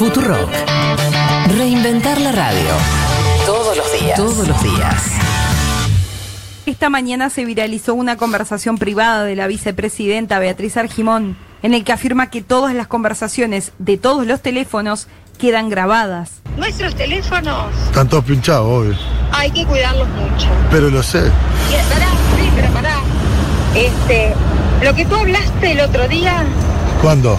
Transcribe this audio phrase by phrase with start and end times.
[0.00, 0.48] Futurock.
[1.58, 2.70] Reinventar la radio.
[3.44, 4.16] Todos los días.
[4.16, 5.04] Todos los días.
[6.64, 11.92] Esta mañana se viralizó una conversación privada de la vicepresidenta Beatriz Argimón, en el que
[11.92, 15.06] afirma que todas las conversaciones de todos los teléfonos
[15.38, 16.40] quedan grabadas.
[16.56, 18.96] Nuestros teléfonos Están todos pinchados, obvio.
[19.32, 20.48] hay que cuidarlos mucho.
[20.70, 21.18] Pero lo sé.
[21.28, 22.08] Y, pará,
[22.38, 22.94] sí, pero pará.
[23.74, 24.32] Este,
[24.82, 26.42] lo que tú hablaste el otro día,
[27.02, 27.38] ¿Cuándo?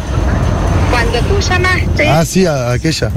[1.02, 3.10] Cuando tú llamaste, Ah, sí, a- aquella.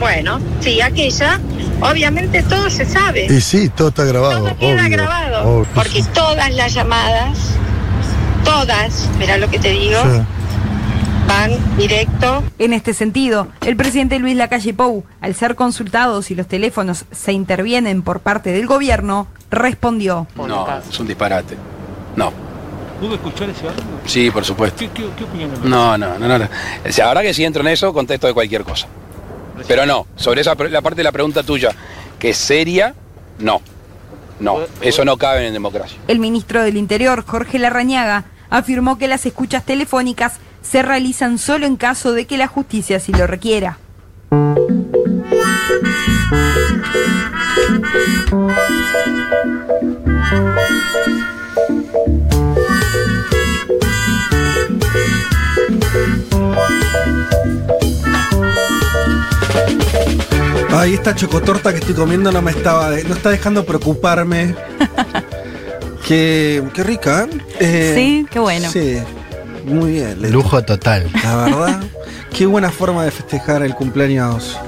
[0.00, 1.40] bueno, sí, aquella,
[1.80, 3.26] obviamente todo se sabe.
[3.26, 4.44] Y sí, todo está grabado.
[4.46, 5.48] todo queda obvio, grabado.
[5.58, 5.66] obvio.
[5.74, 7.38] Porque todas las llamadas,
[8.44, 10.20] todas, mira lo que te digo, Sí.
[11.28, 16.46] van directo En este sentido, el presidente Luis Lacalle Pou, al ser consultado si los
[16.48, 20.26] teléfonos se intervienen por parte del gobierno, respondió.
[20.36, 21.56] No, es un disparate.
[22.16, 22.32] No.
[23.02, 23.82] ¿Pudo escuchar ese audio?
[24.06, 24.78] Sí, por supuesto.
[24.78, 25.68] ¿Qué, qué, qué opinión le?
[25.68, 26.38] No, no, no, no.
[26.38, 26.48] no.
[27.02, 28.86] Ahora que si entro en eso, contesto de cualquier cosa.
[29.66, 31.70] Pero no, sobre esa la parte de la pregunta tuya,
[32.20, 32.94] que es seria,
[33.40, 33.60] no.
[34.38, 35.98] No, eso no cabe en democracia.
[36.06, 41.76] El ministro del Interior, Jorge Larrañaga, afirmó que las escuchas telefónicas se realizan solo en
[41.76, 43.78] caso de que la justicia así lo requiera.
[60.74, 64.54] Ay, esta chocotorta que estoy comiendo no me estaba, no está dejando preocuparme.
[66.08, 67.38] qué, qué rica, ¿eh?
[67.60, 68.70] Eh, Sí, qué bueno.
[68.70, 68.98] Sí,
[69.64, 70.32] muy bien.
[70.32, 71.10] Lujo total.
[71.22, 71.80] La verdad,
[72.36, 74.58] qué buena forma de festejar el cumpleaños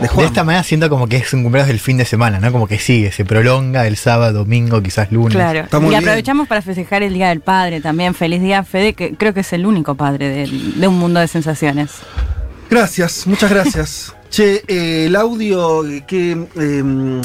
[0.00, 0.18] de Juan.
[0.24, 2.52] De esta manera siento como que es un cumpleaños del fin de semana, ¿no?
[2.52, 5.32] Como que sigue, se prolonga el sábado, domingo, quizás lunes.
[5.34, 5.60] Claro.
[5.60, 6.02] Está muy y bien.
[6.02, 8.14] aprovechamos para festejar el Día del Padre también.
[8.14, 11.28] Feliz día, Fede, que creo que es el único padre de, de un mundo de
[11.28, 11.92] sensaciones.
[12.70, 14.14] Gracias, muchas gracias.
[14.30, 16.32] che, eh, el audio que...
[16.56, 17.22] eh,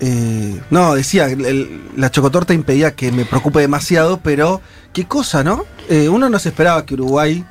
[0.00, 4.60] eh, no, decía, el- la chocotorta impedía que me preocupe demasiado, pero
[4.92, 5.64] qué cosa, ¿no?
[5.88, 7.44] Eh, uno no se esperaba que Uruguay...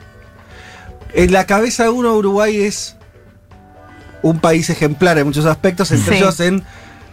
[1.16, 2.96] En la cabeza de uno Uruguay es
[4.24, 6.24] un país ejemplar en muchos aspectos, entre Sí.
[6.24, 6.64] ellos en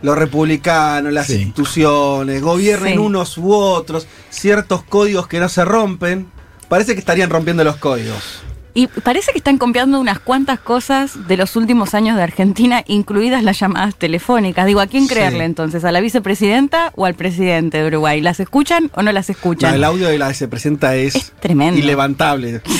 [0.02, 1.34] lo republicano, las Sí.
[1.34, 2.98] instituciones, gobiernen Sí.
[2.98, 6.28] unos u otros, ciertos códigos que no se rompen.
[6.68, 8.40] Parece que estarían rompiendo los códigos.
[8.74, 13.42] Y parece que están copiando unas cuantas cosas de los últimos años de Argentina, incluidas
[13.42, 14.66] las llamadas telefónicas.
[14.66, 15.14] Digo, ¿a quién Sí.
[15.14, 15.84] creerle entonces?
[15.84, 18.20] ¿A la vicepresidenta o al presidente de Uruguay?
[18.20, 19.70] ¿Las escuchan o no las escuchan?
[19.70, 21.78] No, el audio de la vicepresidenta es, Es tremendo.
[21.78, 22.60] ilevantable.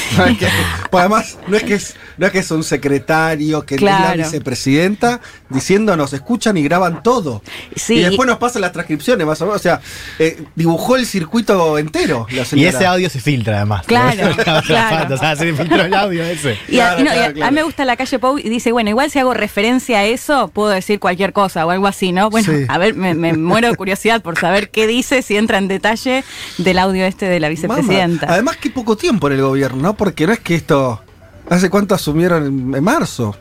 [0.91, 3.97] Pues además, no es que es, no es que es un secretario, que es la
[3.97, 4.17] Claro.
[4.25, 7.43] vicepresidenta diciendo nos escuchan y graban todo.
[7.77, 9.61] Sí, y después nos pasan las transcripciones, más o menos.
[9.61, 9.81] O sea,
[10.19, 12.27] eh, dibujó el circuito entero.
[12.31, 13.87] La Y ese audio se filtra además.
[13.87, 14.35] Claro,
[14.67, 15.15] claro.
[15.15, 15.45] O sea, se
[15.87, 16.59] el audio ese.
[16.69, 17.51] Y, a, Claro, y no, y a- claro, a claro.
[17.53, 20.49] mí me gusta la calle Pau y dice, bueno, igual si hago referencia a eso,
[20.49, 22.31] puedo decir cualquier cosa o algo así, ¿no?
[22.31, 22.65] Bueno, Sí.
[22.69, 26.25] a ver, me, me muero de curiosidad por saber qué dice, si entra en detalle
[26.59, 28.27] del audio este de la vicepresidenta.
[28.33, 29.95] Además, que poco tiempo en el gobierno, ¿no?
[29.95, 31.03] Porque no es que esto.
[31.49, 33.37] ¿Hace cuánto asumieron en, en marzo?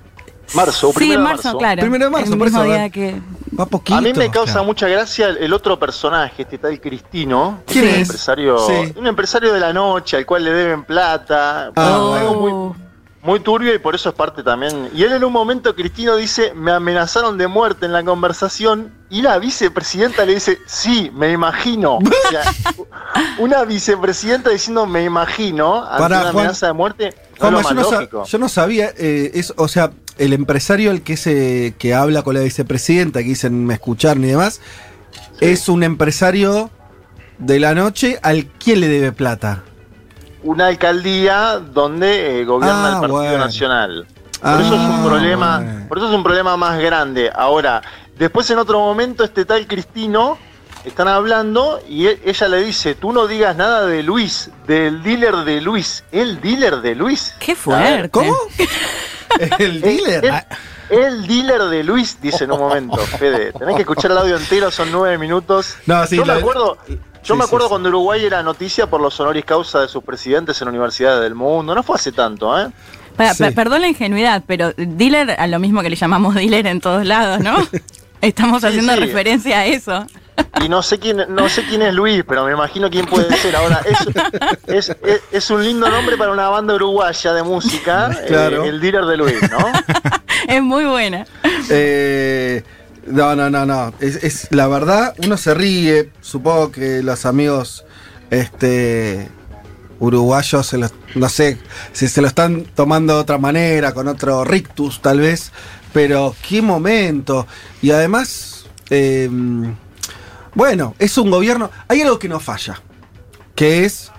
[0.54, 1.58] Marzo, sí, primero en de marzo, marzo.
[1.58, 1.82] claro.
[1.82, 2.92] Primero de marzo, el por mismo eso, a día ver.
[2.92, 3.22] que...
[3.60, 3.98] Va poquito.
[3.98, 4.66] A mí me causa Claro.
[4.68, 7.62] mucha gracia el, el otro personaje, este tal Cristino.
[7.66, 7.98] ¿Quién un es?
[8.02, 8.94] Empresario, Sí.
[8.96, 11.72] Un empresario de la noche al cual le deben plata.
[11.76, 12.76] Ah, Algo muy,
[13.22, 14.90] muy turbio y por eso es parte también.
[14.94, 19.22] Y él en un momento, Cristino dice, me amenazaron de muerte en la conversación y
[19.24, 21.98] la vicepresidenta le dice, sí, me imagino.
[21.98, 22.44] O sea,
[23.40, 26.38] una vicepresidenta diciendo, me imagino, ante Pará, una Juan.
[26.46, 30.34] amenaza de muerte, no más yo, no yo no sabía, eh, es, o sea, el
[30.34, 34.62] empresario el que se que habla con la vicepresidenta, que dicen me escuchar ni demás,
[35.42, 36.70] es un empresario
[37.40, 39.64] de la noche al quien le debe plata.
[40.44, 43.38] una alcaldía donde eh, gobierna Ah, el Partido bueno.
[43.46, 44.06] Nacional.
[44.42, 45.86] Por Ah, eso es un problema, bueno.
[45.90, 47.30] por eso es un problema más grande.
[47.36, 47.82] Ahora,
[48.18, 50.38] después en otro momento este tal Cristino
[50.86, 55.36] están hablando y e- ella le dice, "Tú no digas nada de Luis, del dealer
[55.44, 58.10] de Luis, el dealer de Luis." Qué fuerte.
[58.10, 58.34] ¿Cómo?
[59.60, 60.26] el dealer.
[60.90, 63.52] El, el dealer de Luis, dice en un momento, Fede.
[63.54, 65.76] Tenés que escuchar el audio entero, son nueve minutos.
[65.86, 67.70] No, sí, yo me acuerdo, yo Sí, me acuerdo sí.
[67.70, 71.76] cuando Uruguay era noticia por los honoris causa de sus presidentes en universidades del mundo.
[71.76, 72.70] No fue hace tanto, ¿eh?
[73.54, 77.42] Perdón la ingenuidad, pero dealer a lo mismo que le llamamos dealer en todos lados,
[77.42, 77.58] ¿no?
[78.22, 79.00] Estamos Sí, haciendo sí.
[79.02, 80.06] referencia a eso.
[80.64, 83.56] Y no sé quién, no sé quién es Luis, pero me imagino quién puede ser.
[83.56, 83.98] Ahora, es,
[84.68, 88.66] es, es- es un lindo nombre para una banda uruguaya de música, Claro.
[88.66, 89.58] eh, el dealer de Luis, ¿no?
[90.48, 91.26] Es muy buena.
[91.70, 92.64] Eh,
[93.06, 93.94] no, no, no, no.
[94.00, 96.10] Es, es- la verdad, uno se ríe.
[96.22, 97.86] Supongo que los amigos
[98.32, 99.30] este,
[100.00, 101.58] uruguayos, se lo- no sé
[101.94, 105.52] si se lo están tomando de otra manera, con otro rictus tal vez,
[105.94, 107.46] pero qué momento.
[107.82, 109.30] Y además, eh,
[110.56, 112.82] bueno, es un gobierno, hay algo que no falla,
[113.56, 114.12] que es,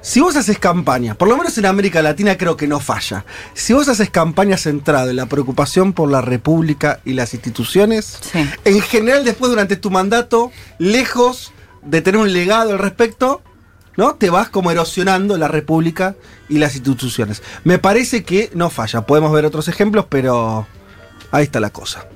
[0.00, 3.24] si vos haces campaña, por lo menos en América Latina creo que no falla,
[3.54, 8.48] si vos haces campaña centrada en la preocupación por la República y las instituciones, Sí.
[8.64, 11.52] en general después durante tu mandato, lejos
[11.82, 13.42] de tener un legado al respecto,
[13.96, 14.14] ¿no?
[14.14, 16.14] Te vas como erosionando la República
[16.48, 17.42] y las instituciones.
[17.64, 19.02] Me parece que no falla.
[19.06, 20.66] Podemos ver otros ejemplos, pero
[21.30, 22.06] ahí está la cosa.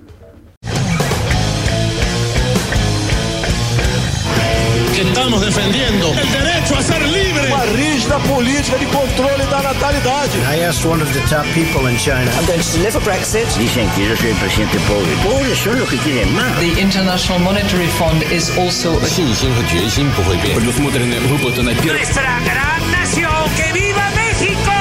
[4.95, 7.47] que estamos defendiendo el derecho a ser libre.
[7.47, 10.37] Uma rígida política de controle da natalidade.
[10.49, 12.29] I asked one of the top people in China.
[12.37, 13.47] I'm going to deliver Brexit.
[13.57, 15.11] Dicen que yo soy el presidente pobre.
[15.23, 16.59] Pobres son los que quieren más.
[16.59, 20.55] The International Monetary Fund is also 信心和决心不会变。
[20.55, 24.74] Nuestra gran nación, que viva México.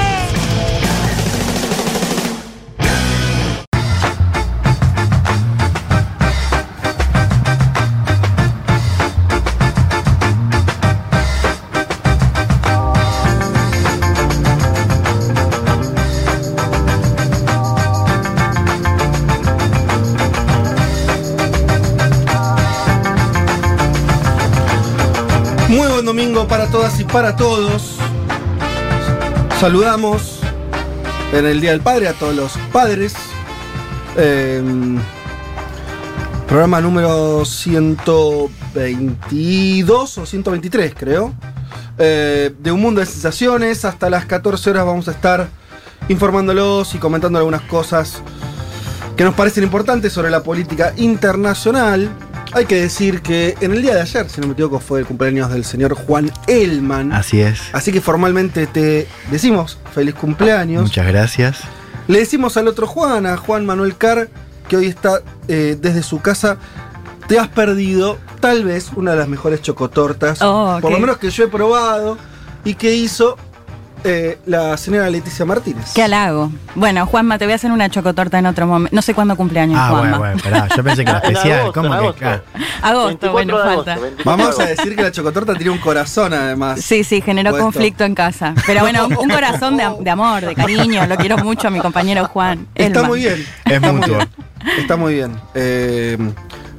[26.06, 27.98] Domingo para todas y para todos.
[29.60, 30.40] Saludamos
[31.34, 33.16] en el Día del Padre a todos los padres.
[34.16, 34.62] Eh,
[36.48, 41.34] programa número 122 o 123 creo.
[41.98, 43.86] Eh, de un mundo de sensaciones.
[43.86, 45.48] Hasta las 14 horas vamos a estar
[46.08, 48.22] informándolos y comentando algunas cosas
[49.18, 52.12] que nos parecen importantes sobre la política internacional.
[52.54, 55.06] Hay que decir que en el día de ayer, si no me equivoco, fue el
[55.06, 57.12] cumpleaños del señor Juan Elman.
[57.12, 57.60] Así es.
[57.74, 60.84] Así que formalmente te decimos feliz cumpleaños.
[60.84, 61.60] Muchas gracias.
[62.08, 64.30] Le decimos al otro Juan, a Juan Manuel Carr,
[64.70, 66.58] que hoy está eh, desde su casa.
[67.28, 71.32] Te has perdido tal vez una de las mejores chocotortas, Oh, por lo menos que
[71.32, 72.18] yo he probado,
[72.64, 73.38] y que hizo
[74.04, 75.94] eh, la señora Leticia Martínez.
[75.96, 76.52] Qué halago.
[76.76, 78.96] Bueno, Juanma, te voy a hacer una chocotorta en otro momento.
[78.96, 80.18] No sé cuándo cumpleaños, Ah, Juanma.
[80.18, 80.68] bueno, bueno, pará.
[80.76, 81.60] Yo pensé que era especial.
[81.62, 81.96] agosto, ¿Cómo que?
[82.26, 82.26] agosto.
[82.82, 84.02] Ah, Agosto, 24 bueno, agosto, falta.
[84.02, 86.82] 24 Vamos a decir que la chocotorta tiene un corazón además.
[86.82, 87.66] Sí, sí, generó Puesto.
[87.66, 88.54] conflicto en casa.
[88.68, 91.06] Pero bueno, un corazón de, de amor, de cariño.
[91.08, 92.68] Lo quiero mucho a mi compañero Juan.
[92.76, 93.08] Está Elman.
[93.08, 93.46] muy bien.
[93.66, 94.16] Es Está muy mutuo.
[94.18, 94.30] bien.
[94.80, 95.40] Está muy bien.
[95.54, 96.18] Eh,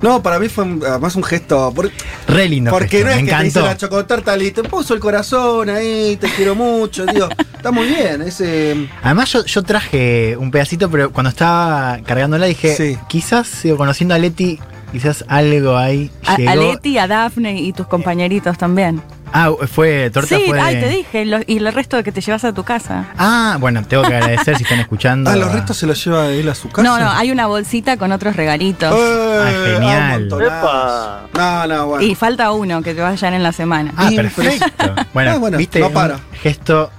[0.02, 1.72] no, para mí fue además un gesto.
[1.75, 1.90] por-
[2.28, 2.70] Re lindo.
[2.70, 3.60] porque gesto, no es me que te encantó.
[3.62, 7.06] la chocotorta y te puso el corazón ahí, te quiero mucho.
[7.06, 8.22] Digo, está muy bien.
[8.22, 12.98] Ese, Además, yo, yo traje un pedacito, pero cuando estaba cargándola dije, Sí.
[13.08, 14.58] quizás sigo conociendo a Leti,
[14.93, 16.50] quizás algo ahí A, llegó.
[16.50, 19.00] a Leti, a Dafne y tus compañeritos también.
[19.38, 21.25] Ah, fue torta sí, fue ay, te dije.
[21.27, 23.06] lo- y el resto de que te llevas a tu casa.
[23.19, 25.31] Ah, bueno, tengo que agradecer si están escuchando.
[25.31, 26.88] ah, los restos se los lleva él a su casa.
[26.88, 28.94] No, no, hay una bolsita con otros regalitos.
[28.97, 30.23] Eh, Ah, genial.
[30.23, 30.56] un montonazo.
[30.56, 31.21] Epa.
[31.35, 32.05] No, no, bueno.
[32.06, 33.93] Y falta uno que te va a hallar en la semana.
[33.97, 34.94] Ah, perfecto.
[35.12, 36.19] Bueno, Ah, bueno, viste, no un para.
[36.41, 36.91] gesto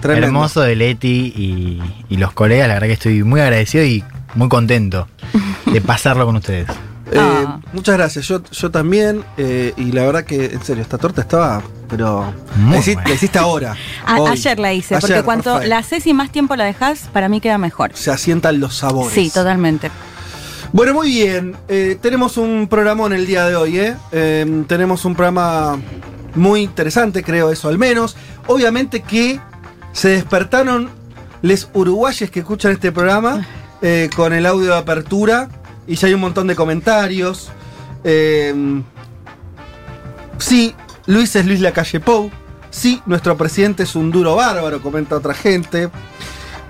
[0.00, 0.26] Tremendo.
[0.26, 2.68] hermoso de Leti y, y los colegas.
[2.68, 4.04] La verdad que estoy muy agradecido y
[4.34, 5.08] muy contento
[5.64, 6.66] de pasarlo con ustedes.
[7.12, 7.60] Eh, Ah.
[7.72, 9.24] Muchas gracias, yo, yo también.
[9.36, 12.32] eh, y la verdad que, en serio, esta torta estaba, pero.
[12.56, 13.76] Muy la, la hiciste ahora.
[14.04, 14.30] A- hoy.
[14.32, 17.58] ayer la hice, porque cuanto la haces y más tiempo la dejas, para mí queda
[17.58, 17.92] mejor.
[17.94, 19.12] Se asientan los sabores.
[19.14, 19.90] Sí, totalmente.
[20.72, 21.54] Bueno, muy bien.
[21.68, 23.94] Eh, tenemos un programón el día de hoy, ¿eh?
[24.12, 25.78] Eh, Tenemos un programa
[26.34, 28.16] muy interesante, creo eso al menos.
[28.48, 29.40] Obviamente que
[29.92, 30.90] se despertaron
[31.42, 33.46] les uruguayes que escuchan este programa
[33.80, 35.48] eh, con el audio de apertura
[35.86, 37.50] y ya hay un montón de comentarios.
[38.04, 38.54] Eh,
[40.38, 40.74] sí,
[41.06, 42.30] Luis es Luis Lacalle Pou.
[42.70, 45.88] Sí, nuestro presidente es un duro bárbaro, comenta otra gente.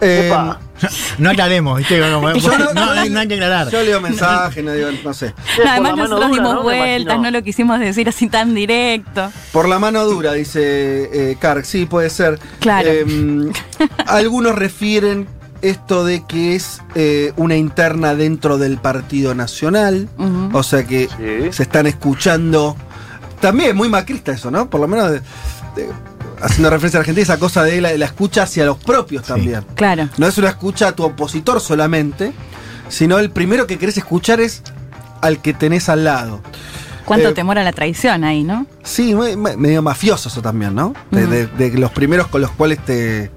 [0.01, 0.61] Eh, Epa.
[1.19, 1.99] No aclaremos, ¿viste?
[2.11, 3.71] No, no- hay, no hay que aclarar.
[3.71, 5.35] yo leo mensajes, no, digo, no sé.
[5.67, 9.33] Además, nosotros dura, dimos vueltas, no lo quisimos decir así tan directo.
[9.53, 12.39] Por la mano dura, dice eh, sí, puede ser.
[12.61, 12.89] Claro.
[12.91, 13.07] Eh,
[14.07, 15.27] algunos refieren
[15.63, 20.09] esto de que es eh, una interna dentro del Partido Nacional,
[20.53, 21.53] o sea que Sí.
[21.53, 22.77] se están escuchando.
[23.41, 24.69] También muy macrista eso, ¿no?
[24.71, 25.89] Por lo menos de- de-
[26.43, 29.65] haciendo referencia a Argentina, esa cosa de la, de la escucha hacia los propios también.
[29.75, 30.09] Claro.
[30.19, 32.33] No es una escucha a tu opositor solamente,
[32.89, 34.63] sino el primero que querés escuchar es
[35.21, 36.41] al que tenés al lado.
[37.05, 38.67] Cuánto Eh, temor a la traición ahí, ¿no?
[38.83, 40.93] Sí, me- me- medio mafioso eso también, ¿no?
[41.11, 43.31] De, los primeros con los cuales te,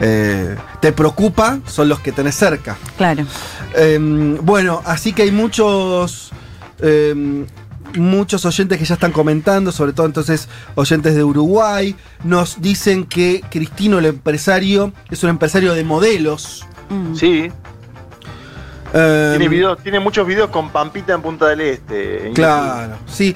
[0.00, 2.76] eh, te preocupa son los que tenés cerca.
[2.96, 3.24] Claro.
[3.76, 3.98] Eh,
[4.42, 6.30] bueno, así que hay muchos.
[6.80, 7.44] eh,
[7.96, 13.40] muchos oyentes que ya están comentando, sobre todo entonces oyentes de Uruguay, nos dicen que
[13.48, 16.66] Cristino, el empresario, es un empresario de modelos.
[17.14, 17.52] Sí.
[18.92, 22.28] Eh, Tiene, videos- tiene muchos videos con Pampita en Punta del Este.
[22.28, 23.34] en Claro, sí.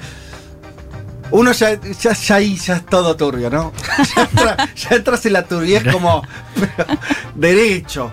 [1.31, 3.71] Uno ya, ya, ya ahí ya es todo turbio, ¿no?
[4.15, 6.23] Ya, entra- ya entras en la turbidez como
[6.55, 6.99] pero,
[7.35, 8.11] derecho.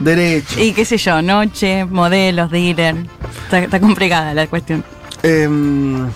[0.00, 0.60] Derecho.
[0.60, 2.96] Y qué sé yo, noche, modelos, dealer.
[3.44, 4.82] Está, está complicada la cuestión.
[5.22, 6.08] Em,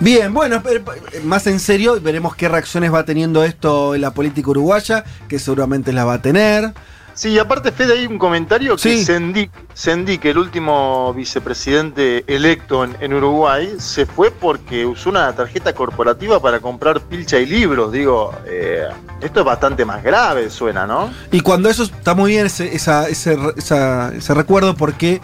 [0.00, 0.82] bien, bueno, pero,
[1.22, 5.92] más en serio, veremos qué reacciones va teniendo esto en la política uruguaya, que seguramente
[5.92, 6.72] la va a tener.
[7.14, 9.04] Sí, y aparte, Fede, hay un comentario que Sí.
[9.04, 15.72] Sendik, Sendik, el último vicepresidente electo en, en Uruguay, se fue porque usó una tarjeta
[15.74, 17.92] corporativa para comprar pilcha y libros.
[17.92, 18.88] Digo, eh,
[19.20, 21.08] esto es bastante más grave, suena, ¿no?
[21.30, 25.20] Y cuando eso está muy bien ese, esa- ese, esa- ese recuerdo, porque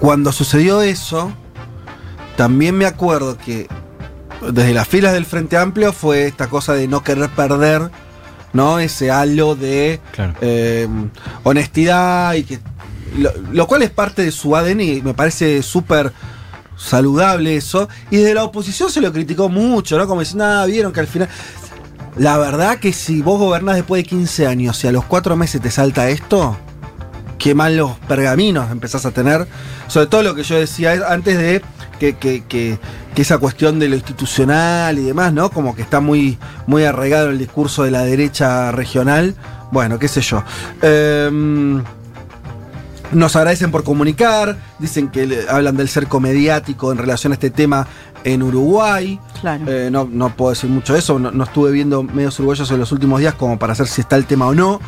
[0.00, 1.32] cuando sucedió eso,
[2.36, 3.66] también me acuerdo que
[4.52, 7.90] desde las filas del Frente Amplio fue esta cosa de no querer perder,
[8.52, 8.78] ¿no?
[8.78, 10.34] Ese halo de Claro.
[10.40, 10.88] eh,
[11.42, 12.58] honestidad y que.
[13.16, 16.12] Lo, lo cual es parte de su ADN y me parece súper
[16.76, 17.88] saludable eso.
[18.10, 20.06] Y desde la oposición se lo criticó mucho, ¿no?
[20.06, 21.28] Como diciendo, ah, vieron que al final.
[22.16, 25.60] La verdad que si vos gobernás después de 15 años y a los 4 meses
[25.60, 26.56] te salta esto,
[27.38, 29.46] qué malos pergaminos empezás a tener.
[29.86, 31.62] Sobre todo lo que yo decía es- antes de
[31.98, 32.78] que, que- que-
[33.14, 35.50] que esa cuestión de lo institucional y demás, ¿no?
[35.50, 39.34] Como que está muy, muy arraigado el discurso de la derecha regional.
[39.72, 40.42] Bueno, qué sé yo.
[40.82, 41.82] Em,
[43.12, 47.50] nos agradecen por comunicar, dicen que le- hablan del cerco mediático en relación a este
[47.50, 47.86] tema
[48.24, 49.18] en Uruguay.
[49.40, 49.64] Claro.
[49.66, 52.78] Eh, no, no puedo decir mucho de eso, no, no estuve viendo medios uruguayos en
[52.78, 54.80] los últimos días como para saber si está el tema o no.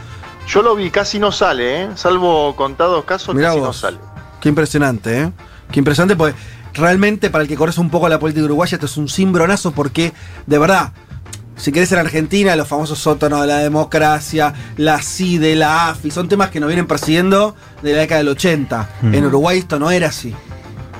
[0.50, 1.88] Yo lo vi, casi no sale, ¿eh?
[1.95, 3.99] Salvo contados casos, Mirá casi no sale.
[4.40, 5.33] Qué impresionante, ¿eh?
[5.71, 6.35] Qué impresionante porque
[6.75, 10.12] realmente para el que conoce un poco la política uruguaya esto es un cimbronazo porque,
[10.47, 10.92] de verdad,
[11.54, 16.28] si querés en Argentina, los famosos sótanos de la democracia, la CIDE, la AFI, son
[16.28, 18.88] temas que nos vienen persiguiendo de la década del 80.
[19.02, 19.14] Mm.
[19.14, 20.35] En Uruguay esto no era así.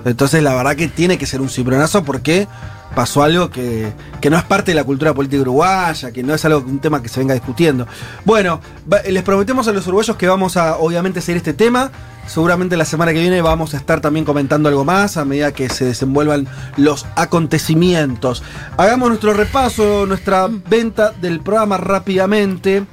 [0.05, 2.47] Entonces la verdad que tiene que ser un cimbronazo porque
[2.95, 6.45] pasó algo que, que no es parte de la cultura política uruguaya, que no es
[6.45, 7.87] algo, un tema que se venga discutiendo.
[8.25, 8.61] Bueno,
[9.09, 11.91] les prometemos a los uruguayos que vamos a obviamente seguir este tema.
[12.27, 15.69] Seguramente la semana que viene vamos a estar también comentando algo más a medida que
[15.69, 18.43] se desenvuelvan los acontecimientos.
[18.77, 22.85] Hagamos nuestro repaso, nuestra venta del programa rápidamente.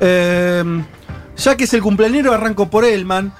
[0.00, 0.82] Eh,
[1.36, 3.32] ya que es el cumpleañero, arranco por Elman.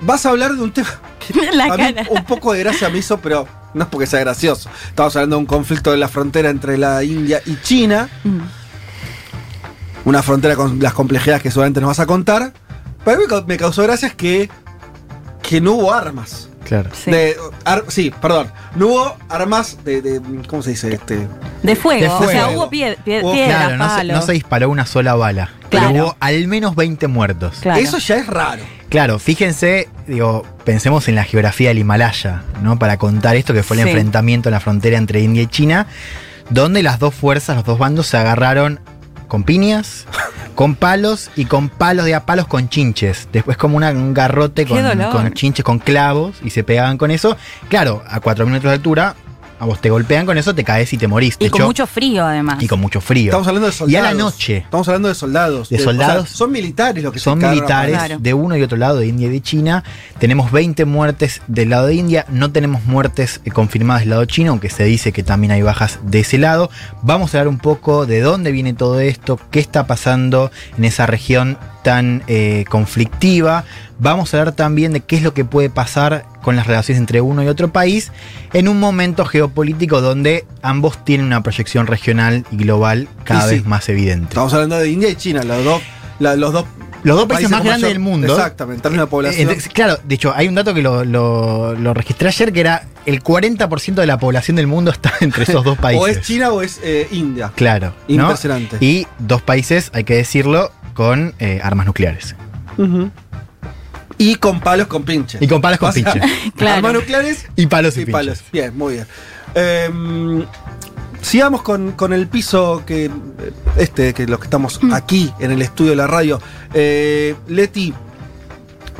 [0.00, 0.88] Vas a hablar de un tema
[1.18, 4.20] que La a mí un poco de gracia me hizo, pero no es porque sea
[4.20, 4.70] gracioso.
[4.88, 8.08] Estamos hablando de un conflicto de la frontera entre la India y China.
[8.24, 8.40] Mm.
[10.04, 12.52] Una frontera con las complejidades que seguramente nos vas a contar.
[13.04, 14.50] Pero a mí me cau- me causó gracia es que,
[15.42, 16.48] que no hubo armas.
[16.64, 16.90] Claro.
[16.94, 17.10] Sí.
[17.10, 18.50] De- ar- sí, perdón.
[18.76, 20.92] No hubo armas de, de- ¿Cómo se dice?
[20.94, 21.26] Este,
[21.62, 22.00] De fuego.
[22.02, 24.86] De O sea, hubo pie- pie- Hubo- piedras, Claro, no se, no se disparó una
[24.86, 25.50] sola bala.
[25.70, 25.88] Claro.
[25.90, 27.58] Pero hubo al menos 20 muertos.
[27.60, 27.80] Claro.
[27.80, 28.62] Eso ya es raro.
[28.88, 32.78] Claro, fíjense, digo, pensemos en la geografía del Himalaya, ¿no?
[32.78, 33.88] Para contar esto que fue el Sí.
[33.88, 35.86] enfrentamiento en la frontera entre India y China,
[36.50, 38.80] donde las dos fuerzas, los dos bandos se agarraron
[39.32, 40.04] con piñas,
[40.54, 43.28] con palos y con palos de a palos con chinches.
[43.32, 44.76] Después como una- un garrote con,
[45.32, 47.38] chinches, con clavos y se pegaban con eso.
[47.70, 49.14] Claro, a 4 metros de altura,
[49.62, 51.38] a vos te golpean con eso, te caes y te morís.
[51.38, 52.60] De Y con hecho, mucho frío, además.
[52.60, 53.26] y con mucho frío.
[53.26, 54.08] Estamos hablando de Y soldados.
[54.08, 54.56] a la noche.
[54.56, 55.68] Estamos hablando de soldados.
[55.68, 56.24] De soldados.
[56.24, 57.96] o sea, son militares los que se Son a militares.
[57.96, 58.18] Claro.
[58.18, 59.84] de uno y otro lado, de India y de China.
[60.18, 64.50] Tenemos 20 muertes del lado de India, no tenemos muertes eh, confirmadas del lado chino,
[64.50, 66.68] aunque se dice que también hay bajas de ese lado.
[67.02, 71.06] Vamos a hablar un poco de dónde viene todo esto, qué está pasando en esa
[71.06, 73.64] región tan eh, conflictiva.
[73.98, 77.20] Vamos a hablar también de qué es lo que puede pasar con las relaciones entre
[77.20, 78.10] uno y otro país
[78.52, 83.54] en un momento geopolítico donde ambos tienen una proyección regional y global cada Y sí.
[83.56, 84.28] vez más evidente.
[84.30, 85.82] Estamos hablando de India y China, los dos,
[86.18, 86.64] la- los dos,
[87.04, 88.32] Los dos países más grandes mayor- del mundo.
[88.32, 89.38] Exactamente, en población.
[89.40, 92.60] Eh, entonces, claro, de hecho, hay un dato que lo, lo- lo registré ayer, que
[92.60, 96.02] era el 40% de la población del mundo está entre esos dos países.
[96.04, 97.50] o es China o es eh, India.
[97.56, 97.92] Claro.
[98.08, 98.14] ¿no?
[98.14, 98.76] Impresionante.
[98.80, 102.34] Y dos países, hay que decirlo, con eh, armas nucleares.
[104.18, 105.38] Y con palos con pinche.
[105.40, 106.52] Y con palos con O sea, pinche.
[106.56, 106.76] Claro.
[106.76, 108.12] Armas nucleares Y palos y, y pinches.
[108.12, 108.42] palos.
[108.52, 109.06] Bien, muy bien.
[109.54, 110.44] Em,
[111.20, 113.06] sigamos con, con el piso que.
[113.06, 113.10] eh,
[113.76, 114.92] Este, que los que estamos Mm.
[114.94, 116.40] aquí en el estudio de la radio.
[116.74, 117.92] Eh, Leti,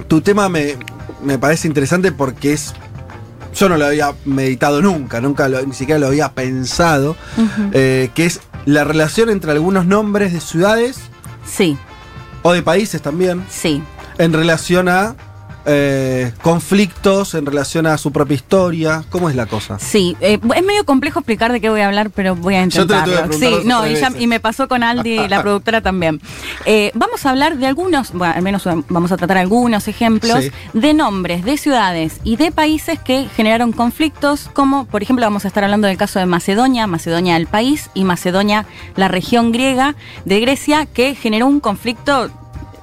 [0.09, 0.77] tu tema me,
[1.23, 2.75] me parece interesante porque es.
[3.55, 7.17] Yo no lo había meditado nunca, nunca lo- ni siquiera lo había pensado.
[7.73, 11.01] Eh, que es la relación entre algunos nombres de ciudades
[11.45, 11.77] Sí,
[12.43, 13.83] o de países también sí.
[14.19, 15.15] en relación a
[15.67, 19.05] eh, conflictos en relación a su propia historia.
[19.11, 19.79] ¿Cómo es la cosa?
[19.79, 22.87] Sí, eh, es medio complejo explicar de qué voy a hablar, pero voy a Yo
[22.87, 23.61] te lo tuve que intentarlo.
[23.61, 24.23] Sí, no, y, ya- veces.
[24.23, 26.21] y me pasó con Aldi, la productora también.
[26.67, 30.51] Eh, vamos a hablar de algunos, bueno, al menos vamos a tratar algunos ejemplos Sí.
[30.73, 35.49] de nombres de ciudades y de países que generaron conflictos, como por ejemplo vamos a
[35.49, 38.67] estar hablando del caso de Macedonia, Macedonia el país y Macedonia
[38.97, 42.31] la región griega de Grecia, que generó un conflicto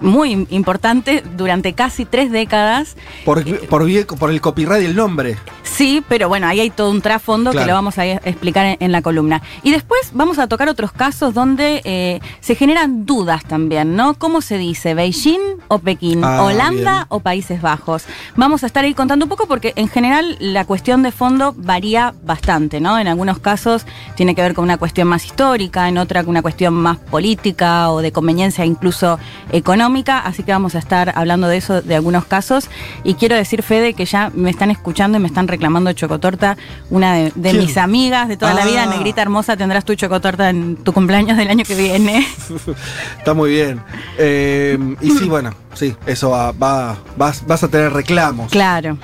[0.01, 5.38] muy importante durante casi tres décadas Por, por, bien- por el copyright y el nombre.
[5.63, 7.63] Sí, pero bueno, ahí hay todo un trasfondo Claro.
[7.65, 9.41] que lo vamos a explicar en, en la columna.
[9.63, 14.13] Y después vamos a tocar otros casos donde eh, se generan dudas también, ¿no?
[14.15, 14.94] ¿Cómo se dice?
[14.94, 16.24] ¿Beijing o Pekín?
[16.24, 17.06] Ah, ¿Holanda bien.
[17.10, 18.03] o Países Bajos?
[18.36, 22.13] Vamos a estar ahí contando un poco porque en general la cuestión de fondo varía
[22.24, 22.98] bastante, ¿no?
[23.00, 26.41] En algunos casos tiene que ver con una cuestión más histórica, en otra con una
[26.41, 29.20] cuestión más política o de conveniencia incluso
[29.51, 32.69] económica, así que vamos a estar hablando de eso, de algunos casos.
[33.03, 36.58] Y quiero decir, Fede, que ya me están escuchando y me están reclamando chocotorta,
[36.89, 38.86] una de, mis amigas de toda la vida, Ah.
[38.96, 42.25] Negrita Hermosa, tendrás tu chocotorta en tu cumpleaños del año que viene.
[43.17, 43.81] Está muy bien.
[44.17, 48.51] Eh, y sí, bueno, sí, eso va, va- vas, vas a tener reclamos.
[48.51, 48.98] Claro.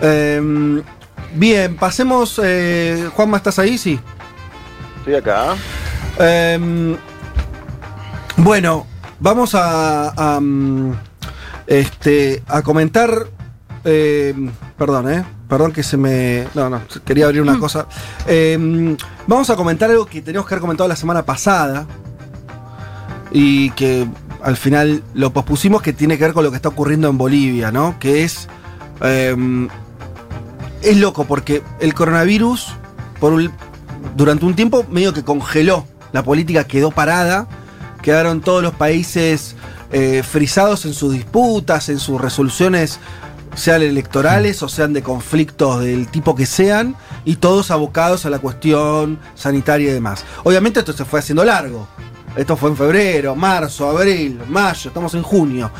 [0.00, 0.82] Eh,
[1.34, 2.40] bien, pasemos.
[2.42, 3.76] Eh, Juanma, ¿estás ahí?
[3.78, 3.98] Sí.
[4.98, 5.54] Estoy acá.
[6.20, 6.96] Eh,
[8.36, 8.86] bueno,
[9.22, 10.92] vamos a, a, mm,
[11.66, 13.10] este, a comentar.
[13.84, 14.34] eh,
[14.76, 15.24] perdón, eh.
[15.48, 16.46] Perdón que se me.
[16.54, 17.86] No, no, quería abrir una cosa.
[18.26, 21.86] Eh, vamos a comentar algo que teníamos que haber comentado la semana pasada.
[23.30, 24.06] Y que
[24.42, 27.70] al final lo pospusimos, que tiene que ver con lo que está ocurriendo en Bolivia,
[27.70, 27.98] ¿no?
[27.98, 28.48] Que es.
[29.02, 29.68] eh,
[30.82, 32.72] es loco porque el coronavirus,
[33.20, 33.52] por un-
[34.16, 35.86] durante un tiempo, medio que congeló.
[36.12, 37.46] La política quedó parada.
[38.02, 39.54] Quedaron todos los países
[39.92, 42.98] eh, frisados en sus disputas, en sus resoluciones,
[43.54, 48.38] sean electorales o sean de conflictos del tipo que sean, y todos abocados a la
[48.38, 50.24] cuestión sanitaria y demás.
[50.44, 51.86] Obviamente esto se fue haciendo largo.
[52.36, 55.70] Esto fue en febrero, marzo, abril, mayo, estamos en junio.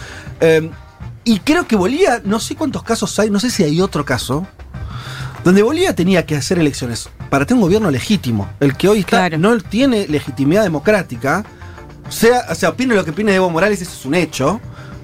[0.40, 0.70] Eh,
[1.24, 4.46] y creo que Bolivia, no sé cuántos casos hay, no sé si hay otro caso,
[5.44, 8.48] donde Bolivia tenía que hacer elecciones para tener un gobierno legítimo.
[8.60, 11.44] El que hoy está no tiene legitimidad democrática.
[12.08, 14.60] Sea, o sea, opine lo que opine de Evo Morales, eso es un hecho.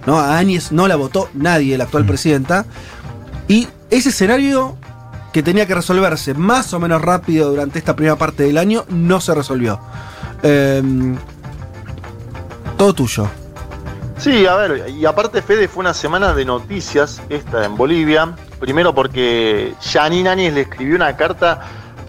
[0.07, 0.19] ¿no?
[0.19, 2.65] A Áñez no la votó nadie, la actual presidenta.
[3.47, 4.77] Y ese escenario
[5.33, 9.21] que tenía que resolverse más o menos rápido durante esta primera parte del año no
[9.21, 9.79] se resolvió.
[10.43, 11.17] Em,
[12.77, 13.29] todo tuyo.
[14.17, 18.35] Sí, a ver, y aparte Fede fue una semana de noticias esta en Bolivia.
[18.59, 21.61] Primero porque Janine Áñez le escribió una carta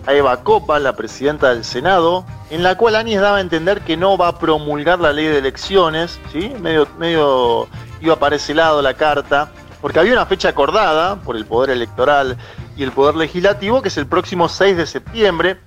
[0.05, 3.97] a Eva Copa, la presidenta del Senado, en la cual Áñez daba a entender que
[3.97, 6.53] no va a promulgar la ley de elecciones, ¿sí?
[6.59, 7.67] Medio, medio
[8.01, 12.37] iba para ese lado la carta, porque había una fecha acordada por el Poder Electoral
[12.75, 15.57] y el Poder Legislativo, que es el próximo 6 de septiembre.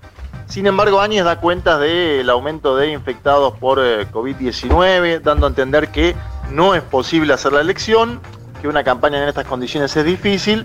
[0.46, 5.88] Sin embargo, Áñez da cuenta del aumento de infectados por eh, COVID-19, dando a entender
[5.88, 6.14] que
[6.50, 8.20] no es posible hacer la elección,
[8.60, 10.64] que una campaña en estas condiciones es difícil.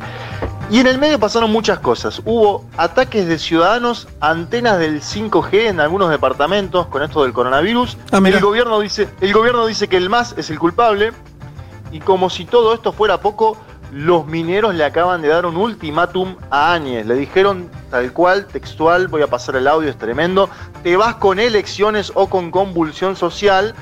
[0.69, 2.21] Y en el medio pasaron muchas cosas.
[2.25, 7.97] Hubo ataques de ciudadanos, antenas del 5G en algunos departamentos con esto del coronavirus.
[8.11, 11.13] Ah, el, gobierno dice, el gobierno dice que el MAS es el culpable.
[11.93, 13.57] Y como si todo esto fuera poco,
[13.93, 17.05] los mineros le acaban de dar un ultimátum a Áñez.
[17.05, 20.49] Le dijeron tal cual, textual, voy a pasar el audio, es tremendo.
[20.83, 23.73] Te vas con elecciones o con convulsión social.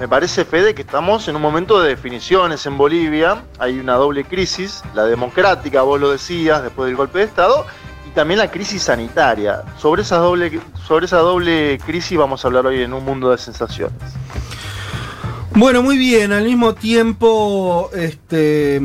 [0.00, 3.42] Me parece, Fede, que estamos en un momento de definiciones en Bolivia.
[3.58, 7.66] Hay una doble crisis, la democrática, vos lo decías, después del golpe de Estado,
[8.08, 9.62] y también la crisis sanitaria.
[9.78, 10.58] Sobre esa doble,
[10.88, 13.94] sobre esa doble crisis vamos a hablar hoy en un mundo de sensaciones.
[15.54, 16.32] Bueno, muy bien.
[16.32, 18.80] Al mismo tiempo, este,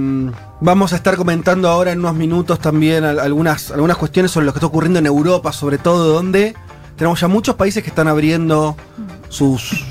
[0.59, 4.51] vamos a estar comentando ahora en unos minutos también al- algunas, algunas cuestiones sobre lo
[4.51, 6.55] que está ocurriendo en Europa, sobre todo donde
[6.97, 8.75] tenemos ya muchos países que están abriendo
[9.29, 9.85] sus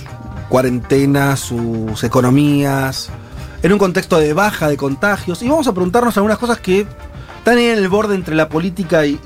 [0.55, 3.11] cuarentenas, sus economías,
[3.61, 5.43] en un contexto de baja de contagios.
[5.43, 6.87] Y vamos a preguntarnos algunas cosas que
[7.39, 9.19] están en el borde entre la política y,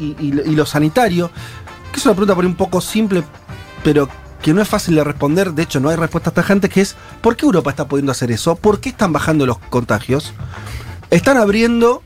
[0.57, 1.31] lo sanitario,
[1.93, 3.23] que es una pregunta por un poco simple,
[3.85, 4.09] pero
[4.41, 7.37] que no es fácil de responder, de hecho no hay respuestas tajantes, que es ¿por
[7.37, 8.57] qué Europa está pudiendo hacer eso?
[8.57, 10.33] ¿Por qué están bajando los contagios?
[11.11, 12.03] Están abriendo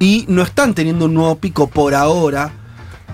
[0.00, 2.50] y no están teniendo un nuevo pico por ahora.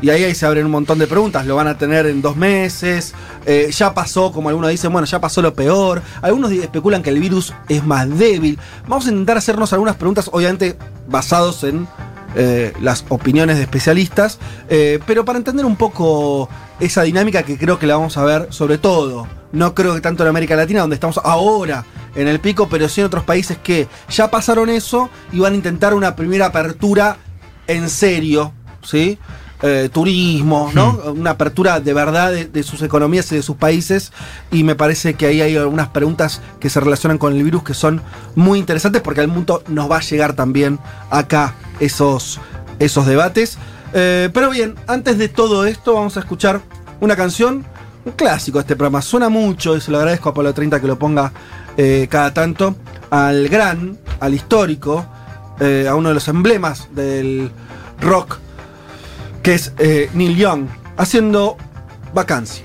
[0.02, 1.46] Y ahí, ahí se abren un montón de preguntas.
[1.46, 3.14] Lo van a tener en dos meses.
[3.46, 6.02] Eh, ya pasó, como algunos dicen, bueno, ya pasó lo peor.
[6.20, 8.58] Algunos especulan que el virus es más débil.
[8.88, 11.86] Vamos a intentar hacernos algunas preguntas, obviamente basados en
[12.34, 14.38] eh, las opiniones de especialistas.
[14.68, 16.48] eh, pero para entender un poco
[16.80, 20.24] esa dinámica que creo que la vamos a ver, sobre todo No creo que tanto
[20.24, 21.84] en América Latina, donde estamos ahora
[22.16, 25.56] en el pico, pero sí en otros países que ya pasaron eso y van a
[25.56, 27.18] intentar una primera apertura
[27.66, 29.18] en serio, ¿sí?
[29.64, 30.98] Eh, turismo, ¿no?
[31.14, 34.12] Una apertura de verdad de, de sus economías y de sus países.
[34.50, 37.72] Y me parece que ahí hay algunas preguntas que se relacionan con el virus que
[37.72, 38.02] son
[38.34, 42.40] muy interesantes porque al mundo nos va a llegar también acá esos,
[42.80, 43.56] esos debates.
[43.94, 46.60] Eh, pero bien, antes de todo esto vamos a escuchar
[47.00, 47.64] una canción,
[48.04, 49.02] un clásico de este programa.
[49.02, 51.32] Suena mucho y se lo agradezco a Pablo 30 que lo ponga
[51.76, 52.74] eh, cada tanto.
[53.10, 55.06] Al gran, al histórico,
[55.60, 57.50] eh, a uno de los emblemas del
[58.00, 58.38] rock,
[59.42, 61.56] que es eh, Neil Young, haciendo
[62.14, 62.64] vacancia.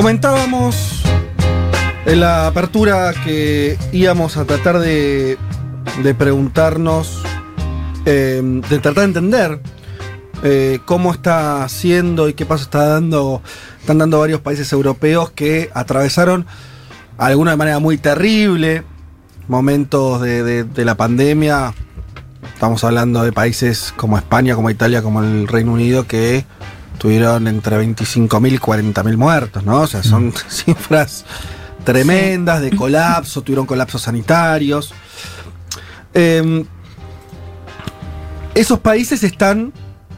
[0.00, 1.02] Comentábamos
[2.06, 5.36] en la apertura que íbamos a tratar de,
[6.02, 7.22] de preguntarnos,
[8.06, 9.60] eh, de tratar de entender
[10.42, 13.42] eh, cómo está haciendo y qué paso está dando,
[13.78, 16.46] están dando varios países europeos que atravesaron,
[17.18, 18.84] algunos de manera muy terrible,
[19.48, 21.74] momentos de- de la pandemia.
[22.54, 26.46] Estamos hablando de países como España, como Italia, como el Reino Unido, que
[27.00, 29.80] tuvieron entre 25.000 y 40.000 muertos, ¿no?
[29.80, 31.24] O sea, son cifras
[31.82, 34.92] tremendas de colapso, tuvieron colapsos sanitarios.
[36.12, 36.62] Eh,
[38.54, 39.72] esos países están,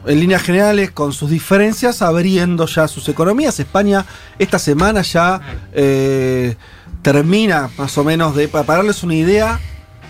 [0.05, 3.57] en líneas generales, con sus diferencias, abriendo ya sus economías.
[3.61, 4.05] España
[4.37, 5.39] esta semana ya
[5.71, 6.57] eh,
[7.01, 8.49] termina más o menos de...
[8.49, 9.61] Para darles una idea,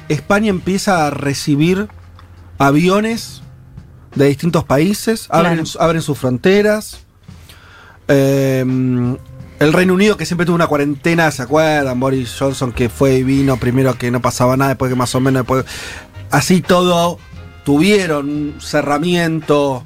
[0.09, 1.88] España empieza a recibir
[2.57, 3.42] aviones
[4.15, 6.99] de distintos países, abren, abren sus fronteras.
[8.08, 8.63] Eh,
[9.60, 11.99] el Reino Unido, que siempre tuvo una cuarentena, ¿se acuerdan?
[11.99, 15.19] Boris Johnson, que fue y vino primero que no pasaba nada, después que más o
[15.19, 15.65] menos, después.
[16.32, 17.17] Así todo,
[17.63, 19.84] tuvieron un cerramiento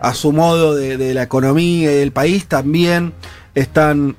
[0.00, 2.46] a su modo de, de la economía y del país.
[2.46, 3.12] También
[3.54, 4.16] están,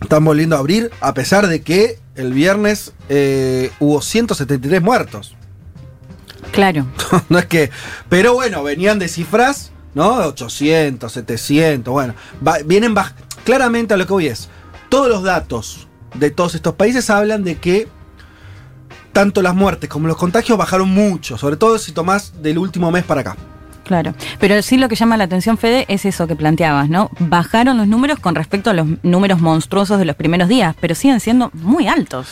[0.00, 5.36] están volviendo a abrir, a pesar de que el viernes eh, hubo 173 muertos.
[6.56, 6.86] Claro.
[7.28, 7.70] no es que.
[8.08, 10.14] Pero bueno, venían de cifras, ¿no?
[10.16, 12.14] 800, 700, bueno.
[12.46, 13.12] va- vienen baj-
[13.44, 14.48] Claramente a lo que voy es.
[14.88, 17.86] Todos los datos de todos estos países hablan de que
[19.12, 23.04] tanto las muertes como los contagios bajaron mucho, sobre todo si tomás del último mes
[23.04, 23.36] para acá.
[23.84, 27.08] Claro, pero sí lo que llama la atención, Fede, es eso que planteabas, ¿no?
[27.20, 31.20] Bajaron los números con respecto a los números monstruosos de los primeros días, pero siguen
[31.20, 32.26] siendo muy altos.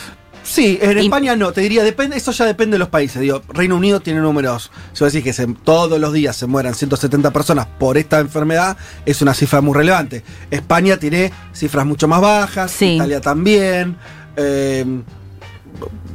[0.47, 3.19] Sí, en España no, te diría, depende, eso ya depende de los países.
[3.19, 6.75] Digo, Reino Unido tiene números, si vos decís que se- todos los días se mueran
[6.75, 10.23] 170 personas por esta enfermedad, es una cifra muy relevante.
[10.51, 13.97] España tiene cifras mucho más bajas, Italia también.
[14.37, 14.85] eh,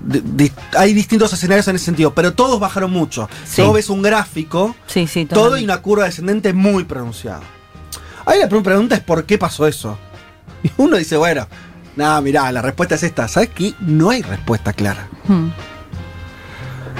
[0.05, 3.29] di- hay distintos escenarios en ese sentido, pero todos bajaron mucho.
[3.45, 3.63] Sí.
[3.63, 7.41] vos ves un gráfico, Sí, sí, todo y una curva descendente muy pronunciada.
[8.27, 9.99] Ahí la pre- pregunta es por qué pasó eso.
[10.63, 11.47] Y uno dice, bueno,
[12.01, 13.29] nada, mirá, la respuesta es esta.
[13.29, 13.75] ¿Sabes qué?
[13.81, 15.09] No hay respuesta clara.
[15.29, 15.49] Hmm.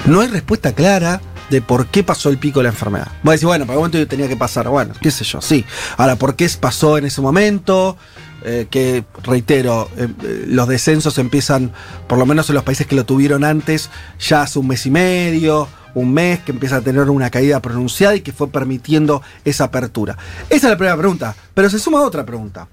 [0.05, 3.09] No hay respuesta clara de por qué pasó el pico de la enfermedad.
[3.23, 4.69] Voy a decir, bueno, para un momento tenía que pasar.
[4.69, 5.65] Bueno, qué sé yo, sí.
[5.97, 7.97] Ahora, ¿por qué pasó en ese momento?
[8.43, 11.71] Eh, que, reitero, eh, eh, los descensos empiezan,
[12.07, 14.91] por lo menos en los países que lo tuvieron antes, ya hace un mes y
[14.91, 19.65] medio, un mes, que empieza a tener una caída pronunciada y que fue permitiendo esa
[19.65, 20.17] apertura.
[20.49, 21.35] Esa es la primera pregunta.
[21.53, 22.67] Pero se suma otra pregunta.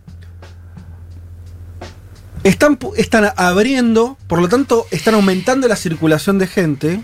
[2.44, 7.01] Están, están abriendo, por lo tanto, están aumentando la circulación de gente.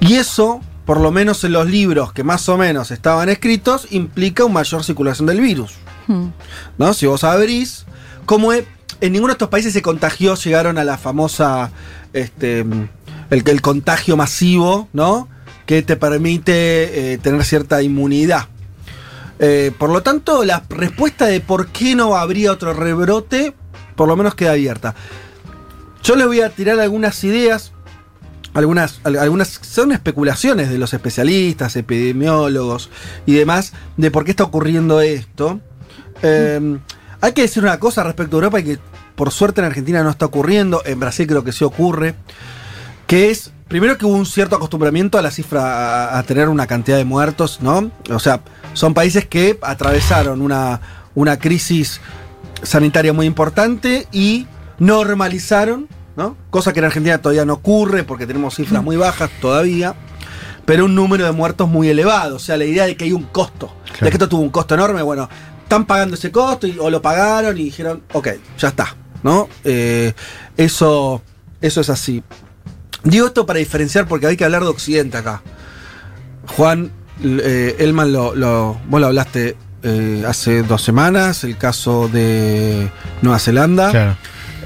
[0.00, 4.44] Y eso, por lo menos en los libros que más o menos estaban escritos, implica
[4.44, 5.74] una mayor circulación del virus.
[6.06, 6.28] Hmm.
[6.78, 6.94] ¿no?
[6.94, 7.84] Si vos abrís,
[8.24, 8.66] como e-
[9.00, 11.70] en ninguno de estos países se contagió, llegaron a la famosa,
[12.12, 15.28] este, el, el contagio masivo, ¿no?
[15.66, 18.46] Que te permite eh, tener cierta inmunidad.
[19.38, 23.54] Eh, por lo tanto, la respuesta de por qué no habría otro rebrote,
[24.00, 24.94] por lo menos queda abierta.
[26.02, 27.72] Yo les voy a tirar algunas ideas,
[28.54, 32.88] algunas, al- algunas son especulaciones de los especialistas, epidemiólogos
[33.26, 35.60] y demás, de por qué está ocurriendo esto.
[36.22, 36.78] Eh,
[37.20, 38.78] hay que decir una cosa respecto a Europa y que
[39.16, 42.14] por suerte en Argentina no está ocurriendo, en Brasil creo que sí ocurre,
[43.06, 46.66] que es, primero que hubo un cierto acostumbramiento a la cifra, a, a tener una
[46.66, 47.90] cantidad de muertos, ¿no?
[48.08, 48.40] O sea,
[48.72, 50.80] son países que atravesaron una,
[51.14, 52.00] una crisis
[52.62, 54.46] sanitaria muy importante y
[54.78, 56.36] normalizaron, ¿no?
[56.50, 59.94] Cosa que en Argentina todavía no ocurre porque tenemos cifras muy bajas todavía,
[60.64, 62.36] pero un número de muertos muy elevado.
[62.36, 64.74] O sea, la idea de que hay un costo, de que esto tuvo un costo
[64.74, 65.28] enorme, bueno,
[65.62, 69.48] están pagando ese costo y- o lo pagaron y dijeron, ok, ya está, ¿no?
[69.64, 70.12] Eh,
[70.56, 71.22] eso,
[71.60, 72.22] eso es así.
[73.04, 75.42] Digo esto para diferenciar porque hay que hablar de Occidente acá.
[76.56, 76.90] Juan,
[77.22, 82.90] eh, Elman, lo, lo- vos lo hablaste eh, hace dos semanas, el caso de
[83.22, 83.90] Nueva Zelanda.
[83.90, 84.16] Claro.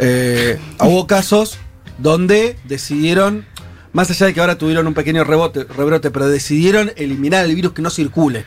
[0.00, 1.58] Eh, hubo casos
[1.98, 3.46] donde decidieron,
[3.92, 7.72] más allá de que ahora tuvieron un pequeño rebote, rebrote, pero decidieron eliminar el virus
[7.72, 8.44] que no circule.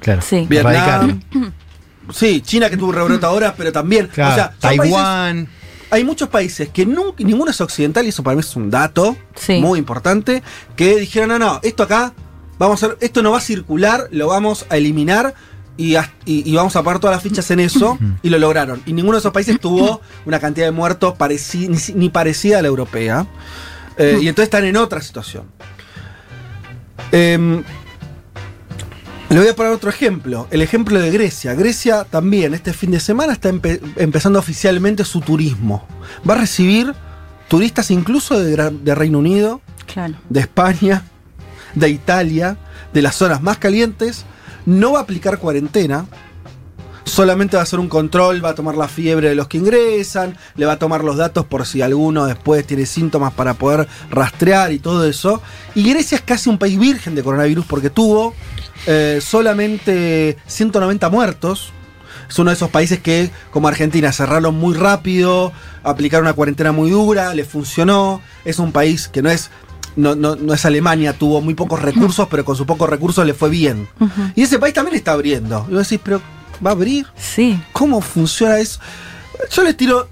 [0.00, 0.20] Claro.
[0.22, 0.46] Sí.
[0.48, 1.22] Vietnam.
[2.12, 4.08] Sí, China que tuvo un rebrote ahora, pero también.
[4.08, 5.46] Claro, o sea, Taiwán.
[5.46, 8.68] países- hay muchos países que nunca, ninguno es occidental, y eso para mí es un
[8.68, 9.60] dato Sí.
[9.60, 10.42] muy importante,
[10.76, 12.12] que dijeron, no, no, esto acá,
[12.58, 15.34] vamos a hacer, esto no va a circular, lo vamos a eliminar
[15.76, 18.82] y, as- y- y vamos a pagar todas las fichas en eso, y lo lograron.
[18.86, 22.68] Y ninguno de esos países tuvo una cantidad de muertos pareci- ni, parecida a la
[22.68, 23.26] europea.
[23.96, 25.44] Eh, y entonces están en otra situación.
[27.12, 27.62] Em,
[29.30, 31.54] le voy a poner otro ejemplo, el ejemplo de Grecia.
[31.54, 35.86] Grecia también este fin de semana está empe- empezando oficialmente su turismo.
[36.28, 36.94] Va a recibir
[37.48, 39.60] turistas incluso de, Reino Unido,
[39.92, 40.14] Claro.
[40.28, 41.02] de España,
[41.74, 42.56] de Italia,
[42.92, 44.24] de las zonas más calientes.
[44.66, 46.06] No va a aplicar cuarentena.
[47.04, 50.38] Solamente va a hacer un control, va a tomar la fiebre de los que ingresan,
[50.56, 54.72] le va a tomar los datos por si alguno después tiene síntomas para poder rastrear
[54.72, 55.42] y todo eso.
[55.74, 58.34] Y Grecia es casi un país virgen de coronavirus porque tuvo
[58.86, 61.72] eh, solamente 190 muertos.
[62.28, 66.90] Es uno de esos países que, como Argentina, cerraron muy rápido, aplicaron una cuarentena muy
[66.90, 68.22] dura, le funcionó.
[68.44, 69.50] Es un país que no es,
[69.96, 73.34] no, no- no es Alemania, tuvo muy pocos recursos, pero con sus pocos recursos le
[73.34, 73.88] fue bien.
[74.34, 75.66] Y ese país también está abriendo.
[75.70, 76.20] Y vos decís, pero
[76.64, 77.06] ¿va a abrir?
[77.16, 77.60] Sí.
[77.72, 78.80] ¿Cómo funciona eso?
[79.50, 80.08] Yo les tiro,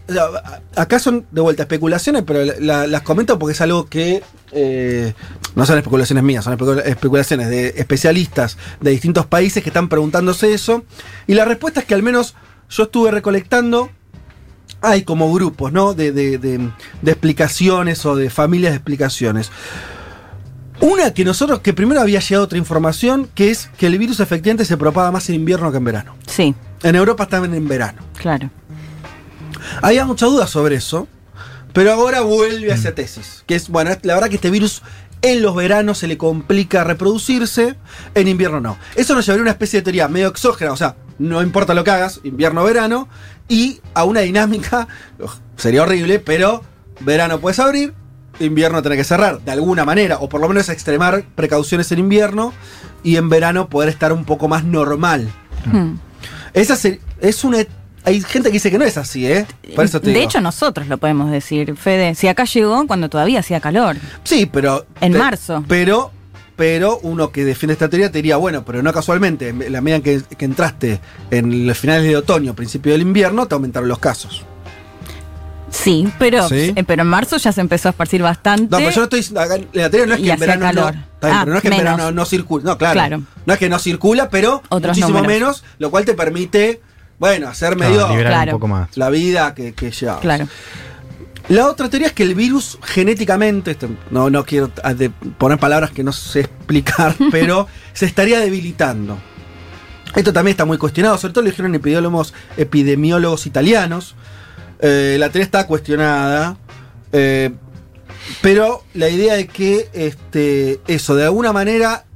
[0.75, 4.23] acá son de vuelta especulaciones, pero la- la- las comento porque es algo que
[4.55, 5.15] eh,
[5.55, 10.53] no son especulaciones mías, son especula- especulaciones de especialistas de distintos países que están preguntándose
[10.53, 10.85] eso.
[11.27, 12.35] Y la respuesta es que al menos
[12.69, 13.91] yo estuve recolectando,
[14.83, 15.95] hay como grupos, ¿no?
[15.95, 19.51] De, de- de- de explicaciones o de familias de explicaciones.
[20.81, 24.65] Una que nosotros, que primero había llegado otra información, que es que el virus efectivamente
[24.65, 26.17] se propaga más en invierno que en verano.
[26.27, 28.03] Sí, En Europa están en verano.
[28.21, 28.51] claro.
[29.81, 31.07] Había mucha duda sobre eso,
[31.73, 33.45] pero ahora vuelve a esa tesis.
[33.47, 34.83] Que es, bueno, la verdad que este virus
[35.23, 37.77] en los veranos se le complica reproducirse,
[38.17, 38.77] en invierno no.
[38.97, 41.85] Eso nos llevaría a una especie de teoría medio exógena, o sea, no importa lo
[41.85, 43.09] que hagas, invierno o verano,
[43.49, 44.89] y a una dinámica,
[45.57, 46.63] sería horrible, pero
[47.01, 47.95] verano puedes abrir,
[48.41, 52.53] invierno tenés que cerrar, de alguna manera, o por lo menos extremar precauciones en invierno,
[53.05, 55.29] y en verano poder estar un poco más normal.
[55.65, 55.95] Hmm.
[56.55, 57.59] Esa se- es una.
[58.05, 59.47] Hay gente que dice que no es así, ¿eh?
[59.77, 60.25] Por eso te de digo.
[60.25, 62.15] hecho, nosotros lo podemos decir, Fede.
[62.17, 63.97] Si acá llegó cuando todavía hacía calor.
[64.25, 64.87] Sí, pero.
[65.01, 65.65] En marzo.
[65.69, 66.11] Pero.
[66.57, 69.97] Pero uno que defiende esta teoría te diría, bueno, pero no casualmente, en la medida
[69.97, 73.99] en que, que entraste en los finales de otoño, principio del invierno, te aumentaron los
[73.99, 74.45] casos.
[75.71, 76.75] Sí, pero, Sí.
[76.77, 78.65] eh, pero en marzo ya se empezó a esparcir bastante.
[78.71, 80.85] No, pero yo no estoy diciendo, acá, la teoría no es que en verano calor.
[80.85, 80.91] no.
[80.93, 82.65] bien, Ah, pero no es que en verano no circula.
[82.65, 83.23] No, claro, Claro.
[83.47, 85.29] No es que no circula, pero Otros muchísimo números.
[85.41, 86.83] menos, lo cual te permite,
[87.19, 88.53] bueno, hacer Claro, medio liberar Claro.
[88.53, 88.95] un poco más.
[88.99, 90.21] la vida que, que llevamos.
[90.21, 90.47] Claro.
[91.53, 93.77] La otra teoría es que el virus genéticamente,
[94.11, 94.95] no, no quiero ah,
[95.37, 99.19] poner palabras que no sé explicar, pero se estaría debilitando.
[100.17, 104.15] Esto también está muy cuestionado, sobre todo lo dijeron epidemiólogos, epidemiólogos italianos.
[104.81, 106.57] Eh, la teoría está cuestionada,
[107.13, 107.51] eh,
[108.41, 112.07] pero la idea de que este, eso, de alguna manera,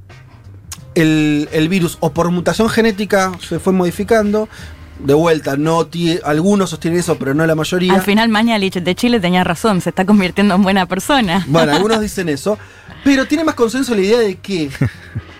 [0.95, 4.49] el, el virus o por mutación genética se fue modificando.
[4.99, 5.87] De vuelta, no
[6.23, 7.93] algunos sostienen eso, pero no la mayoría.
[7.93, 11.45] Al final, Mañalich de Chile tenía razón, se está convirtiendo en buena persona.
[11.47, 12.57] Bueno, algunos dicen eso,
[13.03, 14.69] pero tiene más consenso la idea de que,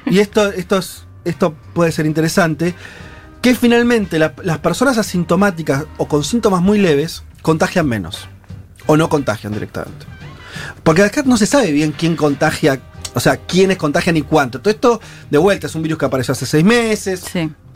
[0.06, 2.76] y esto, esto, es- esto puede ser interesante,
[3.42, 8.28] que finalmente la- las personas asintomáticas o con síntomas muy leves contagian menos,
[8.86, 10.06] o no contagian directamente.
[10.84, 12.80] Porque acá no se sabe bien quién contagia
[13.14, 14.60] o sea, quiénes contagian y cuánto.
[14.62, 17.24] Todo esto, de vuelta, es un virus que apareció hace seis meses,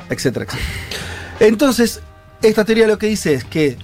[0.08, 0.62] etcétera, etcétera.
[1.41, 2.01] Entonces,
[2.41, 3.77] esta teoría lo que dice es que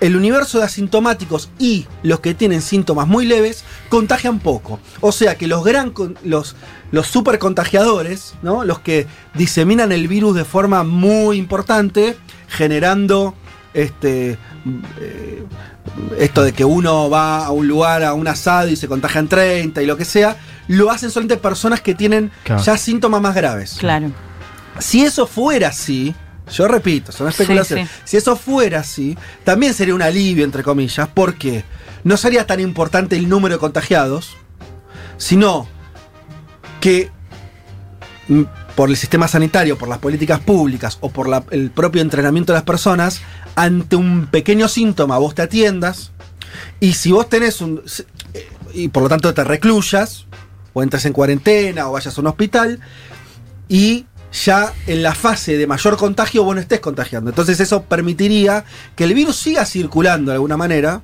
[0.00, 4.80] el universo de asintomáticos y los que tienen síntomas muy leves contagian poco.
[5.00, 6.56] O sea que los gran los,
[6.90, 8.64] los super contagiadores, ¿no?
[8.64, 12.16] Los que diseminan el virus de forma muy importante,
[12.48, 13.34] generando
[13.72, 14.36] este.
[15.00, 15.44] eh,
[16.18, 19.80] esto de que uno va a un lugar, a un asado y se contagian 30
[19.82, 22.62] y lo que sea, lo hacen solamente personas que tienen Claro.
[22.62, 23.76] ya síntomas más graves.
[23.78, 24.10] Claro.
[24.80, 26.14] Si eso fuera así,
[26.52, 27.88] yo repito, son especulaciones.
[27.88, 27.94] sí.
[28.04, 31.64] Si eso fuera así, también sería un alivio, entre comillas, porque
[32.04, 34.36] no sería tan importante el número de contagiados,
[35.16, 35.66] sino
[36.80, 37.10] que
[38.28, 38.42] mm,
[38.76, 42.58] por el sistema sanitario, por las políticas públicas o por la- el propio entrenamiento de
[42.58, 43.20] las personas,
[43.56, 46.10] ante un pequeño síntoma vos te atiendas
[46.80, 47.82] y si vos tenés un...
[48.34, 50.26] eh, y por lo tanto te recluyas,
[50.72, 52.80] o entras en cuarentena o vayas a un hospital,
[53.68, 57.30] y ya en la fase de mayor contagio vos no estés contagiando.
[57.30, 58.64] Entonces eso permitiría
[58.96, 61.02] que el virus siga circulando de alguna manera.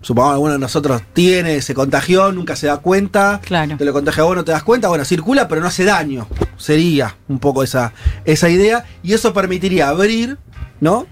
[0.00, 3.40] Supongamos que alguno de nosotros tiene, se contagió, nunca se da cuenta.
[3.44, 3.76] Claro.
[3.76, 4.88] Te lo contagia vos, no te das cuenta.
[4.88, 6.28] Bueno, circula, pero no hace daño.
[6.56, 7.92] Sería un poco esa,
[8.24, 8.84] esa idea.
[9.02, 10.38] Y eso permitiría abrir,
[10.80, 11.06] ¿no?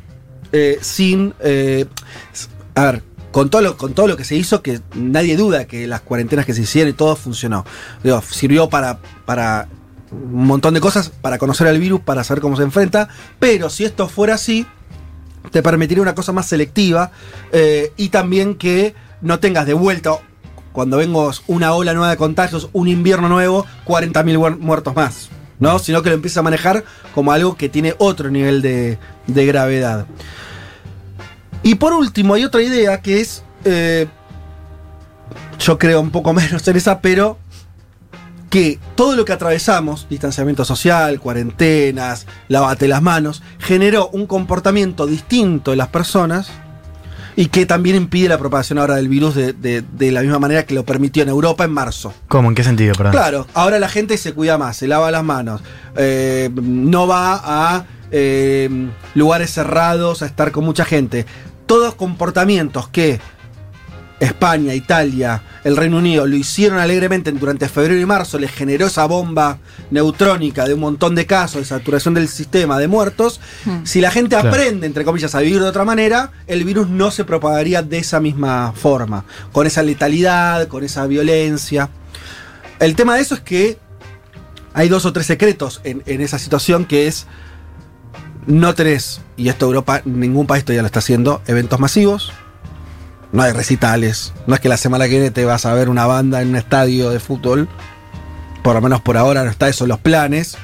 [0.52, 1.34] Eh, sin.
[1.40, 1.86] eh,
[2.76, 5.86] a ver, con todo, lo, con todo lo que se hizo, que nadie duda que
[5.88, 7.66] las cuarentenas que se hicieron y todo funcionó.
[8.04, 9.68] Digo, sirvió para, para
[10.12, 13.08] un montón de cosas, para conocer al virus, para saber cómo se enfrenta.
[13.38, 14.66] Pero si esto fuera así,
[15.50, 17.10] te permitiría una cosa más selectiva
[17.52, 20.12] eh, y también que no tengas de vuelta,
[20.72, 25.28] cuando vengos una ola nueva de contagios, un invierno nuevo, 40.000 muer- muertos más.
[25.58, 25.78] ¿no?
[25.78, 30.06] Sino que lo empieza a manejar como algo que tiene otro nivel de, de gravedad.
[31.62, 33.42] Y por último, hay otra idea que es.
[33.64, 34.06] eh,
[35.58, 37.38] yo creo un poco menos en esa, pero
[38.56, 45.72] que todo lo que atravesamos, distanciamiento social, cuarentenas, lavate las manos, generó un comportamiento distinto
[45.72, 46.48] de las personas
[47.36, 50.64] y que también impide la propagación ahora del virus de, de- de la misma manera
[50.64, 52.14] que lo permitió en Europa en marzo.
[52.28, 52.48] ¿Cómo?
[52.48, 52.94] ¿En qué sentido?
[52.94, 53.12] Perdón.
[53.12, 55.60] Claro, ahora la gente se cuida más, se lava las manos,
[55.94, 58.70] eh, no va a eh,
[59.14, 61.26] lugares cerrados a estar con mucha gente.
[61.66, 63.20] Todos comportamientos que
[64.18, 69.04] España, Italia, el Reino Unido lo hicieron alegremente durante febrero y marzo, les generó esa
[69.06, 69.58] bomba
[69.90, 73.40] neutrónica de un montón de casos, de saturación del sistema, de muertos.
[73.84, 74.48] Si la gente Claro.
[74.48, 78.18] aprende, entre comillas, a vivir de otra manera, el virus no se propagaría de esa
[78.20, 81.90] misma forma, con esa letalidad, con esa violencia.
[82.78, 83.78] El tema de eso es que
[84.72, 87.26] hay dos o tres secretos en, en esa situación que es
[88.46, 92.32] no tenés, y esto Europa, ningún país todavía lo está haciendo, eventos masivos.
[93.32, 94.32] No hay recitales.
[94.46, 96.56] No es que la semana que viene te vas a ver una banda en un
[96.56, 97.68] estadio de fútbol.
[98.62, 100.56] Por lo menos por ahora no está eso en los planes.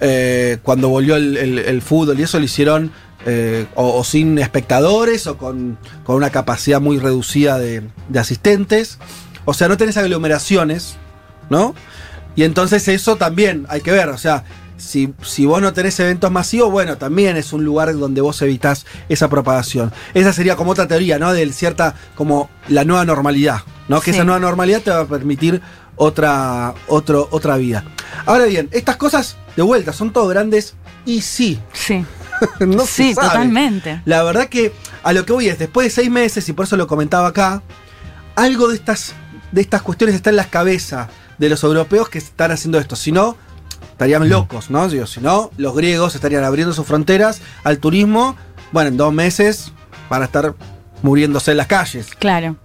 [0.00, 2.90] Eh, cuando volvió el, fútbol y eso lo hicieron
[3.24, 8.98] eh, o, o sin espectadores o con, con una capacidad muy reducida de, de asistentes.
[9.44, 10.96] O sea, no tenés aglomeraciones,
[11.50, 11.74] ¿no?
[12.34, 14.08] Y entonces eso también hay que ver.
[14.08, 14.44] O sea,
[14.82, 18.84] si, si vos no tenés eventos masivos, bueno, también es un lugar donde vos evitás
[19.08, 19.92] esa propagación.
[20.14, 21.32] Esa sería como otra teoría, ¿no?
[21.32, 24.00] De cierta, como la nueva normalidad, ¿no?
[24.00, 24.16] Que Sí.
[24.16, 25.60] esa nueva normalidad te va a permitir
[25.96, 27.84] otra, otro, otra vida.
[28.26, 30.74] Ahora bien, estas cosas, de vuelta, son todo grandes
[31.06, 31.60] y sí.
[31.72, 32.04] Sí.
[32.60, 33.28] no sí, se sabe.
[33.28, 34.02] totalmente.
[34.04, 36.76] La verdad que a lo que voy es, después de seis meses, y por eso
[36.76, 37.62] lo comentaba acá,
[38.34, 39.14] algo de estas,
[39.52, 42.96] de estas cuestiones está en la cabeza de los europeos que están haciendo esto.
[42.96, 43.36] Si no,
[43.92, 44.88] estarían locos, ¿no?
[44.88, 48.36] Digo, si no, los griegos estarían abriendo sus fronteras al turismo.
[48.72, 49.72] Bueno, en dos meses
[50.08, 50.54] van a estar
[51.02, 52.08] muriéndose en las calles.
[52.18, 52.56] Claro.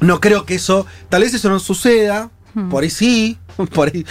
[0.00, 2.70] No creo que eso, tal vez eso no suceda, Hmm.
[2.70, 3.36] por ahí sí,
[3.74, 4.06] por ahí,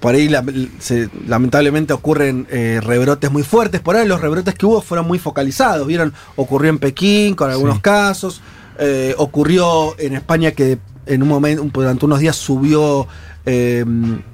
[0.00, 0.44] por ahí la-
[0.80, 5.20] se- lamentablemente ocurren eh, rebrotes muy fuertes, por ahí los rebrotes que hubo fueron muy
[5.20, 8.40] focalizados, vieron, ocurrió en Pekín con algunos casos,
[8.80, 13.06] eh, ocurrió en España que en un momento, durante unos días subió
[13.46, 13.84] eh,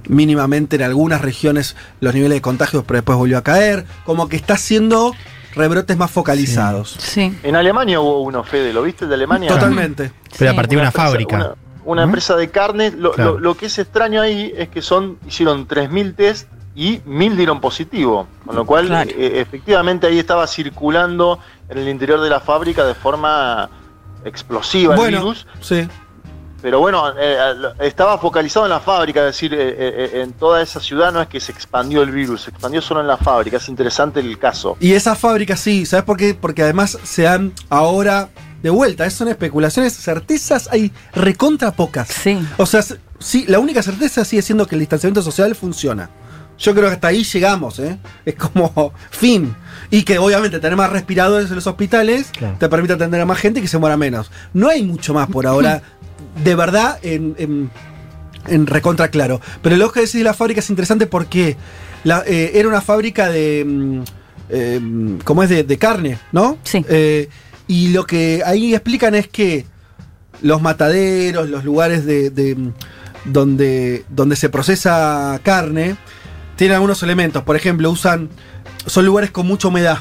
[0.08, 4.36] mínimamente en algunas regiones los niveles de contagios, pero después volvió a caer, como que
[4.36, 5.14] está haciendo
[5.54, 6.96] rebrotes más focalizados.
[6.98, 7.36] Sí.
[7.42, 9.48] En Alemania hubo uno, Fede, ¿lo viste de Alemania?
[9.48, 10.12] Totalmente.
[10.38, 11.36] Pero a partir de una empresa- fábrica.
[11.36, 12.92] Una, una empresa de carne.
[12.92, 13.32] Lo, Claro.
[13.32, 17.60] lo- lo que es extraño ahí es que son hicieron 3.000 test y 1.000 dieron
[17.60, 18.28] positivo.
[18.46, 19.10] Con lo cual, Claro.
[19.10, 23.68] eh, efectivamente, ahí estaba circulando en el interior de la fábrica de forma
[24.24, 25.46] explosiva el virus.
[25.60, 25.88] sí.
[26.62, 30.60] Pero bueno, eh, lo- estaba focalizado en la fábrica, es decir, eh, eh, en toda
[30.62, 33.56] esa ciudad no es que se expandió el virus, se expandió solo en la fábrica.
[33.56, 34.76] Es interesante el caso.
[34.80, 36.34] Y esa fábrica sí, ¿sabes por qué?
[36.34, 38.28] Porque además se han ahora
[38.62, 42.08] de vuelta, son especulaciones, certezas hay recontra pocas.
[42.08, 42.38] Sí.
[42.58, 42.82] O sea,
[43.18, 46.10] sí, la única certeza sigue siendo que el distanciamiento social funciona.
[46.58, 47.96] Yo creo que hasta ahí llegamos, ¿eh?
[48.26, 49.56] Es como fin.
[49.90, 52.56] Y que obviamente tener más respiradores en los hospitales Claro.
[52.58, 54.30] te permite atender a más gente y que se muera menos.
[54.52, 55.80] No hay mucho más por ahora,
[56.44, 57.70] de verdad, en, en-
[58.48, 59.40] en recontra claro.
[59.62, 61.56] Pero que decís de la fábrica es interesante porque
[62.04, 64.02] la- eh, era una fábrica de.
[64.48, 64.80] eh,
[65.24, 65.48] ¿Cómo es?
[65.50, 66.58] De, de carne, ¿no?
[66.64, 66.84] Sí.
[66.88, 67.28] Eh,
[67.68, 69.64] y lo que ahí explican es que
[70.42, 72.72] los mataderos, los lugares de, de, mm,
[73.26, 75.96] donde, donde se procesa carne,
[76.56, 77.42] tienen algunos elementos.
[77.42, 78.28] Por ejemplo, usan.
[78.86, 79.98] Son lugares con mucha humedad.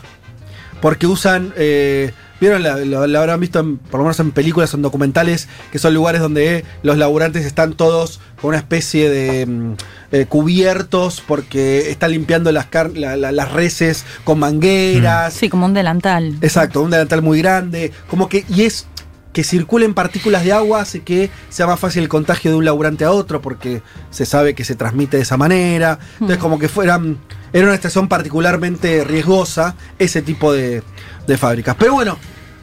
[0.82, 1.53] Porque usan.
[1.57, 2.11] eh,
[2.42, 5.48] Vieron, la, la- la habrán visto en- por lo menos en películas o en documentales,
[5.72, 9.74] que son lugares donde los laburantes están todos con una especie de mm,
[10.12, 15.34] eh, cubiertos porque están limpiando las, la- las reses con mangueras.
[15.34, 16.38] Sí, como un delantal.
[16.42, 17.92] Exacto, un delantal muy grande.
[18.10, 18.46] Como que.
[18.50, 18.86] Y es
[19.34, 23.06] que circulen partículas de agua hace que sea más fácil el contagio de un laburante
[23.06, 26.00] a otro porque se sabe que se transmite de esa manera.
[26.14, 26.42] Entonces, Hmm.
[26.42, 27.18] como que fueran.
[27.54, 30.84] Era una estación particularmente riesgosa ese tipo de,
[31.28, 31.76] de fábricas.
[31.78, 32.18] Pero bueno,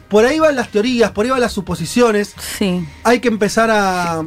[0.09, 2.33] por ahí van las teorías, por ahí van las suposiciones.
[2.57, 2.87] Sí.
[3.03, 4.23] Hay que empezar a.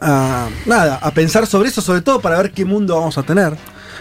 [0.00, 3.56] a nada, a pensar sobre eso, sobre todo para ver qué mundo vamos a tener.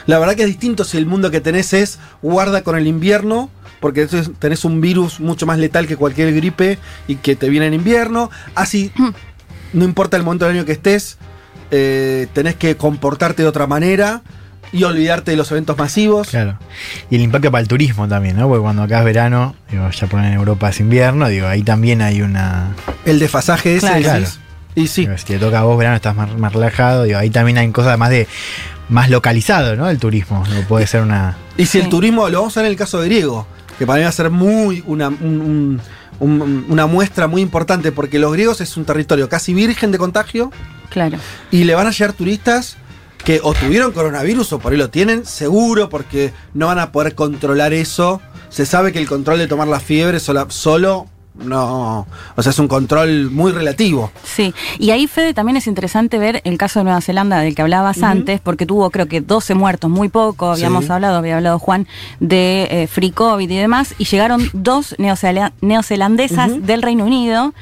[0.05, 3.49] La verdad que es distinto si el mundo que tenés es guarda con el invierno,
[3.79, 6.77] porque entonces tenés un virus mucho más letal que cualquier gripe
[7.07, 8.29] y que te viene en invierno.
[8.55, 8.91] Así,
[9.73, 11.17] no importa el momento del año que estés,
[11.71, 14.23] eh, tenés que comportarte de otra manera
[14.73, 16.27] y olvidarte de los eventos masivos.
[16.29, 16.57] Claro.
[17.09, 18.47] Y el impacto para el turismo también, ¿no?
[18.49, 22.01] Porque cuando acá es verano, digo, ya ponen en Europa es invierno, digo, ahí también
[22.01, 22.71] hay una.
[23.05, 24.19] El desfasaje ese, Claro.
[24.19, 24.39] decís.
[24.75, 25.01] Y sí.
[25.01, 27.69] Digo, si te toca a vos verano, estás más, más relajado, digo, ahí también hay
[27.71, 28.27] cosas más de.
[28.89, 29.89] más localizado, ¿no?
[29.89, 30.43] El turismo.
[30.49, 31.37] Digo, puede ser una.
[31.57, 33.47] Y si el turismo, lo vamos a ver en el caso de griego,
[33.79, 35.79] que para mí va a ser muy una, un-
[36.19, 39.97] un- un- una muestra muy importante, porque los griegos es un territorio casi virgen de
[39.97, 40.51] contagio
[40.89, 41.17] Claro.
[41.49, 42.77] y le van a llegar turistas
[43.23, 47.15] que o tuvieron coronavirus o por ahí lo tienen, seguro, porque no van a poder
[47.15, 48.21] controlar eso.
[48.49, 52.05] Se sabe que el control de tomar la fiebre sola- solo no.
[52.35, 54.11] O sea, es un control muy relativo.
[54.23, 57.63] Sí, y ahí Fede también es interesante ver el caso de Nueva Zelanda del que
[57.63, 60.91] hablabas antes, porque tuvo creo que 12 muertos, muy poco, habíamos Sí.
[60.91, 61.87] hablado, había hablado Juan,
[62.19, 67.55] de eh, free COVID y demás, y llegaron dos neozela- neozelandesas del Reino Unido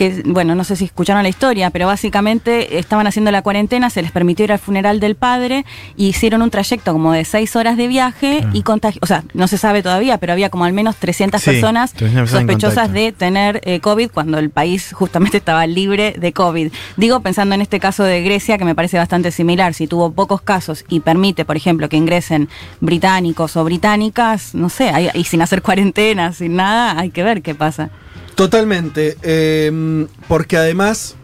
[0.00, 4.00] que, bueno, no sé si escucharon la historia, pero básicamente estaban haciendo la cuarentena, se
[4.00, 7.76] les permitió ir al funeral del padre, y hicieron un trayecto como de seis horas
[7.76, 10.96] de viaje y contagio, o sea, no se sabe todavía, pero había como al menos
[10.96, 15.36] 300 Sí, personas 300 personas en sospechosas de tener eh, COVID cuando el país justamente
[15.36, 16.72] estaba libre de COVID.
[16.96, 20.40] Digo, pensando en este caso de Grecia, que me parece bastante similar, si tuvo pocos
[20.40, 22.48] casos y permite, por ejemplo, que ingresen
[22.80, 27.42] británicos o británicas, no sé, hay- y sin hacer cuarentena, sin nada, hay que ver
[27.42, 27.90] qué pasa.
[28.34, 29.16] Totalmente.
[29.22, 31.16] eh, porque además.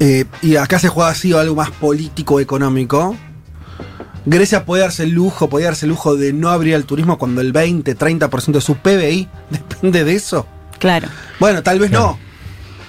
[0.00, 3.16] eh, y acá se juega así algo más político, económico.
[4.26, 7.40] Grecia puede darse el lujo, puede darse el lujo de no abrir al turismo cuando
[7.42, 10.46] el 20, 30% de su PBI depende de eso.
[10.78, 11.08] Claro.
[11.38, 12.18] Bueno, tal vez no.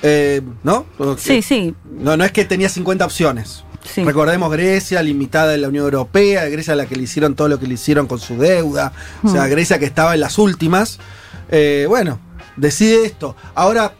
[0.01, 0.85] Eh, ¿No?
[1.17, 1.73] Sí, sí.
[1.99, 3.63] No, no es que tenía 50 opciones.
[3.83, 4.03] Sí.
[4.03, 7.59] Recordemos Grecia, limitada en la Unión Europea, Grecia a la que le hicieron todo lo
[7.59, 9.49] que le hicieron con su deuda, o sea, Hmm.
[9.51, 10.99] Grecia que estaba en las últimas.
[11.49, 12.19] Eh, bueno,
[12.55, 13.35] decide esto.
[13.53, 13.93] Ahora,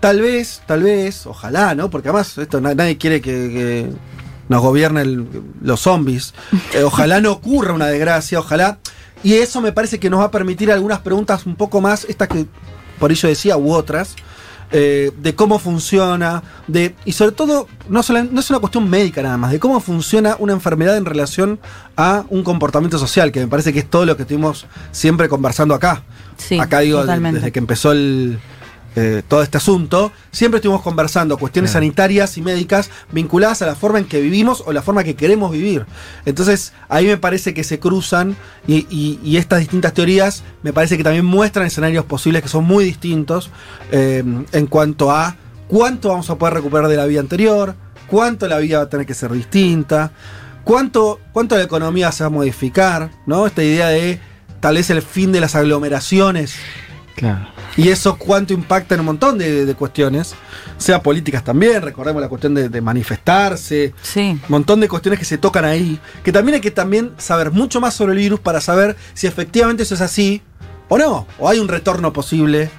[0.00, 1.90] tal vez, tal vez, ojalá, ¿no?
[1.90, 3.90] Porque además esto na- nadie quiere que, que
[4.48, 5.28] nos gobiernen
[5.62, 6.34] los zombies.
[6.74, 8.78] Eh, ojalá no ocurra una desgracia, ojalá.
[9.22, 12.28] Y eso me parece que nos va a permitir algunas preguntas un poco más, estas
[12.28, 12.46] que
[12.98, 14.14] por ello decía, u otras,
[14.72, 19.22] eh, de cómo funciona, de y sobre todo, no, sola- no es una cuestión médica
[19.22, 21.58] nada más, de cómo funciona una enfermedad en relación
[21.96, 25.74] a un comportamiento social, que me parece que es todo lo que estuvimos siempre conversando
[25.74, 26.02] acá.
[26.38, 27.38] Sí, acá digo, totalmente.
[27.40, 28.38] desde que empezó el,
[28.96, 33.98] eh, todo este asunto, siempre estuvimos conversando cuestiones sanitarias y médicas vinculadas a la forma
[33.98, 35.86] en que vivimos o la forma que queremos vivir.
[36.26, 38.36] Entonces, ahí me parece que se cruzan
[38.66, 42.64] y, y- y estas distintas teorías me parece que también muestran escenarios posibles que son
[42.64, 43.50] muy distintos
[43.90, 44.22] eh,
[44.52, 45.36] en cuanto a
[45.68, 47.74] cuánto vamos a poder recuperar de la vida anterior,
[48.06, 50.12] cuánto la vida va a tener que ser distinta,
[50.64, 53.46] cuánto, cuánto la economía se va a modificar, ¿no?
[53.46, 54.20] Esta idea de
[54.60, 56.54] tal vez el fin de las aglomeraciones
[57.14, 57.46] Claro.
[57.76, 60.34] y eso cuánto impacta en un montón de, de cuestiones,
[60.78, 64.20] sea políticas también, recordemos la cuestión de, de manifestarse, Sí.
[64.32, 67.80] un montón de cuestiones que se tocan ahí, que también hay que también saber mucho
[67.80, 70.42] más sobre el virus para saber si efectivamente eso es así
[70.88, 72.70] o no, o hay un retorno posible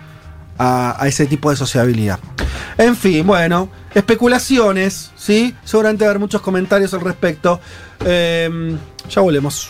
[0.58, 2.20] a, a ese tipo de sociabilidad.
[2.78, 5.56] En fin, bueno, especulaciones, ¿sí?
[5.64, 7.60] Seguramente va a haber muchos comentarios al respecto.
[8.06, 8.78] Em,
[9.10, 9.70] ya volvemos.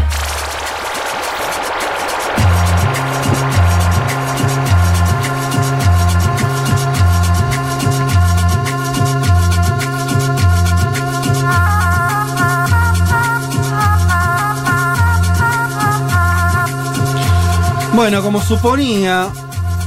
[18.01, 19.27] Bueno, como suponía,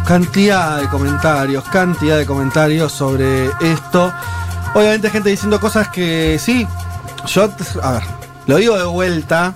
[0.06, 4.12] cantidad de comentarios, cantidad de comentarios sobre esto.
[4.72, 6.64] Obviamente gente diciendo cosas que sí,
[7.26, 7.50] yo,
[7.82, 8.02] a ver,
[8.46, 9.52] lo digo de vuelta.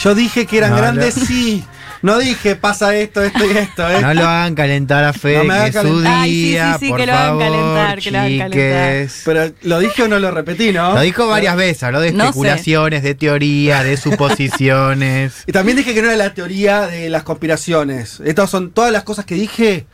[0.00, 1.66] Yo dije que eran No, grandes, lo- sí.
[2.02, 4.00] No dije pasa esto, esto y esto, ¿eh?
[4.02, 6.14] No lo hagan calentar a Fede, No me que su calentar.
[6.14, 9.08] Ay, sí, día, sí, sí, por que lo hagan calentar, que lo hagan calentar.
[9.24, 10.94] Pero lo dije o no lo repetí, ¿no?
[10.94, 12.28] Lo dijo varias veces, habló de No sé.
[12.30, 15.32] especulaciones, de teorías, de suposiciones.
[15.46, 18.20] Y también dije que no era la teoría de las conspiraciones.
[18.24, 19.86] Estas son todas las cosas que dije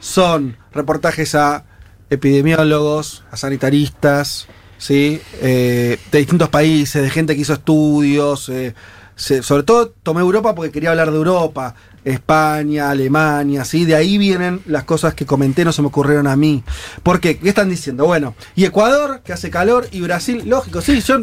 [0.00, 1.64] son reportajes a
[2.10, 4.46] epidemiólogos, a sanitaristas,
[4.78, 5.20] ¿sí?
[5.40, 8.48] Eh, de distintos países, de gente que hizo estudios.
[8.48, 8.74] eh,
[9.16, 11.74] se- sobre todo tomé Europa porque quería hablar de Europa.
[12.04, 13.84] España, Alemania, ¿sí?
[13.84, 16.62] De ahí vienen las cosas que comenté, no se me ocurrieron a mí.
[17.02, 17.36] ¿Por qué?
[17.36, 18.06] ¿Qué están diciendo?
[18.06, 21.18] Bueno, y Ecuador, que hace calor, y Brasil, lógico, sí, yo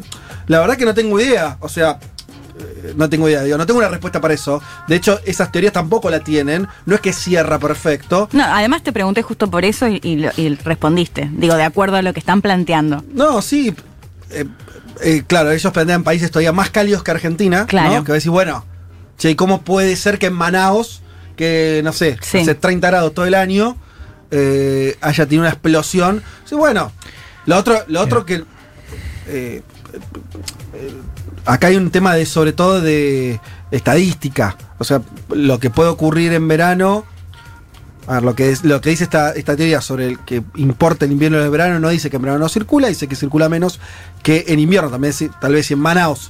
[0.47, 1.55] la verdad que no tengo idea.
[1.61, 1.99] O sea,
[2.59, 4.61] eh, no tengo idea, digo, no tengo una respuesta para eso.
[4.89, 6.67] De hecho, esas teorías tampoco la tienen.
[6.85, 8.27] No es que cierra perfecto.
[8.33, 11.29] No, además te pregunté justo por eso y, y lo- y respondiste.
[11.33, 13.05] Digo, de acuerdo a lo que están planteando.
[13.13, 13.73] No, sí.
[14.31, 14.43] eh,
[15.01, 17.65] eh, claro, ellos plantean países todavía más cálidos que Argentina.
[17.65, 17.93] Claro.
[17.95, 18.03] ¿no?
[18.03, 18.65] Que va a decir, bueno,
[19.17, 21.01] che, ¿y ¿cómo puede ser que en Manaos,
[21.35, 22.39] que no sé, Sí.
[22.39, 23.77] hace 30 grados todo el año,
[24.31, 26.23] eh, haya tenido una explosión?
[26.45, 26.91] Sí, bueno.
[27.45, 28.43] Lo otro, lo otro que.
[29.27, 29.61] eh,
[31.45, 33.39] acá hay un tema de, sobre todo, de
[33.71, 34.55] estadística.
[34.77, 37.05] O sea, lo que puede ocurrir en verano.
[38.07, 41.05] A ver, lo que, es, lo que dice esta, esta teoría sobre el que importa
[41.05, 43.47] el invierno y el verano no dice que en verano no circula, dice que circula
[43.49, 43.79] menos
[44.21, 44.89] que en invierno.
[44.89, 46.29] También tal vez si en Manaus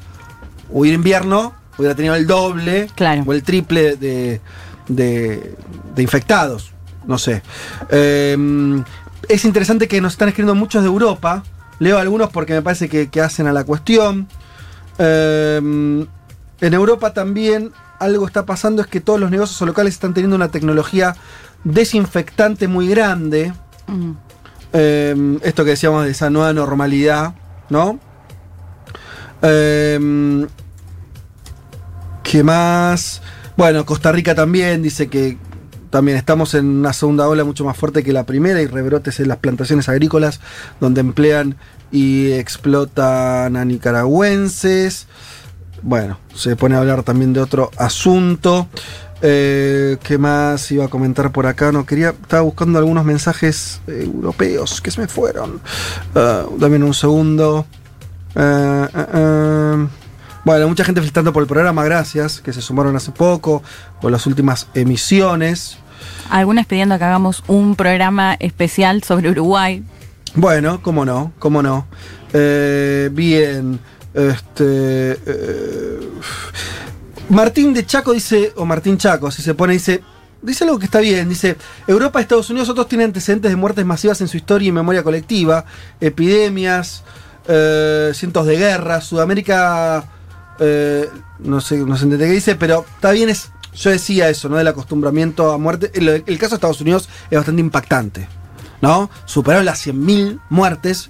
[0.70, 2.88] hubiera invierno, hubiera tenido el doble
[3.26, 4.40] o el triple de,
[4.88, 5.56] de-
[5.96, 6.72] de infectados.
[7.08, 7.42] No sé.
[7.90, 8.38] Eh,
[9.28, 11.44] es interesante que nos están escribiendo muchos de Europa.
[11.80, 14.28] Leo algunos porque me parece que, que hacen a la cuestión.
[15.00, 15.58] Eh,
[16.62, 20.50] en Europa también algo está pasando, es que todos los negocios locales están teniendo una
[20.50, 21.16] tecnología
[21.64, 23.54] desinfectante muy grande.
[24.74, 27.36] Eh, esto que decíamos de esa nueva normalidad,
[27.70, 28.00] ¿no?
[29.42, 30.48] Eh,
[32.24, 33.22] ¿Qué más?
[33.56, 35.38] Bueno, Costa Rica también dice que
[35.92, 39.28] también estamos en una segunda ola mucho más fuerte que la primera y rebrotes en
[39.28, 40.40] las plantaciones agrícolas
[40.80, 41.56] donde emplean
[41.92, 45.06] y explotan a nicaragüenses.
[45.84, 48.68] Bueno, se pone a hablar también de otro asunto.
[49.26, 51.72] Eh, ¿Qué más iba a comentar por acá?
[51.72, 52.10] No quería.
[52.10, 55.62] Estaba buscando algunos mensajes europeos que se me fueron.
[56.14, 57.66] Ah, dame un segundo.
[58.36, 59.88] Ah, ah.
[60.44, 63.64] Bueno, mucha gente felicitando por el programa, gracias, que se sumaron hace poco,
[64.02, 65.78] por las últimas emisiones.
[66.30, 69.84] Algunas pidiendo que hagamos un programa especial sobre Uruguay.
[70.36, 71.86] Bueno, cómo no, cómo no.
[72.34, 73.80] Eh, bien,
[74.14, 75.18] este.
[75.26, 76.00] eh,
[77.34, 80.04] Martín de Chaco dice, o Martín Chaco, si se pone, dice.
[80.42, 81.56] Dice algo que está bien, dice,
[81.88, 85.64] Europa, Estados Unidos, otros tienen antecedentes de muertes masivas en su historia y memoria colectiva,
[86.02, 87.06] epidemias,
[87.48, 90.04] eh, cientos de guerras, Sudamérica,
[90.60, 91.10] eh,
[91.40, 94.58] no sé, no se entiende qué dice, pero está bien, es, yo decía eso, ¿no?
[94.58, 95.92] Del acostumbramiento a muerte.
[95.94, 98.28] El, caso de Estados Unidos es bastante impactante,
[98.82, 99.10] ¿no?
[99.24, 101.10] Superaron las 100.000 muertes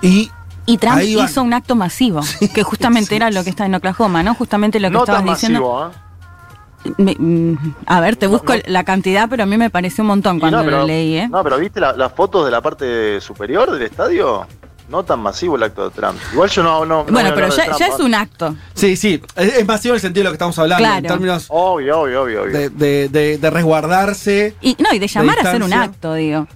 [0.00, 0.30] y...
[0.66, 1.04] Y Trump van.
[1.06, 2.20] hizo un acto masivo,
[2.54, 4.34] que justamente era lo que está en Oklahoma, ¿no?
[4.34, 5.60] Justamente lo que No estabas tan diciendo.
[5.60, 6.94] masivo, ¿eh?
[6.98, 10.38] Me- mm, a ver, te busco la cantidad, pero a mí me pareció un montón
[10.38, 11.28] cuando no, pero, lo leí, ¿eh?
[11.28, 14.46] No, pero ¿viste la- las fotos de la parte superior del estadio?
[14.88, 16.16] No tan masivo el acto de Trump.
[16.32, 16.86] Igual yo no.
[16.86, 17.90] no bueno, pero ya, Trump, ya ¿eh?
[17.92, 18.54] es un acto.
[18.74, 20.98] Sí, sí, es, es masivo en el sentido de lo que estamos hablando, Claro.
[20.98, 22.42] en términos Obvio, obvio, obvio.
[22.42, 22.52] obvio.
[22.56, 24.54] de, de- de- de resguardarse.
[24.60, 26.46] Y no, y de llamar a hacer un acto, digo.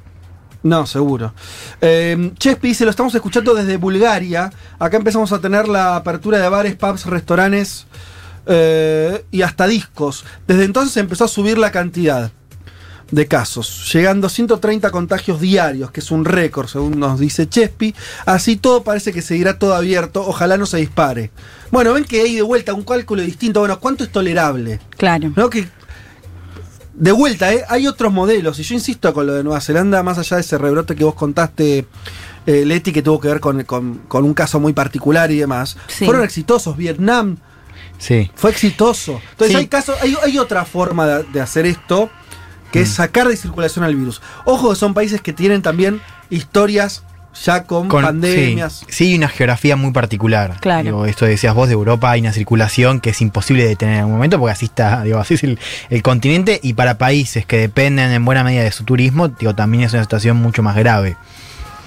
[0.62, 1.32] No, seguro.
[1.80, 4.52] Eh, Chespi dice, lo estamos escuchando desde Bulgaria.
[4.78, 7.86] Acá empezamos a tener la apertura de bares, pubs, restaurantes
[8.46, 10.24] eh, y hasta discos.
[10.46, 12.30] Desde entonces empezó a subir la cantidad
[13.10, 17.94] de casos, llegando a 130 contagios diarios, que es un récord, según nos dice Chespi.
[18.26, 21.30] Así todo parece que seguirá todo abierto, ojalá no se dispare.
[21.70, 23.60] Bueno, ven que hay de vuelta un cálculo distinto.
[23.60, 24.80] Bueno, ¿cuánto es tolerable?
[24.96, 25.32] Claro.
[25.36, 25.50] ¿No?
[25.50, 25.68] Que
[27.00, 27.64] de vuelta, ¿eh?
[27.68, 28.58] hay otros modelos.
[28.58, 31.14] Y yo insisto con lo de Nueva Zelanda, más allá de ese rebrote que vos
[31.14, 31.86] contaste,
[32.46, 35.76] eh, Leti, que tuvo que ver con, con- con un caso muy particular y demás.
[35.88, 36.04] Sí.
[36.04, 36.76] Fueron exitosos.
[36.76, 37.38] Vietnam
[37.98, 38.30] Sí.
[38.34, 39.20] fue exitoso.
[39.32, 39.56] Entonces Sí.
[39.56, 42.10] hay casos, hay, hay otra forma de, de hacer esto,
[42.72, 44.22] que es sacar de circulación al virus.
[44.44, 47.02] Ojo que son países que tienen también historias
[47.44, 48.80] ya con, Con- pandemias.
[48.88, 50.56] Sí, sí, una geografía muy particular.
[50.60, 50.82] Claro.
[50.82, 54.00] Digo, esto decías vos de Europa, hay una circulación que es imposible de detener en
[54.00, 55.58] algún momento porque así está, digo, así es el,
[55.90, 59.84] el continente y para países que dependen en buena medida de su turismo, digo, también
[59.84, 61.16] es una situación mucho más grave.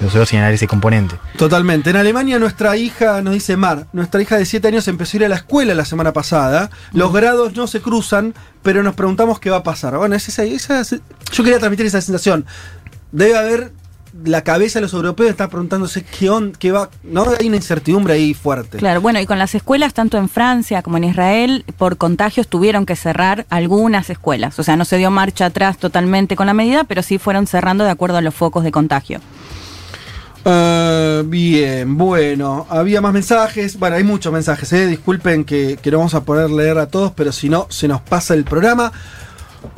[0.02, 1.16] Yo solo señalar ese componente.
[1.38, 1.92] Totalmente.
[1.92, 5.26] En Alemania nuestra hija, nos dice Mar, nuestra hija de 7 años empezó a ir
[5.26, 6.72] a la escuela la semana pasada.
[6.94, 8.34] Los grados no se cruzan,
[8.64, 9.96] pero nos preguntamos qué va a pasar.
[9.98, 10.84] Bueno, es esa, esa-
[11.32, 12.46] yo quería transmitir esa sensación.
[13.12, 13.72] Debe haber
[14.24, 18.14] la cabeza de los europeos está preguntándose qué on, qué va, no hay una incertidumbre
[18.14, 18.78] ahí fuerte.
[18.78, 22.86] Claro, bueno, y con las escuelas, tanto en Francia como en Israel, por contagios tuvieron
[22.86, 24.60] que cerrar algunas escuelas.
[24.60, 27.84] O sea, no se dio marcha atrás totalmente con la medida, pero sí fueron cerrando
[27.84, 29.20] de acuerdo a los focos de contagio.
[30.46, 33.80] Eh, bien, bueno, había más mensajes.
[33.80, 34.88] Bueno, hay muchos mensajes, eh.
[34.88, 38.02] disculpen que, que no vamos a poder leer a todos, pero si no, se nos
[38.02, 38.92] pasa el programa.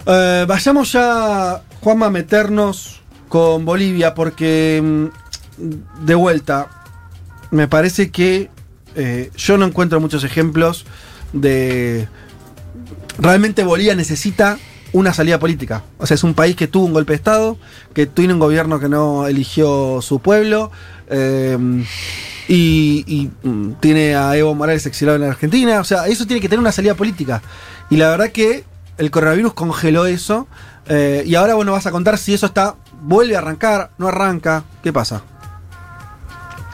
[0.06, 3.02] Eh, vayamos ya, Juanma, a meternos
[3.36, 6.70] con Bolivia, porque mm, de vuelta,
[7.52, 8.50] me parece que
[8.96, 10.86] eh, yo no encuentro muchos ejemplos
[11.34, 12.08] de...
[13.18, 14.58] Realmente Bolivia necesita
[14.94, 15.84] una salida política.
[15.98, 17.58] O sea, es un país que tuvo un golpe de Estado,
[17.94, 20.72] que tiene un gobierno que no eligió su pueblo,
[21.10, 21.58] eh,
[22.48, 25.82] y, mm, tiene a Evo Morales exilado en Argentina.
[25.82, 27.42] O sea, eso tiene que tener una salida política.
[27.90, 28.64] Y la verdad que
[28.98, 30.48] el coronavirus congeló eso.
[30.88, 32.76] eh, y ahora, bueno, vas a contar si eso está.
[33.08, 34.64] Vuelve a arrancar, no arranca.
[34.82, 35.22] ¿Qué pasa?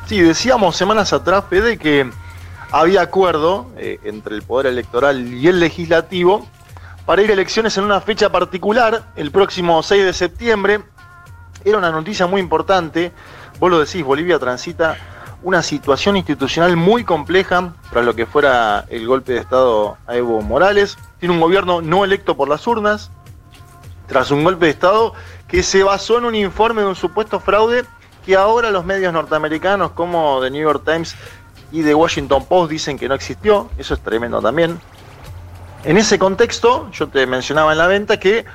[0.06, 2.10] Sí, decíamos semanas atrás, Fede, que
[2.72, 6.48] había acuerdo eh, entre el Poder Electoral y el Legislativo
[7.06, 10.80] para ir a elecciones en una fecha particular, el próximo 6 de septiembre.
[11.66, 13.12] Era una noticia muy importante.
[13.60, 14.96] Vos lo decís, Bolivia transita
[15.44, 20.42] una situación institucional muy compleja tras lo que fuera el golpe de Estado a Evo
[20.42, 20.98] Morales.
[21.20, 23.12] Tiene un gobierno no electo por las urnas,
[24.12, 25.14] tras un golpe de Estado
[25.52, 27.84] que se basó en un informe de un supuesto fraude
[28.26, 31.14] que ahora los medios norteamericanos como The New York Times
[31.74, 33.70] y The Washington Post dicen que no existió.
[33.78, 34.80] Eso es tremendo también.
[35.84, 38.46] En ese contexto, yo te mencionaba en la venta que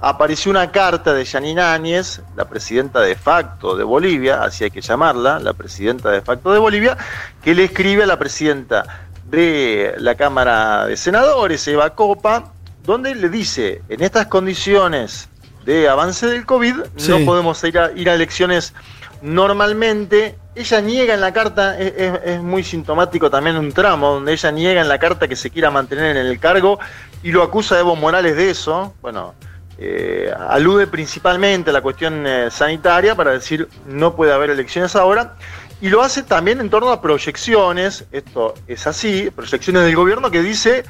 [0.00, 4.82] apareció una carta de Yanina Áñez, la presidenta de facto de Bolivia, así hay que
[4.82, 6.98] llamarla, la presidenta de facto de Bolivia,
[7.42, 13.28] que le escribe a la presidenta de la Cámara de Senadores, Eva Copa, donde le
[13.30, 15.28] dice, en estas condiciones
[15.64, 17.10] de avance del COVID, Sí.
[17.10, 18.74] no podemos ir a, ir a elecciones
[19.20, 20.36] normalmente.
[20.54, 24.50] Ella niega en la carta, es, es- es muy sintomático también un tramo, donde ella
[24.50, 26.78] niega en la carta que se quiera mantener en el cargo
[27.22, 28.94] y lo acusa a Evo Morales de eso.
[29.00, 29.34] Bueno,
[29.78, 35.34] eh, alude principalmente a la cuestión eh, sanitaria para decir no puede haber elecciones ahora.
[35.80, 40.40] Y lo hace también en torno a proyecciones, esto es así, proyecciones del gobierno que
[40.42, 40.84] dice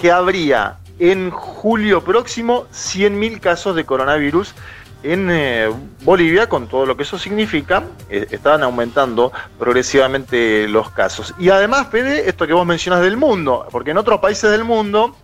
[0.00, 4.54] que habría en julio próximo 100.000 casos de coronavirus
[5.02, 5.70] en eh,
[6.02, 11.34] Bolivia, con todo lo que eso significa, eh, estaban aumentando progresivamente los casos.
[11.38, 15.16] Y además, Fede, esto que vos mencionas del mundo, porque en otros países del mundo,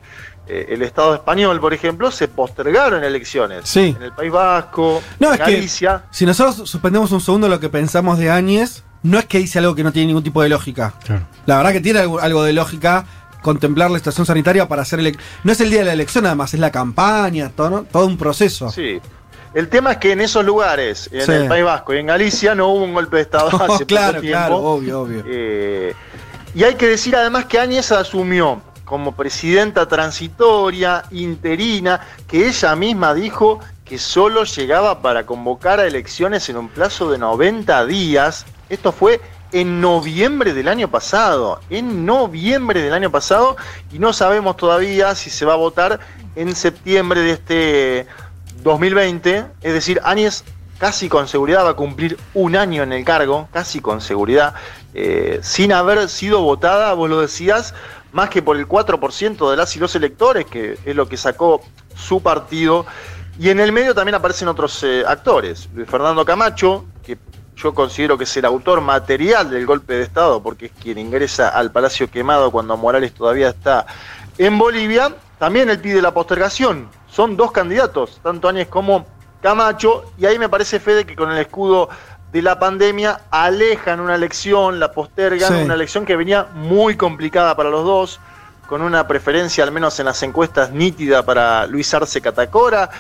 [0.48, 3.68] eh, el Estado español, por ejemplo, se postergaron elecciones.
[3.68, 3.94] Sí.
[3.96, 6.04] En el País Vasco, No, en es que Galicia.
[6.10, 9.74] si nosotros suspendemos un segundo lo que pensamos de Áñez, no es que dice algo
[9.74, 10.94] que no tiene ningún tipo de lógica.
[11.44, 13.04] La verdad que tiene algo, algo de lógica
[13.46, 15.00] contemplar la estación sanitaria para hacer
[15.44, 17.82] No es el día de la elección nada más, es la campaña, todo, ¿no?
[17.84, 18.70] todo un proceso.
[18.70, 19.00] Sí.
[19.54, 21.30] El tema es que en esos lugares, en Sí.
[21.32, 24.20] el País Vasco y en Galicia, no hubo un golpe de Estado hace poco claro,
[24.20, 24.36] tiempo.
[24.38, 25.22] claro, obvio, obvio.
[25.28, 25.94] Eh,
[26.56, 33.14] y hay que decir además que Áñez asumió como presidenta transitoria, interina, que ella misma
[33.14, 38.44] dijo que solo llegaba para convocar a elecciones en un plazo de 90 días.
[38.68, 39.20] Esto fue
[39.52, 43.56] en noviembre del año pasado, en noviembre del año pasado,
[43.92, 46.00] y no sabemos todavía si se va a votar
[46.34, 48.06] en septiembre de este
[48.62, 50.44] 2020, es decir, Áñez
[50.78, 54.54] casi con seguridad va a cumplir un año en el cargo, casi con seguridad,
[54.94, 57.74] eh, sin haber sido votada, vos lo decías,
[58.12, 61.62] más que por el 4% de las y los electores, que es lo que sacó
[61.94, 62.86] su partido.
[63.38, 65.68] Y en el medio también aparecen otros eh, actores.
[65.86, 67.18] Fernando Camacho, que
[67.56, 71.48] yo considero que es el autor material del golpe de Estado, porque es quien ingresa
[71.48, 73.86] al Palacio Quemado cuando Morales todavía está
[74.36, 75.14] en Bolivia.
[75.38, 76.88] También él pide la postergación.
[77.10, 79.06] Son dos candidatos, tanto Áñez como
[79.42, 81.88] Camacho, y ahí me parece, Fede, que con el escudo
[82.32, 85.62] de la pandemia alejan una elección, la postergan, Sí.
[85.64, 88.20] una elección que venía muy complicada para los dos,
[88.66, 92.90] con una preferencia, al menos en las encuestas, nítida para Luis Arce Catacora,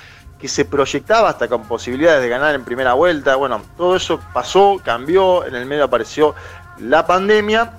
[0.40, 3.36] que se proyectaba hasta con posibilidades de ganar en primera vuelta.
[3.36, 6.34] Bueno, todo eso pasó, cambió, en el medio apareció
[6.78, 7.72] la pandemia.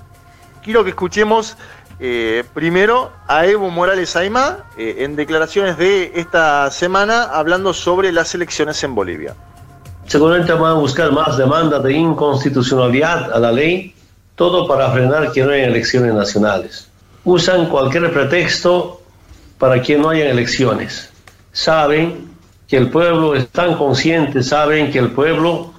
[0.62, 1.56] Quiero que escuchemos
[2.00, 8.34] eh, primero a Evo Morales Aymá eh, en declaraciones de esta semana hablando sobre las
[8.34, 9.34] elecciones en Bolivia.
[10.06, 13.94] Seguramente van a buscar más demandas de inconstitucionalidad a la ley,
[14.36, 16.88] todo para frenar que no haya elecciones nacionales.
[17.24, 19.02] Usan cualquier pretexto
[19.58, 21.10] para que no haya elecciones.
[21.52, 22.27] Saben
[22.68, 25.72] que el pueblo es tan consciente, saben que el pueblo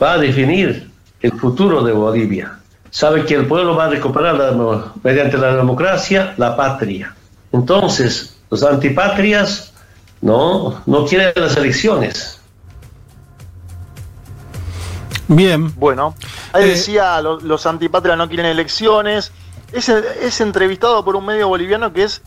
[0.00, 0.90] va a definir
[1.22, 2.58] el futuro de Bolivia.
[2.90, 7.14] Saben que el pueblo va a recuperar la- mediante la democracia la patria.
[7.50, 9.72] Entonces, los antipatrias
[10.20, 12.40] no, no quieren las elecciones.
[15.28, 15.72] Bien.
[15.76, 16.14] Bueno,
[16.52, 19.32] ahí decía, lo- los antipatrias no quieren elecciones.
[19.72, 22.22] Es, es entrevistado por un medio boliviano que es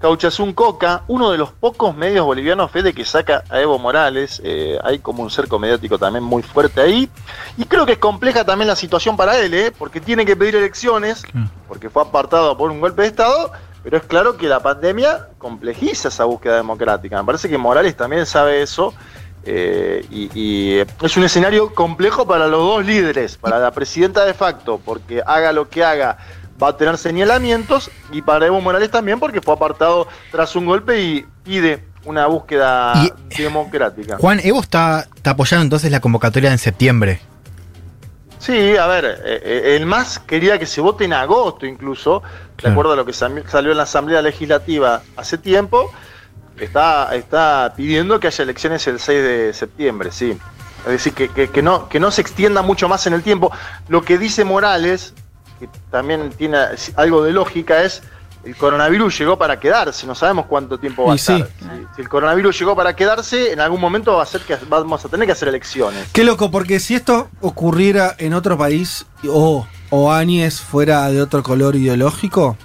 [0.00, 4.40] Cauchazún Coca, uno de los pocos medios bolivianos, Fede, que saca a Evo Morales.
[4.44, 7.08] Eh, hay como un cerco mediático también muy fuerte ahí.
[7.56, 9.72] Y creo que es compleja también la situación para él, ¿eh?
[9.78, 11.22] porque tiene que pedir elecciones,
[11.68, 13.50] porque fue apartado por un golpe de Estado.
[13.82, 17.18] Pero es claro que la pandemia complejiza esa búsqueda democrática.
[17.18, 18.94] Me parece que Morales también sabe eso.
[19.46, 24.32] eh, y, y es un escenario complejo para los dos líderes, para la presidenta de
[24.32, 26.16] facto, porque haga lo que haga,
[26.62, 31.00] va a tener señalamientos, y para Evo Morales también, porque fue apartado tras un golpe
[31.00, 32.92] y pide una búsqueda
[33.36, 34.18] democrática.
[34.18, 37.20] Juan, Evo está, está apoyando entonces la convocatoria en septiembre.
[38.38, 42.22] Sí, a ver, eh, eh, el MAS quería que se vote en agosto incluso,
[42.62, 45.90] de acuerdo a lo que salió en la Asamblea Legislativa hace tiempo,
[46.60, 50.36] está, está pidiendo que haya elecciones el 6 de septiembre, sí.
[50.84, 53.50] Es decir, que, que- que no, que no se extienda mucho más en el tiempo.
[53.88, 55.14] Lo que dice Morales,
[55.66, 56.58] que también tiene
[56.96, 58.02] algo de lógica, es
[58.44, 61.32] el coronavirus llegó para quedarse, no sabemos cuánto tiempo va a sí.
[61.32, 61.48] estar.
[61.58, 65.04] Si, si el coronavirus llegó para quedarse, en algún momento va a ser que vamos
[65.04, 66.08] a tener que hacer elecciones.
[66.12, 71.42] Qué loco, porque si esto ocurriera en otro país o, o Áñez fuera de otro
[71.42, 72.56] color ideológico,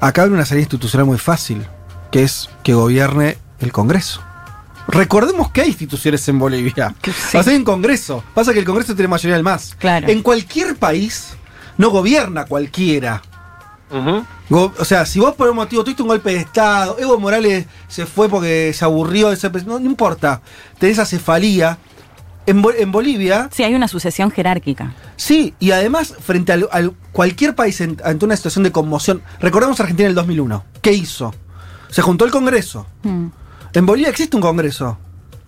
[0.00, 1.66] acá hay una salida institucional muy fácil,
[2.10, 4.22] que es que gobierne el Congreso.
[4.88, 6.94] Recordemos que hay instituciones en Bolivia.
[7.34, 8.24] O sea, un Congreso.
[8.32, 9.74] Pasa que el Congreso tiene mayoría del más.
[9.78, 10.08] Claro.
[10.08, 11.36] En cualquier país
[11.78, 13.22] no gobierna cualquiera.
[14.50, 17.66] Go- o sea, si vos por un motivo tuviste un golpe de Estado, Evo Morales
[17.88, 20.42] se fue porque se aburrió de ser pres- no, no importa,
[20.78, 21.78] tenés acefalía.
[22.46, 23.50] En, Bo- en Bolivia.
[23.52, 24.94] Sí, hay una sucesión jerárquica.
[25.16, 29.20] Sí, y además, frente al, al- cualquier país en- ante una situación de conmoción.
[29.38, 30.64] Recordemos Argentina en el 2001.
[30.80, 31.34] ¿Qué hizo?
[31.90, 32.86] Se juntó el Congreso.
[33.04, 34.96] En Bolivia existe un Congreso.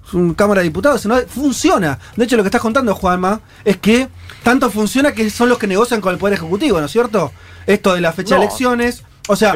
[0.06, 1.00] Es una Cámara de Diputados.
[1.00, 1.98] Senado, funciona.
[2.16, 4.08] De hecho, lo que estás contando, Juanma, es que
[4.42, 7.32] tanto funciona que son los que negocian con el Poder Ejecutivo, ¿no es cierto?
[7.66, 9.04] Esto de la fecha de elecciones.
[9.28, 9.52] O sea,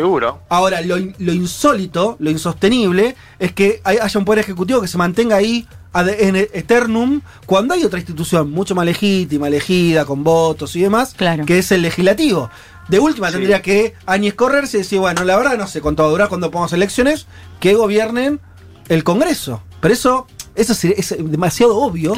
[0.51, 4.99] ahora lo, lo insólito, lo insostenible, es que hay- haya un Poder Ejecutivo que se
[4.99, 10.77] mantenga ahí ad- en eternum cuando hay otra institución mucho más legítima, elegida, con votos
[10.77, 11.15] y demás,
[11.47, 12.51] que es el legislativo.
[12.89, 13.35] De última Sí.
[13.35, 16.29] tendría que Áñez correrse y decir, bueno, la verdad no sé cuánto va a durar
[16.29, 17.27] cuando pongamos elecciones,
[17.59, 18.41] que gobiernen
[18.89, 19.63] el Congreso.
[19.81, 22.13] Pero eso, eso sería- es demasiado obvio.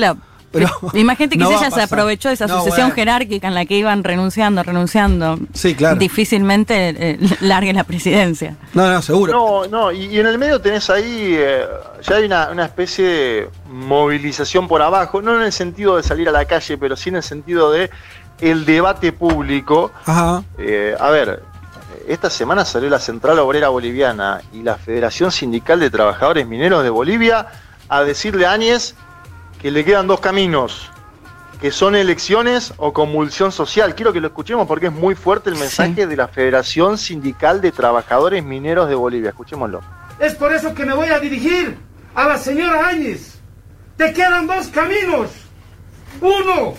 [0.57, 2.95] Pero Imagínate que no ella se aprovechó de esa No, sucesión bueno.
[2.95, 5.39] jerárquica en la que iban renunciando, renunciando.
[5.55, 5.97] Sí, claro.
[5.97, 8.57] Difícilmente eh, largue la presidencia.
[8.75, 9.33] No, no, seguro.
[9.33, 11.65] No, no, y, y en el medio tenés ahí, eh,
[12.03, 16.29] ya hay una, una especie de movilización por abajo, no en el sentido de salir
[16.29, 17.91] a la calle, pero sí en el sentido de
[18.41, 19.93] el debate público.
[20.05, 20.43] Ajá.
[20.59, 21.43] Eh, a ver,
[22.07, 26.91] esta semana salió la Central Obrera Boliviana y la Federación Sindical de Trabajadores Mineros de
[26.91, 27.47] Bolivia
[27.89, 28.95] a decirle a Áñez
[29.61, 30.91] que le quedan dos caminos,
[31.61, 33.95] que son elecciones o convulsión social.
[33.95, 37.73] Quiero que lo escuchemos porque es muy fuerte el mensaje de la Federación Sindical de
[37.73, 39.31] Trabajadores Mineros de Bolivia.
[39.31, 39.81] Escuchémoslo.
[40.19, 41.77] Es por eso que me voy a dirigir
[42.15, 43.39] a la señora Áñez.
[43.97, 45.31] Te quedan dos caminos.
[46.21, 46.75] Uno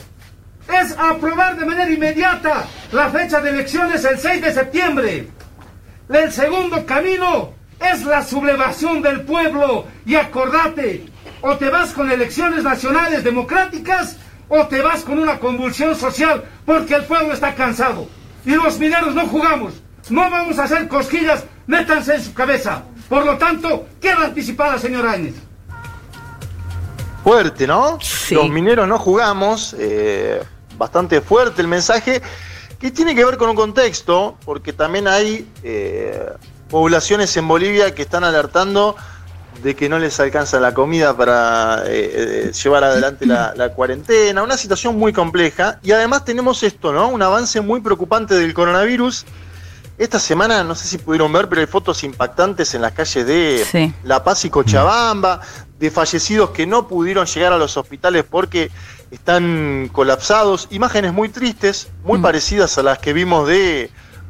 [0.67, 5.27] es aprobar de manera inmediata la fecha de elecciones el 6 de septiembre.
[6.09, 9.85] El segundo camino es la sublevación del pueblo.
[10.05, 11.05] Y acordate,
[11.41, 14.17] o te vas con elecciones nacionales democráticas
[14.49, 18.07] o te vas con una convulsión social porque el pueblo está cansado.
[18.45, 19.73] Y los mineros no jugamos.
[20.09, 22.83] No vamos a hacer cosquillas, métanse en su cabeza.
[23.09, 25.35] Por lo tanto, queda anticipada, señora Áñez.
[27.23, 27.99] Fuerte, ¿no?
[28.31, 29.75] Los mineros no jugamos.
[29.77, 30.41] eh,
[30.77, 32.21] bastante fuerte el mensaje.
[32.79, 36.29] Que tiene que ver con un contexto, porque también hay eh,
[36.69, 38.95] poblaciones en Bolivia que están alertando
[39.63, 44.43] de que no les alcanza la comida para eh, eh, llevar adelante la, la cuarentena,
[44.43, 45.79] una situación muy compleja.
[45.83, 47.07] Y además tenemos esto, ¿no?
[47.07, 49.25] Un avance muy preocupante del coronavirus.
[49.97, 53.65] Esta semana, no sé si pudieron ver, pero hay fotos impactantes en las calles de
[53.71, 53.93] Sí.
[54.03, 55.41] La Paz y Cochabamba,
[55.79, 58.69] de fallecidos que no pudieron llegar a los hospitales porque
[59.09, 60.67] están colapsados.
[60.69, 63.89] Imágenes muy tristes, muy parecidas a las que vimos de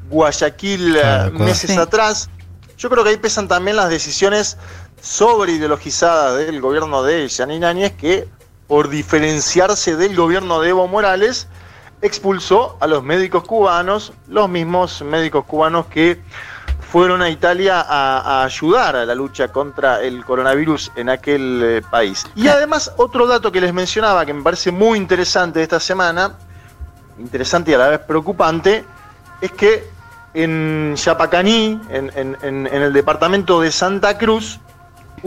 [0.10, 1.32] Guayaquil eh, claro.
[1.40, 1.78] meses Sí.
[1.78, 2.30] atrás.
[2.78, 4.58] Yo creo que ahí pesan también las decisiones
[5.02, 8.28] sobre ideologizadas del gobierno de Yanine Áñez que
[8.68, 11.48] por diferenciarse del gobierno de Evo Morales,
[12.02, 16.22] expulsó a los médicos cubanos, los mismos médicos cubanos que
[16.92, 21.82] fueron a Italia a, a ayudar a la lucha contra el coronavirus en aquel eh,
[21.90, 22.26] país.
[22.36, 26.34] Y además, otro dato que les mencionaba que me parece muy interesante esta semana,
[27.18, 28.86] interesante y a la vez preocupante,
[29.42, 29.90] es que
[30.34, 34.60] en Yapacaní, en, en- en- en el departamento de Santa Cruz,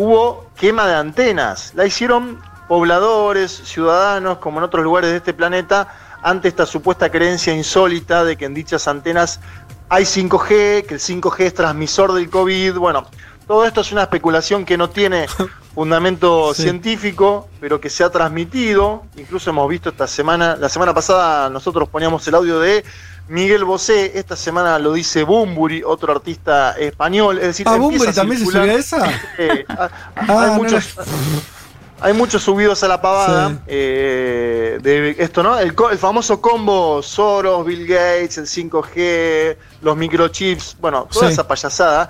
[0.00, 1.72] hubo quema de antenas.
[1.74, 5.88] La hicieron pobladores, ciudadanos, como en otros lugares de este planeta,
[6.22, 9.40] ante esta supuesta creencia insólita de que en dichas antenas
[9.90, 12.76] hay 5G, que el 5G es transmisor del COVID.
[12.76, 13.06] Bueno,
[13.46, 15.26] todo esto es una especulación que no tiene
[15.74, 16.62] fundamento Sí.
[16.62, 19.02] científico, pero que se ha transmitido.
[19.16, 22.84] Incluso hemos visto esta semana, la semana pasada nosotros poníamos el audio de
[23.30, 27.38] Miguel Bosé, esta semana lo dice Bumburi, otro artista español.
[27.38, 29.08] Es decir, Ah, a también se subió a esa.
[29.38, 30.96] Eh, ah, Ah, hay no muchos.
[32.02, 33.56] Hay muchos subidos a la pavada Sí.
[33.66, 35.58] eh, de esto, ¿no?
[35.58, 41.34] El, famoso combo Soros, Bill Gates, el 5G, los microchips, bueno, toda Sí.
[41.34, 42.08] esa payasada.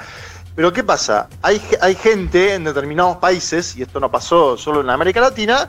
[0.54, 1.28] Pero ¿qué pasa?
[1.42, 5.68] Hay, hay gente en determinados países, y esto no pasó solo en América Latina,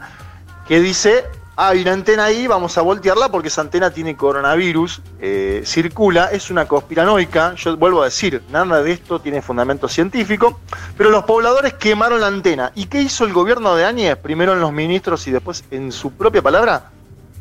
[0.67, 1.25] que dice,
[1.63, 6.49] hay una antena ahí, vamos a voltearla porque esa antena tiene coronavirus, eh, circula, es
[6.49, 10.59] una conspiranoica, yo vuelvo a decir, nada de esto tiene fundamento científico,
[10.97, 12.71] pero los pobladores quemaron la antena.
[12.73, 14.15] ¿Y qué hizo el gobierno de Áñez?
[14.15, 16.89] Primero en los ministros y después en su propia palabra,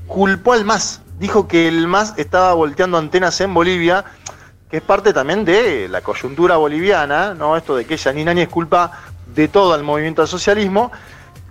[0.07, 4.05] culpó al MAS, dijo que el MAS estaba volteando antenas en Bolivia,
[4.71, 7.57] que es parte también de la coyuntura boliviana, ¿no?
[7.57, 9.01] Esto de que Janine Áñez culpa
[9.35, 10.93] de todo al movimiento al socialismo,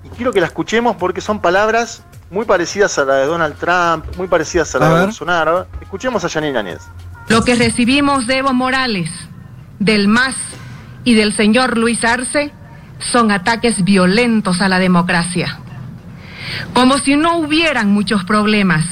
[0.04, 4.06] y quiero que la escuchemos porque son palabras muy parecidas a la de Donald Trump,
[4.18, 5.04] muy parecidas a la A de ver.
[5.06, 5.68] Bolsonaro.
[5.82, 6.82] Escuchemos a Janine Áñez.
[7.28, 9.10] Lo que recibimos de Evo Morales,
[9.80, 10.36] del MAS
[11.04, 12.52] y del señor Luis Arce
[13.00, 15.60] son ataques violentos a la democracia.
[16.74, 18.86] Como si no hubieran muchos problemas.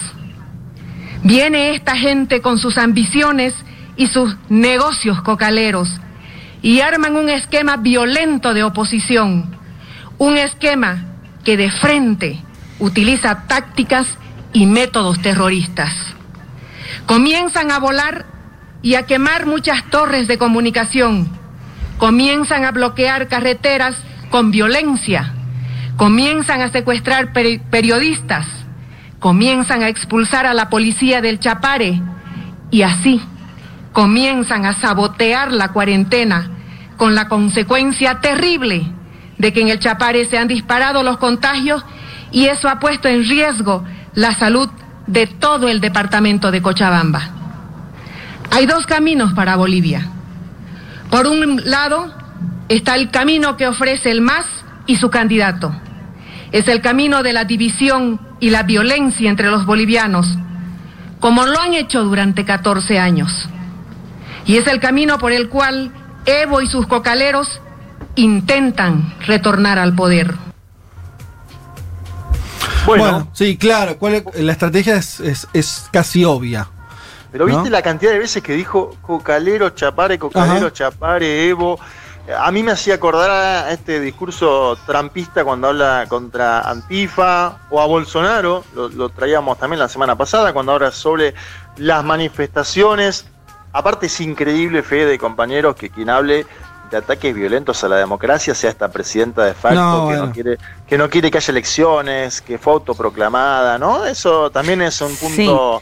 [1.24, 3.54] Viene esta gente con sus ambiciones
[3.96, 5.90] y sus negocios cocaleros
[6.62, 9.56] y arman un esquema violento de oposición.
[10.20, 11.06] Un esquema
[11.44, 12.44] que de frente
[12.80, 14.08] utiliza tácticas
[14.54, 15.94] y métodos terroristas.
[17.06, 18.26] Comienzan a volar
[18.82, 21.28] y a quemar muchas torres de comunicación,
[21.98, 23.96] comienzan a bloquear carreteras
[24.30, 25.34] con violencia,
[25.98, 28.46] comienzan a secuestrar peri- periodistas,
[29.20, 32.02] comienzan a expulsar a la policía del Chapare.
[32.70, 33.22] Y así
[33.94, 36.52] comienzan a sabotear la cuarentena
[36.98, 38.86] con la consecuencia terrible
[39.38, 41.84] de que en el Chapare se han disparado los contagios
[42.32, 44.70] y eso ha puesto en riesgo la salud
[45.06, 47.30] de todo el departamento de Cochabamba.
[48.52, 50.08] Hay dos caminos para Bolivia.
[51.10, 52.14] Por un lado
[52.70, 54.46] está el camino que ofrece el MAS
[54.86, 55.74] y su candidato.
[56.52, 60.38] Es el camino de la división y la violencia entre los bolivianos,
[61.20, 63.50] como lo han hecho durante 14 años.
[64.46, 65.92] Y es el camino por el cual
[66.26, 67.62] Evo y sus cocaleros
[68.16, 70.47] intentan retornar al poder.
[72.88, 73.98] Bueno, sí, claro.
[73.98, 76.68] ¿cuál es- la estrategia es, es- es casi obvia.
[77.32, 77.70] Pero viste ¿No?
[77.70, 80.74] la cantidad de veces que dijo Cocalero, Chapare, Cocalero, Ajá.
[80.74, 81.80] Chapare, Evo.
[82.38, 87.86] A mí me hacía acordar a este discurso trampista cuando habla contra Antifa o a
[87.86, 91.34] Bolsonaro, lo, lo traíamos también la semana pasada, cuando habla sobre
[91.78, 93.26] las manifestaciones.
[93.74, 96.46] Aparte es increíble, fe de compañeros, que quien hable
[96.90, 100.26] de ataques violentos a la democracia sea esta presidenta de facto No, que, bueno.
[100.28, 100.58] no quiere,
[100.88, 104.06] que no quiere que haya elecciones, que fue autoproclamada, ¿no?
[104.06, 105.82] Eso también es un punto...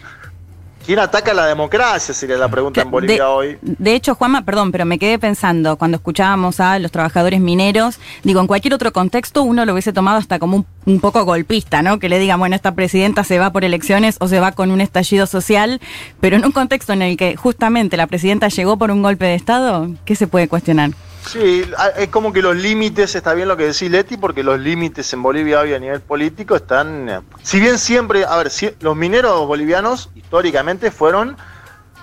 [0.86, 2.14] ¿Quién ataca la democracia?
[2.14, 3.58] Sería la pregunta en Bolivia de, hoy.
[3.62, 8.40] de hecho, Juanma, perdón, pero me quedé pensando cuando escuchábamos a los trabajadores mineros, digo,
[8.40, 11.98] en cualquier otro contexto uno lo hubiese tomado hasta como un, un poco golpista, ¿no?
[11.98, 14.80] Que le digan, bueno, esta presidenta se va por elecciones o se va con un
[14.80, 15.82] estallido social,
[16.20, 19.34] pero en un contexto en el que justamente la presidenta llegó por un golpe de
[19.34, 20.92] Estado, ¿qué se puede cuestionar?
[21.28, 25.12] Sí, es como que los límites, está bien lo que decís Leti, porque los límites
[25.14, 27.10] en Bolivia hoy a nivel político están...
[27.10, 31.36] eh, Si bien siempre, a ver, si- los mineros bolivianos históricamente fueron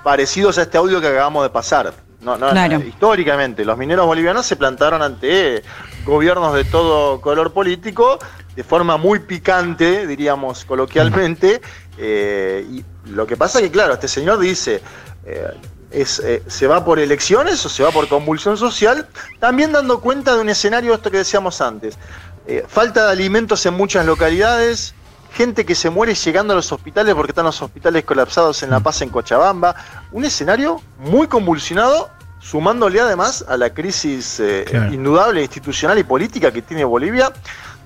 [0.02, 1.94] parecidos a este audio que acabamos de pasar.
[2.20, 2.80] No, no, Claro.
[2.80, 5.62] históricamente, los mineros bolivianos se plantaron ante eh,
[6.04, 8.18] gobiernos de todo color político
[8.54, 11.60] de forma muy picante, diríamos coloquialmente.
[11.98, 14.80] eh, y lo que pasa que, claro, este señor dice,
[15.26, 15.46] eh,
[15.92, 19.06] es, eh, ¿se va por elecciones o se va por convulsión social?
[19.40, 21.98] También dando cuenta de un escenario, esto que decíamos antes.
[22.46, 24.94] Eh, falta de alimentos en muchas localidades,
[25.34, 28.80] gente que se muere llegando a los hospitales porque están los hospitales colapsados en La
[28.80, 29.74] Paz, en Cochabamba.
[30.12, 34.92] Un escenario muy convulsionado, sumándole además a la crisis eh, Claro.
[34.92, 37.32] indudable institucional y política que tiene Bolivia,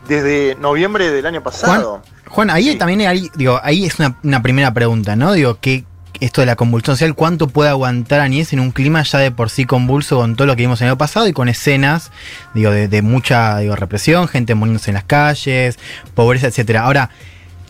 [0.09, 2.02] desde noviembre del año pasado.
[2.28, 5.32] Juan, ahí también hay, digo, ahí es una, una primera pregunta, ¿no?
[5.32, 5.84] Digo, ¿qué,
[6.20, 9.50] esto de la convulsión social, cuánto puede aguantar Añez en un clima ya de por
[9.50, 12.10] sí convulso con todo lo que vimos el año pasado y con escenas,
[12.54, 15.78] digo, de, mucha represión, gente muriéndose en las calles,
[16.14, 16.82] pobreza, etcétera.
[16.82, 17.10] Ahora,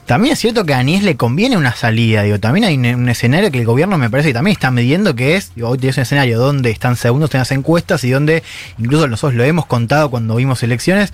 [0.07, 3.51] también es cierto que a Anies le conviene una salida, digo, también hay un, escenario
[3.51, 6.39] que el gobierno me parece que también está midiendo que es, hoy tienes un escenario
[6.39, 8.45] donde están segundos en las encuestas y donde
[8.79, 11.13] incluso nosotros lo hemos contado cuando vimos elecciones,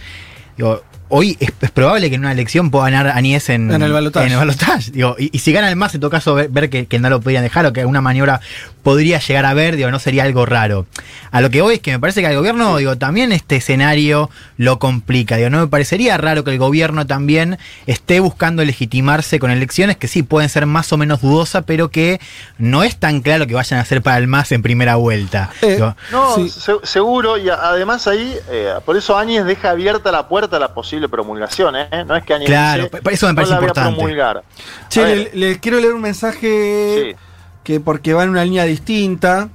[0.58, 0.82] digo,
[1.14, 4.26] hoy es, es probable que en una elección pueda ganar Anies en, En el balotaje.
[4.26, 6.70] en el balotaje, digo, y, y si gana el más, en todo caso, ver, ver
[6.70, 8.40] que, que no lo podían dejar o que alguna maniobra
[8.82, 10.86] podría llegar a ver, digo, no sería algo raro.
[11.30, 14.30] A lo que voy es que me parece que al gobierno, digo, también este escenario
[14.56, 19.50] lo complica, digo, no me parecería raro que el gobierno también esté buscando legitimarse con
[19.50, 22.20] elecciones que sí pueden ser más o menos dudosas, pero que
[22.58, 25.50] no es tan claro que vayan a ser para el más en primera vuelta.
[25.62, 30.56] Digo, No, se- seguro, y además ahí, eh, por eso Áñez deja abierta la puerta
[30.56, 31.88] a la posible promulgación, ¿eh?
[32.06, 33.96] No es que Áñez Claro, eso me "No parece voy a importante".
[33.96, 34.42] promulgar.
[34.88, 37.16] Che, A le, quiero leer un mensaje
[37.64, 39.48] que porque va en una línea distinta.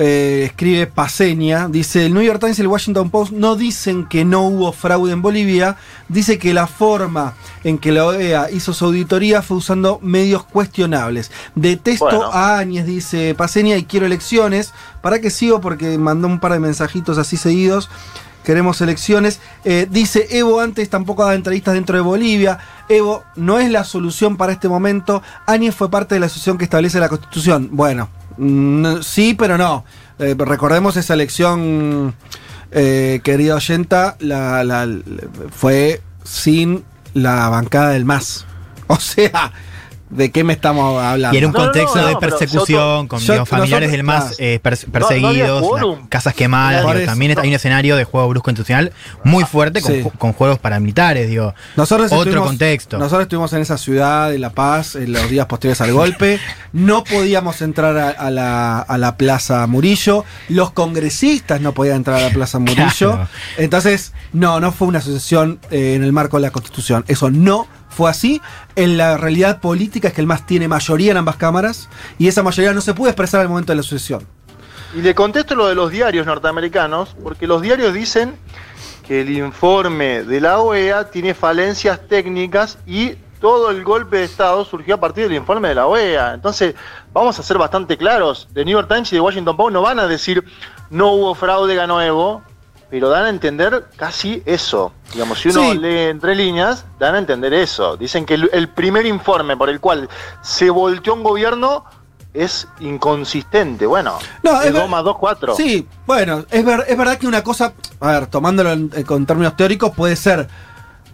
[0.00, 4.24] eh, escribe Paseña, dice el New York Times y el Washington Post no dicen que
[4.24, 5.74] no hubo fraude en Bolivia,
[6.08, 7.34] dice que la forma
[7.64, 11.32] en que la OEA hizo su auditoría fue usando medios cuestionables.
[11.56, 12.30] Detesto Bueno.
[12.32, 14.72] a Áñez, dice Paseña, y quiero elecciones.
[15.02, 15.60] ¿Para qué sigo?
[15.60, 17.90] Porque mandó un par de mensajitos así seguidos.
[18.44, 19.40] Queremos elecciones.
[19.64, 22.58] Eh, dice Evo antes tampoco daba entrevistas dentro de Bolivia.
[22.88, 25.22] Evo no es la solución para este momento.
[25.46, 27.68] Áñez fue parte de la asociación que establece la constitución.
[27.72, 28.08] Bueno,
[28.38, 29.84] mm, sí, pero no.
[30.18, 32.14] Eh, recordemos esa elección,
[32.70, 34.88] eh, querida oyenta, la, la-
[35.50, 36.84] fue sin
[37.14, 38.44] la bancada del MAS.
[38.90, 39.52] O sea,
[40.10, 41.34] ¿de qué me estamos hablando?
[41.34, 45.64] Y era un contexto de persecución, con Yo- familiares nosotros- del más eh, perse- perseguidos,
[46.08, 47.40] casas quemadas, digo, también no.
[47.42, 48.92] hay un escenario de juego brusco institucional
[49.24, 50.02] muy fuerte con, Sí.
[50.02, 51.54] ju- con juegos paramilitares, digo.
[51.76, 52.98] Nosotros otro contexto.
[52.98, 56.40] Nosotros estuvimos en esa ciudad de La Paz en los días posteriores al golpe.
[56.72, 60.24] No podíamos entrar a, a la, a la Plaza Murillo.
[60.48, 63.12] Los congresistas no podían entrar a la Plaza Murillo.
[63.12, 63.28] Claro.
[63.56, 67.04] Entonces, no, no fue una asociación eh, en el marco de la Constitución.
[67.08, 68.40] Eso no fue así.
[68.76, 72.42] En la realidad política es que el MAS tiene mayoría en ambas cámaras y esa
[72.42, 74.26] mayoría no se puede expresar al momento de la asociación.
[74.94, 78.36] Y le contesto lo de los diarios norteamericanos, porque los diarios dicen
[79.06, 84.64] que el informe de la OEA tiene falencias técnicas y todo el golpe de Estado
[84.64, 86.34] surgió a partir del informe de la OEA.
[86.34, 86.74] Entonces,
[87.12, 88.48] vamos a ser bastante claros.
[88.54, 90.44] The New York Times y The Washington Post no van a decir
[90.90, 92.42] no hubo fraude, ganó Evo,
[92.90, 94.92] pero dan a entender casi eso.
[95.12, 95.78] Digamos, si uno Sí.
[95.78, 97.96] lee entre líneas, dan a entender eso.
[97.96, 100.08] Dicen que el, el primer informe por el cual
[100.42, 101.84] se volteó un gobierno
[102.34, 103.86] es inconsistente.
[103.86, 105.56] Bueno, No, es es ver- 2 más 2, 4.
[105.56, 109.26] Sí, bueno, es, ver- es verdad que una cosa, a ver, tomándolo en- eh, con
[109.26, 110.48] términos teóricos, puede ser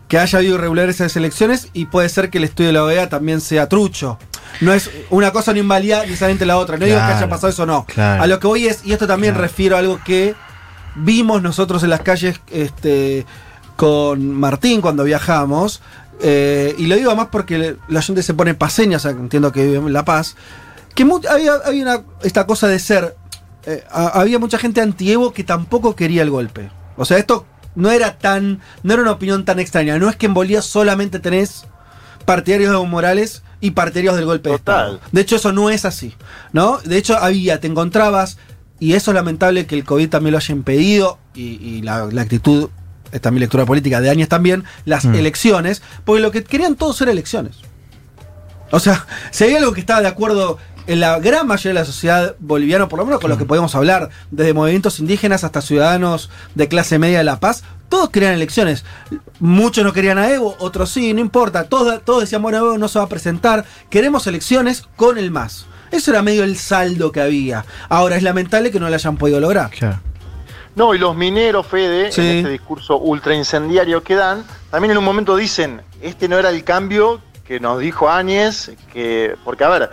[0.08, 2.84] que haya habido irregularidades en esas elecciones y puede ser que el estudio de la
[2.84, 4.18] OEA también sea trucho.
[4.60, 6.76] No es una cosa no invalida necesariamente la otra.
[6.76, 7.84] No digo que haya pasado eso o no.
[7.86, 8.22] claro.
[8.22, 10.34] A lo que voy es, y esto también refiero a algo que
[10.96, 13.26] vimos nosotros en las calles este,
[13.76, 15.80] con Martín cuando viajamos.
[16.20, 19.64] eh, y lo digo más porque la gente se pone paseña, o sea, entiendo que
[19.66, 20.36] vive en La Paz.
[20.94, 23.16] Que había, había una, esta cosa de ser.
[23.66, 26.70] eh, a- había mucha gente anti-Evo que tampoco quería el golpe.
[26.96, 28.60] O sea, esto no era tan.
[28.84, 29.98] No era una opinión tan extraña.
[29.98, 31.64] No es que en Bolivia solamente tenés
[32.24, 35.00] partidarios de Evo Morales y partidarios del golpe de Estado.
[35.10, 36.14] De hecho, eso no es así.
[36.52, 36.78] ¿No?
[36.84, 38.38] De hecho, había, te encontrabas.
[38.84, 41.18] Y eso es lamentable que el COVID también lo haya impedido.
[41.34, 42.68] Y, y la, la actitud,
[43.12, 45.14] esta mi lectura política de años también, las Mm.
[45.14, 45.80] elecciones.
[46.04, 47.56] Porque lo que querían todos eran elecciones.
[48.70, 51.86] O sea, si hay algo que estaba de acuerdo en la gran mayoría de la
[51.86, 56.28] sociedad boliviana, por lo menos con lo que podemos hablar, desde movimientos indígenas hasta ciudadanos
[56.54, 58.84] de clase media de La Paz, todos querían elecciones.
[59.40, 61.64] Muchos no querían a Evo, otros sí, no importa.
[61.70, 63.64] Todos, todos decían, bueno, Evo no se va a presentar.
[63.88, 65.64] Queremos elecciones con el MAS.
[65.94, 67.64] Eso era medio el saldo que había.
[67.88, 69.70] Ahora es lamentable que no lo hayan podido lograr.
[70.74, 72.20] No, y los mineros, Fede, Sí.
[72.20, 76.48] en este discurso ultra incendiario que dan, también en un momento dicen, este no era
[76.50, 79.90] el cambio que nos dijo Áñez, que, porque a ver,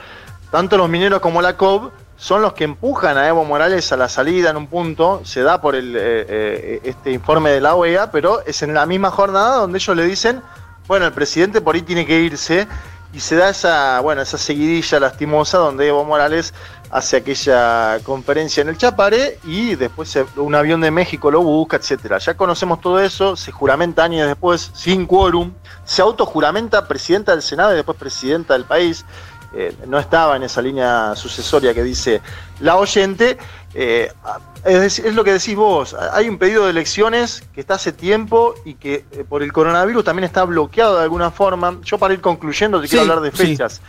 [0.49, 4.09] tanto los mineros como la COB son los que empujan a Evo Morales a la
[4.09, 8.09] salida en un punto, se da por el, eh, eh, este informe de la OEA,
[8.09, 10.41] pero es en la misma jornada donde ellos le dicen,
[10.87, 12.67] bueno, el presidente por ahí tiene que irse,
[13.13, 16.53] y se da esa, bueno, esa seguidilla lastimosa donde Evo Morales
[16.89, 22.17] hace aquella conferencia en el Chapare y después un avión de México lo busca, etcétera.
[22.19, 25.53] Ya conocemos todo eso, se juramenta años después, sin quórum,
[25.85, 29.05] se autojuramenta presidenta del Senado y después presidenta del país.
[29.53, 32.21] eh, no estaba en esa línea sucesoria que dice
[32.59, 33.37] la oyente.
[33.73, 34.11] Eh,
[34.65, 38.73] es, lo que decís vos, hay un pedido de elecciones que está hace tiempo y
[38.75, 41.79] que eh, por el coronavirus también está bloqueado de alguna forma.
[41.83, 43.81] Yo para ir concluyendo te quiero hablar de fechas.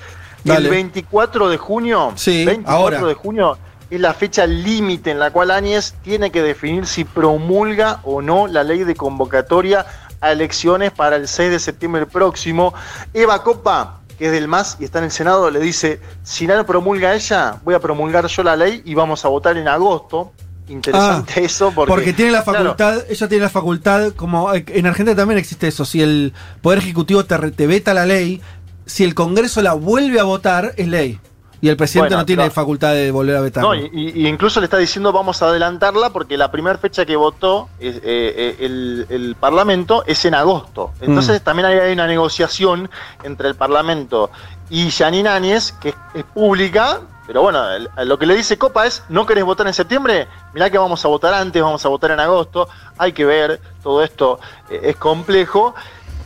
[0.45, 3.07] El 24 de junio, Sí, 24 ahora.
[3.07, 3.59] de junio
[3.91, 8.47] es la fecha límite en la cual Áñez tiene que definir si promulga o no
[8.47, 9.85] la ley de convocatoria
[10.20, 12.72] a elecciones para el 6 de septiembre próximo.
[13.12, 16.64] Eva Copa, que es del MAS y está en el Senado, le dice, si no
[16.64, 20.31] promulga ella, voy a promulgar yo la ley y vamos a votar en agosto.
[20.68, 24.64] Interesante eso porque, Ah, Porque, tiene la claro, facultad, ella tiene la facultad, como eh,
[24.68, 28.41] en Argentina también existe eso, si el Poder Ejecutivo te, te veta la ley,
[28.87, 31.18] si el Congreso la vuelve a votar, es ley.
[31.63, 33.63] Y el presidente Bueno, no tiene facultad de volver a vetar.
[33.63, 37.69] No, y, incluso le está diciendo vamos a adelantarla porque la primera fecha que votó
[37.79, 40.91] eh, eh, el, el Parlamento es en agosto.
[41.01, 41.45] Entonces Mm.
[41.45, 42.91] también hay, hay una negociación
[43.23, 44.31] entre el Parlamento
[44.71, 47.63] y Janine Áñez, que es, es pública, pero bueno,
[48.05, 50.27] lo que le dice Copa es, ¿no querés votar en septiembre?
[50.55, 54.03] Mirá que vamos a votar antes, vamos a votar en agosto, hay que ver, todo
[54.03, 55.75] esto eh, es complejo.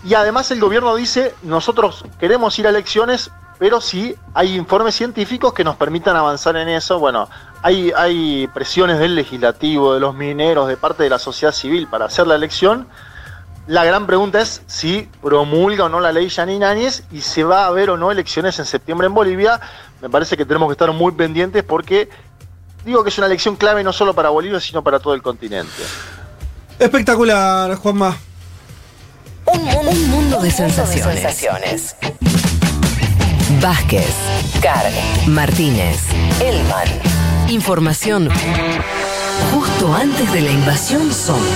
[0.02, 5.52] Y además el gobierno dice, nosotros queremos ir a elecciones, pero sí hay informes científicos
[5.54, 6.98] que nos permitan avanzar en eso.
[6.98, 7.28] Bueno,
[7.62, 12.06] hay, hay presiones del legislativo, de los mineros, de parte de la sociedad civil para
[12.06, 12.86] hacer la elección.
[13.66, 17.64] La gran pregunta es si promulga o no la ley Janine Áñez y se va
[17.64, 19.60] a haber o no elecciones en septiembre en Bolivia.
[20.00, 22.08] Me parece que tenemos que estar muy pendientes porque
[22.84, 25.82] digo que es una elección clave no solo para Bolivia, sino para todo el continente.
[26.78, 28.16] Espectacular, Juanma.
[29.46, 31.96] Un mundo, un mundo de sensaciones.
[33.60, 34.12] Vázquez,
[34.60, 34.92] Carg,
[35.28, 36.00] Martínez,
[36.40, 36.88] Elman.
[37.48, 38.28] Información
[39.52, 41.46] justo antes de la invasión zombie.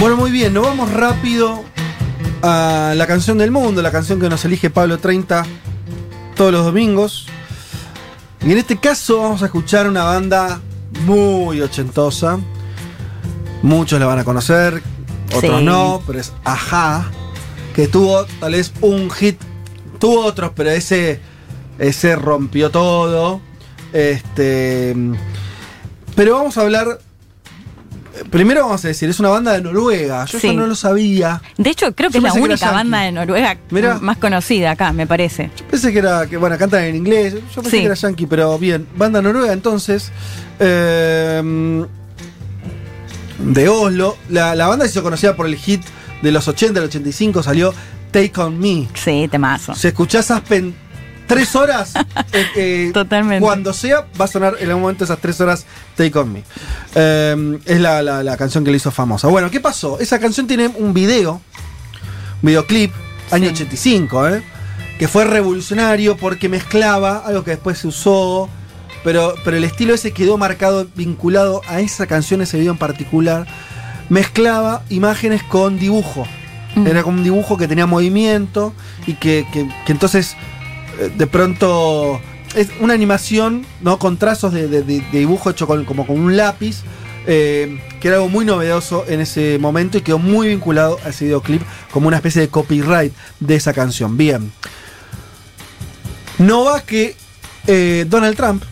[0.00, 1.64] Bueno, muy bien, nos vamos rápido
[2.42, 5.44] a la canción del mundo, la canción que nos elige Pablo 30
[6.34, 7.26] todos los domingos.
[8.40, 10.60] Y en este caso vamos a escuchar una banda
[11.04, 12.38] muy ochentosa.
[13.62, 14.82] Muchos la van a conocer,
[15.34, 15.64] otros Sí.
[15.64, 17.10] no, pero es Aja,
[17.74, 19.38] que tuvo tal vez un hit,
[19.98, 21.20] tuvo otros, pero ese,
[21.78, 23.40] ese rompió todo.
[23.92, 24.94] Este,
[26.14, 27.00] pero vamos a hablar.
[28.30, 30.24] Primero vamos a decir, es una banda de Noruega.
[30.24, 30.48] Yo Sí.
[30.48, 31.40] eso no lo sabía.
[31.56, 33.98] De hecho, creo que Yo es la única banda de Noruega Mirá.
[34.00, 35.50] más conocida acá, me parece.
[35.70, 37.34] Pensé que era, que bueno, cantan en inglés.
[37.54, 37.78] Yo pensé Sí.
[37.78, 38.88] que era yankee, pero bien.
[38.96, 40.10] Banda noruega entonces.
[40.60, 41.84] eh,
[43.38, 44.16] de Oslo.
[44.28, 45.82] La, la banda se hizo conocida por el hit
[46.22, 47.72] de los 80, el 85, salió
[48.10, 48.88] Take On Me.
[48.94, 49.74] Sí, temazo.
[49.74, 50.74] Si escuchás Aspen
[51.26, 51.92] tres horas,
[52.32, 53.44] eh, eh, Totalmente.
[53.44, 56.42] cuando sea, va a sonar en algún momento esas tres horas Take On Me.
[56.94, 59.28] Eh, es la, la- la canción que le hizo famosa.
[59.28, 59.98] Bueno, ¿qué pasó?
[60.00, 61.40] Esa canción tiene un video,
[62.42, 62.92] un videoclip,
[63.30, 64.42] año 85, ¿eh?
[64.98, 68.48] que fue revolucionario porque mezclaba algo que después se usó,
[69.04, 73.46] pero, pero el estilo ese quedó marcado, vinculado a esa canción, ese video en particular.
[74.08, 76.26] Mezclaba imágenes con dibujo.
[76.74, 76.86] Mm.
[76.86, 78.72] Era como un dibujo que tenía movimiento
[79.06, 80.36] y que, que- que entonces
[81.00, 82.20] eh, de pronto
[82.54, 86.18] es una animación no con trazos de, de- de- de dibujo hecho con- como con
[86.18, 86.82] un lápiz
[87.26, 91.26] eh, que era algo muy novedoso en ese momento y quedó muy vinculado a ese
[91.26, 91.60] videoclip
[91.92, 94.16] como una especie de copyright de esa canción.
[94.16, 94.50] Bien.
[96.38, 97.16] No va que
[97.66, 98.62] eh, Donald Trump,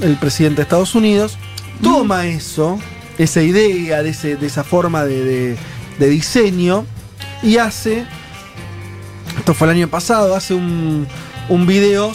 [0.00, 1.36] el presidente de Estados Unidos,
[1.82, 2.78] toma eso,
[3.18, 5.56] esa idea de, ese- de esa forma de, de-
[5.98, 6.84] de diseño
[7.42, 8.04] y hace,
[9.38, 11.06] esto fue el año pasado, hace un,
[11.48, 12.12] un video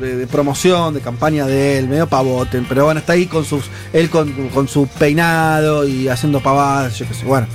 [0.00, 4.10] de, promoción, de campaña de él, medio pavote, pero bueno, está ahí con sus, él
[4.10, 7.46] con, con su peinado y haciendo pavadas, yo qué sé, bueno.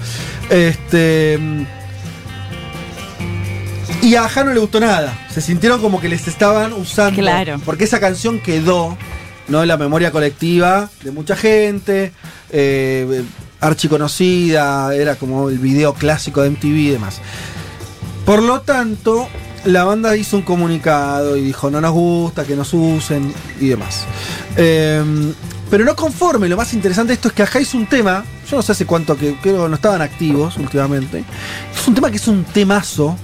[0.50, 1.38] Este...
[4.02, 5.18] Y a Aja no le gustó nada.
[5.34, 7.20] Se sintieron como que les estaban usando.
[7.20, 7.60] Claro.
[7.66, 8.96] Porque esa canción quedó
[9.48, 9.66] ¿no?
[9.66, 12.12] la memoria colectiva de mucha gente.
[12.50, 13.24] Eh,
[13.60, 14.94] archiconocida.
[14.96, 17.20] Era como el video clásico de MTV y demás.
[18.26, 19.28] Por lo tanto,
[19.66, 24.06] la banda hizo un comunicado y dijo: no nos gusta que nos usen y demás.
[24.56, 25.04] Eh,
[25.70, 28.24] pero no conforme, lo más interesante de esto es que Aja hizo un tema.
[28.50, 31.26] Yo no sé hace cuánto que creo no estaban activos últimamente.
[31.76, 33.18] Es un tema que es un temazo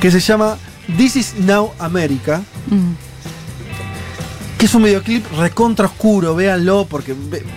[0.00, 0.58] que se llama
[0.98, 2.92] This is Now America, Mm.
[4.58, 7.14] Que es un videoclip recontra oscuro, véanlo, porque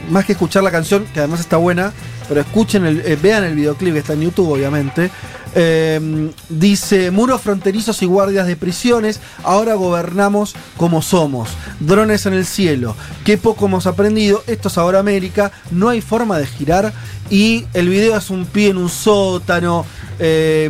[0.10, 1.94] más que escuchar la canción, que además está buena,
[2.28, 5.10] pero escuchen, el, eh, vean el videoclip que está en YouTube, obviamente.
[5.56, 11.50] Eh, dice, muros fronterizos y guardias de prisiones, ahora gobernamos como somos.
[11.80, 16.38] Drones en el cielo, qué poco hemos aprendido, esto es ahora América, no hay forma
[16.38, 16.94] de girar.
[17.30, 19.86] Y el video es un pie en un sótano,
[20.20, 20.70] eh,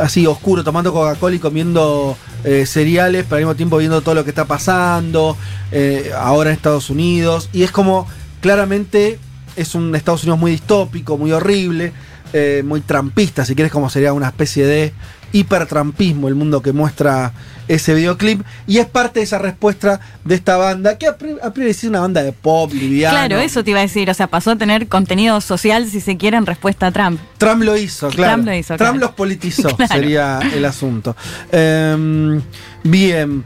[0.00, 4.24] así oscuro, tomando Coca-Cola y comiendo eh, cereales, pero al mismo tiempo viendo todo lo
[4.24, 5.36] que está pasando
[5.70, 7.48] eh, ahora en Estados Unidos.
[7.52, 8.06] Y es como,
[8.40, 9.18] claramente,
[9.56, 11.92] es un Estados Unidos muy distópico, muy horrible,
[12.32, 14.92] eh, muy trampista, si quieres, como sería una especie de
[15.32, 17.32] hipertrampismo el mundo que muestra
[17.68, 18.42] ese videoclip.
[18.66, 21.82] Y es parte de esa respuesta de esta banda, que a pri- a priori es
[21.84, 23.14] una banda de pop, liviano.
[23.16, 24.10] Claro, eso te iba a decir.
[24.10, 27.20] O sea, pasó a tener contenido social, si se quiere, en respuesta a Trump.
[27.38, 28.34] Trump lo hizo, claro.
[28.34, 28.98] Trump lo hizo, Trump claro.
[29.06, 29.92] los politizó, Claro.
[29.94, 31.16] sería el asunto.
[31.50, 32.40] Em,
[32.84, 33.44] bien.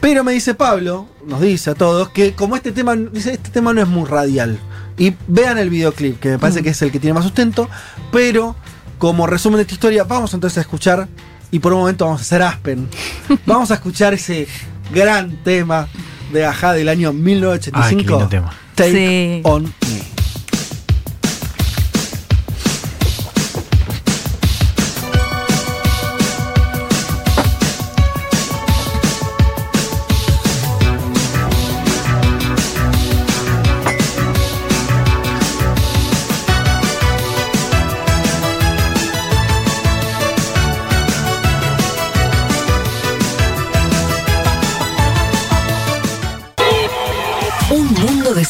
[0.00, 3.72] Pero me dice Pablo, nos dice a todos, que como este tema, dice, este tema
[3.72, 4.58] no es muy radial.
[4.98, 7.68] Y vean el videoclip, que me parece que es el que tiene más sustento.
[8.12, 8.54] Pero,
[8.98, 11.08] como resumen de esta historia, vamos entonces a escuchar,
[11.50, 12.88] y por un momento vamos a hacer Aspen.
[13.46, 14.46] vamos a escuchar ese
[14.92, 15.88] gran tema
[16.32, 17.98] de Aja del año 1985.
[18.00, 18.52] Ay, qué lindo tema.
[18.74, 19.40] Take Sí.
[19.44, 20.03] on Me.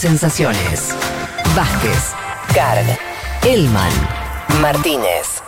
[0.04, 0.90] Sensaciones.
[1.56, 2.12] Vázquez,
[2.54, 2.84] Carl,
[3.42, 3.90] Elman,
[4.60, 5.40] Martínez.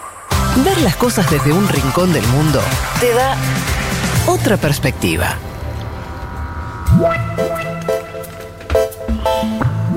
[0.64, 2.62] Ver las cosas desde un rincón del mundo
[2.98, 3.36] te da
[4.26, 5.34] otra perspectiva.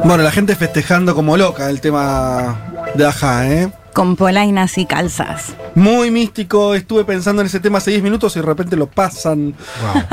[0.04, 2.58] Bueno, la gente festejando como loca el tema
[2.96, 3.72] de Aja, ¿eh?
[3.94, 5.54] Con polainas y calzas.
[5.76, 9.56] Muy místico, estuve pensando en ese tema hace 10 minutos y de repente lo pasan.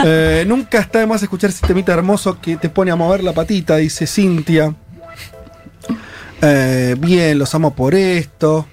[0.05, 3.33] Eh, nunca está de más escuchar ese temita hermoso que te pone a mover la
[3.33, 4.75] patita, dice Cintia.
[6.43, 8.67] Eh, bien, los amo por esto.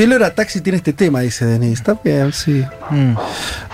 [0.00, 1.74] El hora taxi tiene este tema, dice Denise.
[1.74, 2.64] Está bien, sí.
[2.88, 3.12] Mm.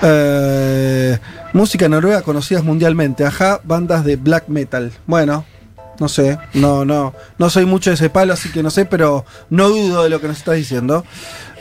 [0.02, 1.18] Eh,
[1.52, 3.24] música noruega conocidas mundialmente.
[3.24, 4.90] Ajá, bandas de black metal.
[5.06, 5.44] Bueno,
[5.98, 9.24] no sé, no, no, no soy mucho de ese palo, así que no sé, pero
[9.50, 11.04] no dudo de lo que nos estás diciendo.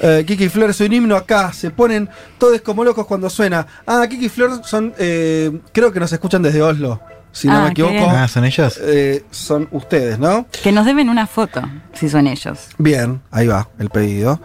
[0.02, 3.66] Eh, Kiki Flores, soy un himno acá, se ponen todos como locos cuando suena.
[3.88, 7.00] Ah, Kiki Flores son, eh, creo que nos escuchan desde Oslo,
[7.32, 8.10] si no Ah, me equivoco.
[8.10, 8.80] Ah, ¿son ellos?
[8.82, 10.46] Eh, son ustedes, ¿no?
[10.64, 11.62] Que nos deben una foto,
[11.94, 12.60] si son ellos.
[12.78, 14.40] Bien, ahí va el pedido.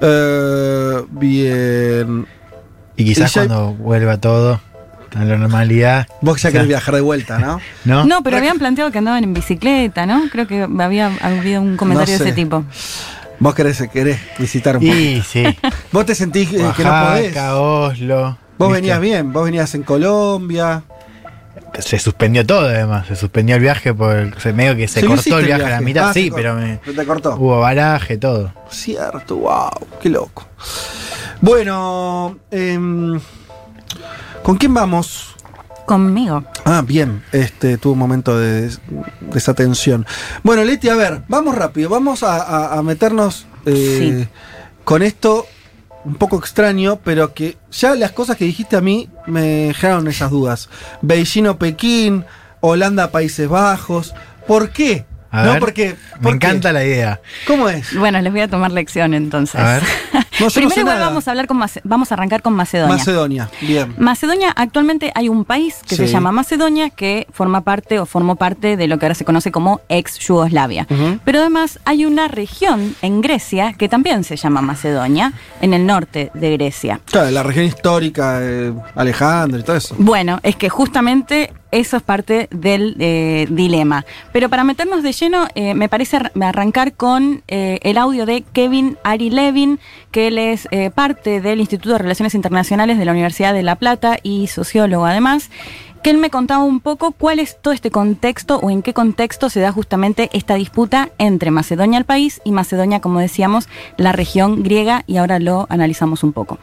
[0.00, 2.26] Eh, bien.
[2.96, 4.60] Y quizás Y ya- cuando vuelva todo
[5.14, 6.06] a la normalidad.
[6.20, 7.60] Vos ya o sea, querés viajar de vuelta, ¿no?
[7.84, 8.04] ¿No?
[8.04, 10.22] No, pero habían planteado que andaban en bicicleta, ¿no?
[10.30, 12.24] Creo que había habido un comentario No sé.
[12.24, 12.64] de ese tipo.
[13.38, 14.94] Vos querés, querés visitar un poco.
[14.94, 15.44] Y sí.
[15.92, 17.36] Vos te sentís que no podés.
[17.36, 18.38] Oslo.
[18.58, 18.80] Vos ¿viste?
[18.82, 20.82] venías bien, vos venías en Colombia.
[21.78, 25.06] Se suspendió todo además, se suspendió el viaje por el, se- medio que se Sí,
[25.06, 27.36] cortó el viaje a la mitad, Ah, sí, pero me, Se te cortó.
[27.36, 28.52] hubo baraje, todo.
[28.70, 29.70] Cierto, wow,
[30.02, 30.46] qué loco.
[31.40, 33.18] Bueno, em,
[34.42, 35.34] ¿con quién vamos?
[35.86, 36.44] Conmigo.
[36.64, 38.80] Ah, bien, este tuvo un momento de des-
[39.20, 40.06] desatención.
[40.44, 44.28] Bueno, Leti, a ver, vamos rápido, vamos a, a- a meternos eh,
[44.84, 45.46] con esto
[46.04, 50.30] un poco extraño, pero que ya las cosas que dijiste a mí me generaron esas
[50.30, 50.68] dudas.
[51.02, 52.24] Beijing o Pekín,
[52.60, 54.14] Holanda, Países Bajos.
[54.46, 55.04] ¿Por qué?
[55.32, 55.96] A no, ver, porque.
[56.20, 57.20] Me encanta la idea.
[57.46, 57.94] ¿Cómo es?
[57.96, 59.60] Bueno, les voy a tomar lección entonces.
[59.60, 59.82] A ver.
[60.40, 61.08] No, yo no Primero sé igual nada.
[61.08, 62.96] vamos a hablar con Mace- vamos a arrancar con Macedonia.
[62.96, 63.94] Macedonia, bien.
[63.98, 68.78] Macedonia, actualmente hay un país que se llama Macedonia que forma parte o formó parte
[68.78, 70.86] de lo que ahora se conoce como ex Yugoslavia.
[71.26, 76.30] Pero además hay una región en Grecia que también se llama Macedonia, en el norte
[76.32, 77.00] de Grecia.
[77.04, 79.94] Claro, la región histórica, eh, Alejandro y todo eso.
[79.98, 84.04] Bueno, es que justamente eso es parte del eh, dilema.
[84.32, 88.42] Pero para meternos de lleno, eh, me parece ar- arrancar con eh, el audio de
[88.52, 89.78] Kevin Ari Levin,
[90.10, 94.18] que él es parte del Instituto de Relaciones Internacionales de la Universidad de La Plata
[94.22, 95.50] y sociólogo además,
[96.02, 99.50] que él me contaba un poco cuál es todo este contexto o en qué contexto
[99.50, 103.68] se da justamente esta disputa entre Macedonia el país y Macedonia, como decíamos,
[103.98, 106.58] la región griega, y ahora lo analizamos un poco.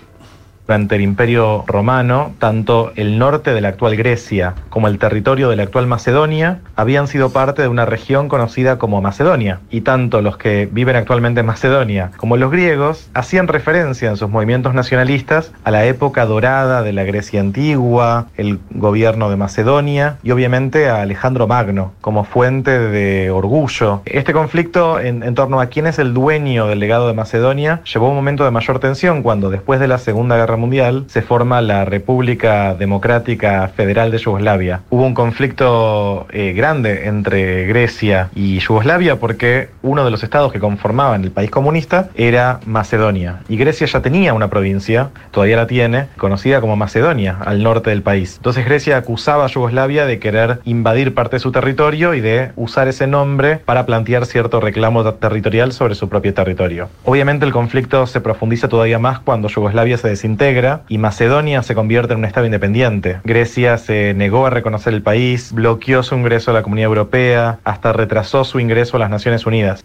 [0.68, 5.56] Durante el Imperio Romano, tanto el norte de la actual Grecia como el territorio de
[5.56, 9.62] la actual Macedonia habían sido parte de una región conocida como Macedonia.
[9.72, 14.30] Y tanto los que viven actualmente en Macedonia como los griegos hacían referencia en sus
[14.30, 20.32] movimientos nacionalistas a la época dorada de la Grecia antigua, el gobierno de Macedonia y
[20.32, 24.02] obviamente a Alejandro Magno como fuente de orgullo.
[24.04, 28.16] Este conflicto en, torno a quién es el dueño del legado de Macedonia llevó un
[28.16, 32.76] momento de mayor tensión cuando después de la Segunda Guerra Mundial se forma la República
[32.76, 34.82] Democrática Federal de Yugoslavia.
[34.90, 40.60] Hubo un conflicto eh, grande entre Grecia y Yugoslavia porque uno de los estados que
[40.60, 43.42] conformaban el país comunista era Macedonia.
[43.50, 48.02] Y Grecia ya tenía una provincia, todavía la tiene, conocida como Macedonia, al norte del
[48.02, 48.36] país.
[48.38, 52.88] Entonces Grecia acusaba a Yugoslavia de querer invadir parte de su territorio y de usar
[52.88, 56.90] ese nombre para plantear cierto reclamo territorial sobre su propio territorio.
[57.04, 60.47] Obviamente el conflicto se profundiza todavía más cuando Yugoslavia se desintegra
[60.88, 63.20] y Macedonia se convierte en un estado independiente.
[63.24, 67.92] Grecia se negó a reconocer el país, bloqueó su ingreso a la Comunidad Europea, hasta
[67.94, 69.84] retrasó su ingreso a las Naciones Unidas.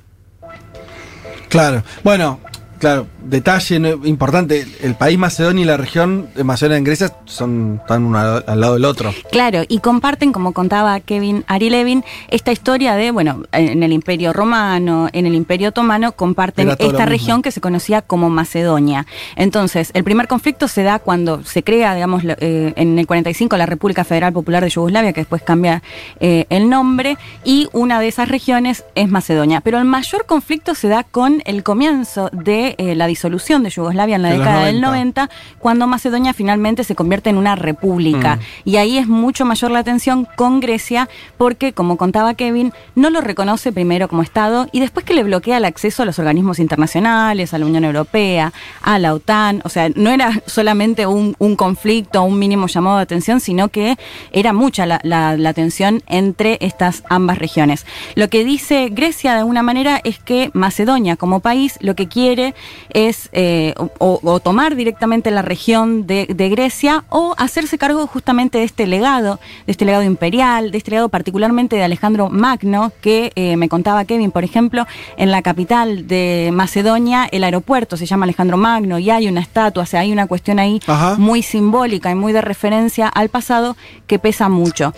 [1.48, 1.82] Claro.
[2.02, 2.40] Bueno,
[2.82, 3.76] claro, detalle
[4.06, 8.60] importante, el país Macedonia y la región de Macedonia en Grecia son están uno al
[8.60, 9.14] lado del otro.
[9.30, 14.32] Claro, y comparten, como contaba Kevin Ari Levin, esta historia de, bueno, en el Imperio
[14.32, 19.06] Romano, en el Imperio Otomano, comparten esta región que se conocía como Macedonia.
[19.36, 23.66] Entonces, el primer conflicto se da cuando se crea, digamos, eh, en el 45 la
[23.66, 25.84] República Federal Popular de Yugoslavia, que después cambia
[26.18, 29.60] eh, el nombre, y una de esas regiones es Macedonia.
[29.60, 34.16] Pero el mayor conflicto se da con el comienzo de eh, la disolución de Yugoslavia
[34.16, 34.92] en la década del 90.
[34.92, 38.36] 90, cuando Macedonia finalmente se convierte en una república.
[38.36, 38.40] Mm.
[38.68, 41.08] Y ahí es mucho mayor la tensión con Grecia,
[41.38, 45.56] porque, como contaba Kevin, no lo reconoce primero como Estado y después que le bloquea
[45.56, 49.62] el acceso a los organismos internacionales, a la Unión Europea, a la OTAN.
[49.64, 53.96] O sea, no era solamente un, un conflicto, un mínimo llamado de atención, sino que
[54.32, 57.86] era mucha la, la- la tensión entre estas ambas regiones.
[58.14, 62.54] Lo que dice Grecia de alguna manera es que Macedonia como país lo que quiere
[62.90, 68.58] es eh, o, o tomar directamente la región de, de Grecia o hacerse cargo justamente
[68.58, 73.32] de este legado, de este legado imperial, de este legado particularmente de Alejandro Magno, que
[73.34, 74.86] eh, me contaba Kevin, por ejemplo,
[75.16, 79.82] en la capital de Macedonia, el aeropuerto se llama Alejandro Magno y hay una estatua,
[79.82, 81.16] o sea, hay una cuestión ahí Ajá.
[81.18, 83.76] muy simbólica y muy de referencia al pasado
[84.06, 84.92] que pesa mucho.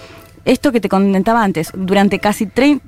[0.45, 2.47] Esto que te comentaba antes, durante casi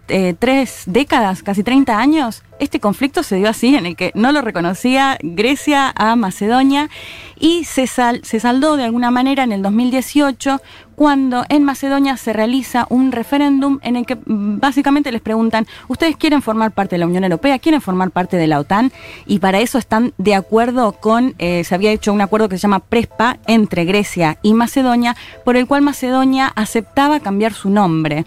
[0.09, 4.31] eh, tres décadas, casi 30 años, este conflicto se dio así, en el que no
[4.33, 6.91] lo reconocía Grecia a Macedonia
[7.39, 10.61] y se, sal- se saldó de alguna manera en el 2018
[10.97, 16.17] cuando en Macedonia se realiza un referéndum en el que mm, básicamente les preguntan, ¿ustedes
[16.17, 17.59] quieren formar parte de la Unión Europea?
[17.59, 18.91] ¿Quieren formar parte de la OTAN?
[19.27, 22.63] Y para eso están de acuerdo con, eh, se había hecho un acuerdo que se
[22.63, 28.25] llama PRESPA entre Grecia y Macedonia, por el cual Macedonia aceptaba cambiar su nombre.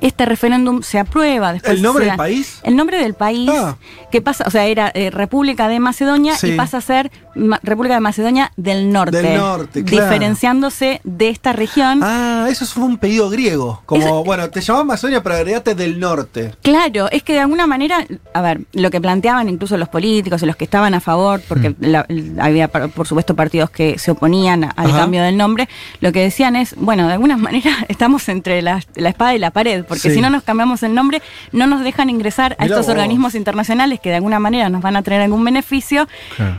[0.00, 1.54] Este referéndum se aprueba.
[1.54, 2.60] Después ¿El nombre se del país?
[2.62, 3.76] El nombre del país, Ah.
[4.16, 6.48] Que pasa, o sea, era eh, República de Macedonia Sí.
[6.48, 9.20] y pasa a ser Ma- República de Macedonia del Norte.
[9.20, 10.04] Del norte, claro.
[10.06, 12.00] Diferenciándose de esta región.
[12.02, 13.82] Ah, eso fue un pedido griego.
[13.84, 16.52] Como, bueno, te llamaba Macedonia, pero agregate del norte.
[16.62, 20.46] Claro, es que de alguna manera, a ver, lo que planteaban incluso los políticos y
[20.46, 22.06] los que estaban a favor, porque la-
[22.38, 25.00] había por por supuesto partidos que se oponían a- al Ajá.
[25.00, 25.68] cambio del nombre,
[26.00, 29.50] lo que decían es, bueno, de alguna manera estamos entre la, la espada y la
[29.50, 30.14] pared, porque Sí.
[30.14, 31.20] si no nos cambiamos el nombre,
[31.52, 32.92] no nos dejan ingresar a Mirá estos vos.
[32.92, 36.06] organismos internacionales que de alguna manera nos van a traer algún beneficio.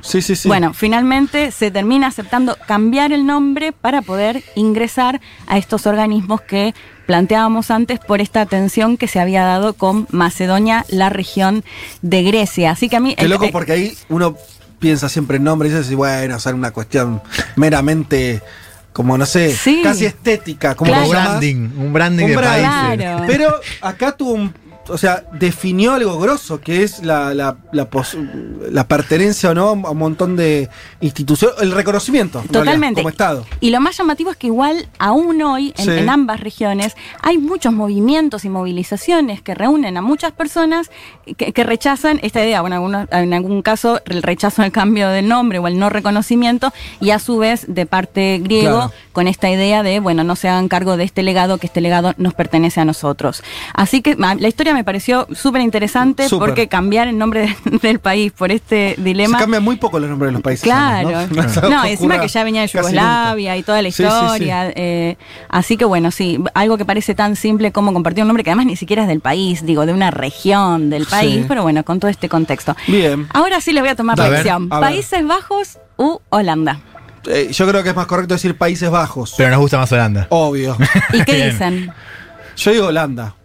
[0.02, 0.50] Sí, sí, sí.
[0.50, 6.76] Bueno, finalmente se termina aceptando cambiar el nombre para poder ingresar a estos organismos que
[7.06, 11.64] planteábamos antes por esta tensión que se había dado con Macedonia, la región
[12.02, 12.72] de Grecia.
[12.72, 13.16] Así que a mí...
[13.16, 14.36] Qué el- loco eh, porque ahí uno
[14.80, 17.22] piensa siempre en nombre y dice, bueno, o sea, una cuestión
[17.56, 18.42] meramente,
[18.92, 19.80] como no sé, Sí.
[19.84, 22.68] casi estética, como branding, un branding Un de branding.
[22.68, 22.98] países.
[22.98, 23.24] Claro.
[23.26, 24.54] Pero acá tuvo un.
[24.90, 28.18] O sea, definió algo grosso, que es la, la, la, pos-
[28.72, 30.70] la pertenencia o no a un montón de
[31.02, 33.02] instituciones, el reconocimiento realidad, Totalmente.
[33.02, 33.46] como Estado.
[33.60, 35.92] Y lo más llamativo es que igual aún hoy en, Sí.
[35.92, 40.90] en ambas regiones hay muchos movimientos y movilizaciones que reúnen a muchas personas
[41.38, 45.28] que, que rechazan esta idea, bueno, algunos- en algún caso el rechazo al cambio del
[45.28, 48.92] nombre o el no reconocimiento y a su vez de parte griego Claro.
[49.14, 52.14] con esta idea de, bueno, no se hagan cargo de este legado, que este legado
[52.18, 53.44] nos pertenece a nosotros.
[53.74, 58.32] Así que la historia me pareció súper interesante porque cambiar el nombre de- del país
[58.32, 59.38] por este dilema...
[59.38, 60.64] Se cambian muy poco los nombres de los países.
[60.64, 61.10] Claro.
[61.30, 61.70] ¿no?
[61.70, 62.68] No, encima que ya venía de.
[62.68, 64.16] Yugoslavia y toda la Sí, sí, sí.
[64.26, 64.72] historia.
[64.76, 65.18] eh,
[65.50, 68.66] así que bueno, sí, algo que parece tan simple como compartir un nombre que además
[68.68, 71.46] ni siquiera es del país, digo, de una región del país, Sí.
[71.48, 72.76] pero bueno, con todo este contexto.
[72.88, 73.28] Bien.
[73.34, 74.68] Ahora sí les voy a tomar A la ver, lección.
[74.72, 74.90] a ver.
[74.90, 76.80] Países Bajos u Holanda.
[77.26, 79.34] Eh, yo creo que es más correcto decir Países Bajos.
[79.36, 80.28] Pero nos gusta más Holanda.
[80.30, 80.78] Obvio.
[81.12, 81.92] ¿Y qué dicen?
[82.56, 83.36] Yo digo Holanda.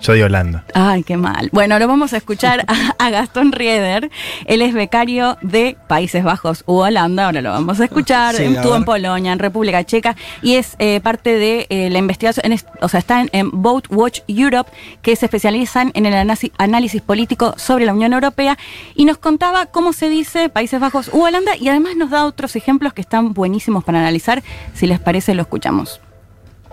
[0.00, 0.64] Yo digo Holanda.
[0.74, 1.48] Ay, qué mal.
[1.52, 4.10] Bueno, ahora vamos a escuchar a, a Gastón Rieder.
[4.46, 7.26] Él es becario de Países Bajos u Holanda.
[7.26, 8.34] Ahora lo vamos a escuchar.
[8.34, 8.84] Sí, Estuvo en.
[8.84, 12.52] Polonia, en República Checa y es eh, parte de eh, la investigación.
[12.52, 17.00] en o sea, está en, en Vote Watch Europe, que se especializan en el análisis
[17.00, 18.58] político sobre la Unión Europea.
[18.94, 22.56] Y nos contaba cómo se dice Países Bajos u Holanda y además nos da otros
[22.56, 24.42] ejemplos que están buenísimos para analizar.
[24.74, 26.00] Si les parece, lo escuchamos.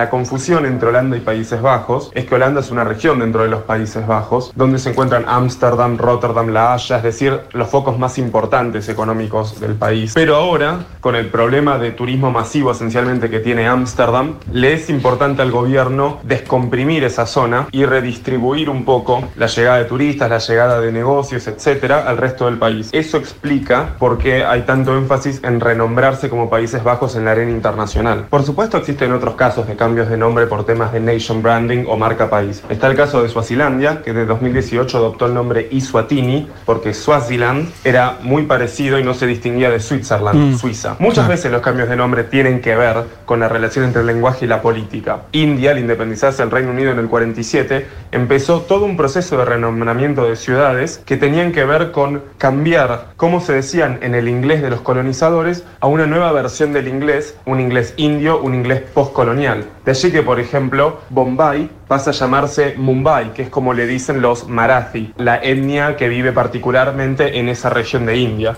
[0.02, 3.50] La confusión entre Holanda y Países Bajos es que Holanda es una región dentro de
[3.50, 8.18] los Países Bajos, donde se encuentran Ámsterdam, Rotterdam, La Haya, es decir, los focos más
[8.18, 10.14] importantes económicos del país.
[10.16, 15.44] Pero ahora, con el problema de turismo masivo esencialmente que tiene Ámsterdam, le es importante
[15.44, 20.82] al gobierno descomprimir esa zona y redistribuir un poco la llegada de turistas, la llegada
[20.82, 22.90] de negocios, etcétera, al resto del país.
[22.92, 27.52] Eso explica por qué hay tanto énfasis en renombrarse como Países Bajos en la arena
[27.52, 28.26] internacional.
[28.32, 31.98] Por supuesto, existen otros casos de cambios de nombre por temas de nation branding o
[31.98, 32.64] marca país.
[32.70, 38.18] Está el caso de Suazilandia, que de 2018 adoptó el nombre Iswatini porque Swaziland era
[38.22, 40.58] muy parecido y no se distinguía de Switzerland, Mm.
[40.58, 40.96] Suiza.
[41.00, 44.46] Muchas veces los cambios de nombre tienen que ver con la relación entre el lenguaje
[44.46, 45.24] y la política.
[45.34, 50.24] India, al independizarse del Reino Unido en el 47, empezó todo un proceso de renombramiento
[50.24, 54.70] de ciudades que tenían que ver con cambiar cómo se decían en el inglés de
[54.70, 59.66] los colonizadores a una nueva versión del inglés, un inglés indio, un inglés postcolonial.
[59.86, 64.22] De allí que, por ejemplo, Bombay pasa a llamarse Mumbai, que es como le dicen
[64.22, 68.56] los Marathi, la etnia que vive particularmente en esa región de India.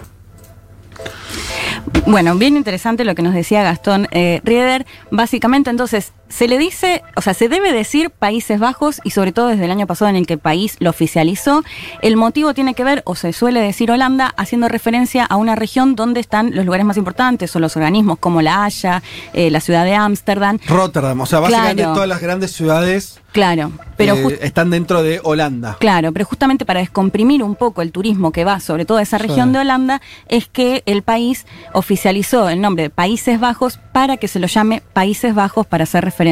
[2.05, 4.85] Bueno, bien interesante lo que nos decía Gastón eh, Rieder.
[5.11, 9.47] Básicamente, entonces, se le dice, o sea, se debe decir Países Bajos y sobre todo
[9.49, 11.63] desde el año pasado en el que el país lo oficializó.
[12.01, 15.95] El motivo tiene que ver, o se suele decir Holanda, haciendo referencia a una región
[15.95, 19.03] donde están los lugares más importantes o los organismos como La Haya,
[19.33, 20.57] eh, la ciudad de Ámsterdam.
[20.67, 21.21] Rotterdam.
[21.21, 21.93] O sea, básicamente Claro.
[21.93, 25.77] todas las grandes ciudades Claro, pero eh, están dentro de Holanda.
[25.79, 29.47] Claro, pero justamente para descomprimir un poco el turismo que va sobre toda esa región
[29.49, 29.53] Sí.
[29.53, 34.39] de Holanda, es que el país oficializó el nombre de Países Bajos para que se
[34.39, 36.22] lo llame Países Bajos para hacer referencia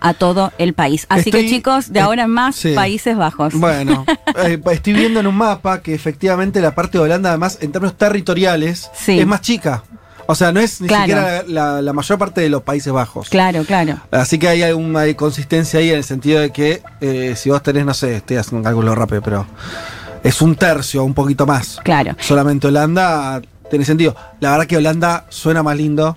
[0.00, 1.06] a todo el país.
[1.08, 2.74] Así que chicos, de eh, ahora en más, sí.
[2.74, 3.54] Países Bajos.
[3.54, 4.04] Bueno,
[4.44, 7.96] eh, estoy viendo en un mapa que efectivamente la parte de Holanda, además, en términos
[7.96, 9.18] territoriales, Sí.
[9.18, 9.82] es más chica.
[10.28, 11.04] O sea, no es ni Claro.
[11.04, 13.28] siquiera la, la mayor parte de los Países Bajos.
[13.28, 14.00] Claro, claro.
[14.10, 17.84] Así que hay alguna consistencia ahí en el sentido de que eh, si vos tenés,
[17.86, 19.46] no sé, estoy haciendo un cálculo rápido, pero
[20.24, 21.78] es un tercio, un poquito más.
[21.84, 22.16] Claro.
[22.18, 23.40] Solamente Holanda
[23.70, 24.16] tiene sentido.
[24.40, 26.16] La verdad que Holanda suena más lindo.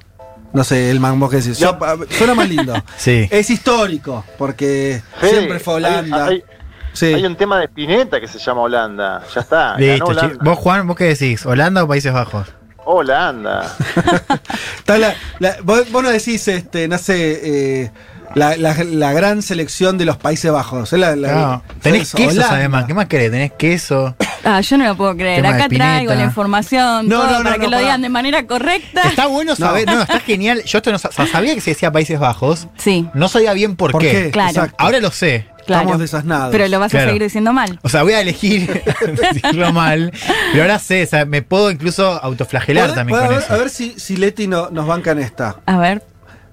[0.53, 1.59] No sé, el mango que decís.
[1.59, 1.77] Yo-
[2.17, 2.73] suena más lindo.
[2.97, 3.27] Sí.
[3.31, 6.25] Es histórico, porque siempre fue Holanda.
[6.25, 6.43] Hay, hay-
[6.91, 7.05] Sí.
[7.13, 9.21] hay un tema de Spinetta que se llama Holanda.
[9.33, 9.57] Ya está.
[9.73, 10.37] ganó Listo, Holanda.
[10.41, 11.45] Vos, Juan, ¿vos qué decís?
[11.45, 12.47] ¿Holanda o Países Bajos?
[12.83, 13.71] Holanda.
[14.79, 17.91] Está la- la- vos, vos no decís, este, no sé, eh,
[18.35, 20.91] la, la- la gran selección de los Países Bajos.
[20.93, 22.55] la- la- No, tenés es quesos Holanda.
[22.55, 22.85] además.
[22.85, 23.31] ¿Qué más querés?
[23.31, 24.15] Tenés queso.
[24.43, 25.45] Ah, yo no lo puedo creer.
[25.45, 28.45] Acá traigo la información No, todo no, no, para que no, lo digan de manera
[28.47, 29.01] correcta.
[29.03, 30.63] Está bueno saber, no, está genial.
[30.63, 32.67] Yo esto no sa- sabía que se decía Países Bajos.
[32.77, 33.07] Sí.
[33.13, 34.11] No sabía bien por, ¿Por qué.
[34.11, 34.31] qué?
[34.31, 34.49] Claro.
[34.49, 34.75] Exacto.
[34.79, 35.45] Ahora lo sé.
[35.65, 35.83] Claro.
[35.83, 36.51] Estamos desasnados.
[36.51, 37.79] Pero lo vas a seguir diciendo mal.
[37.83, 38.81] O sea, voy a elegir
[39.33, 40.11] decirlo mal.
[40.51, 43.53] Pero ahora sé, o sea, me puedo incluso autoflagelar también con a ver, eso.
[43.53, 45.57] a ver si, si Leti no- nos banca en esta.
[45.67, 46.01] A ver.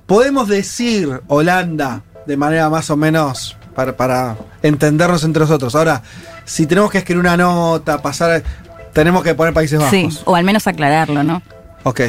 [0.06, 5.74] Podemos decir Holanda de manera más o menos para, para entendernos entre nosotros.
[5.74, 6.02] Ahora,
[6.44, 8.42] si tenemos que escribir una nota, pasar.
[8.92, 9.90] Tenemos que poner Países Bajos.
[9.90, 11.42] Sí, o al menos aclararlo, ¿no?
[11.88, 12.00] Ok.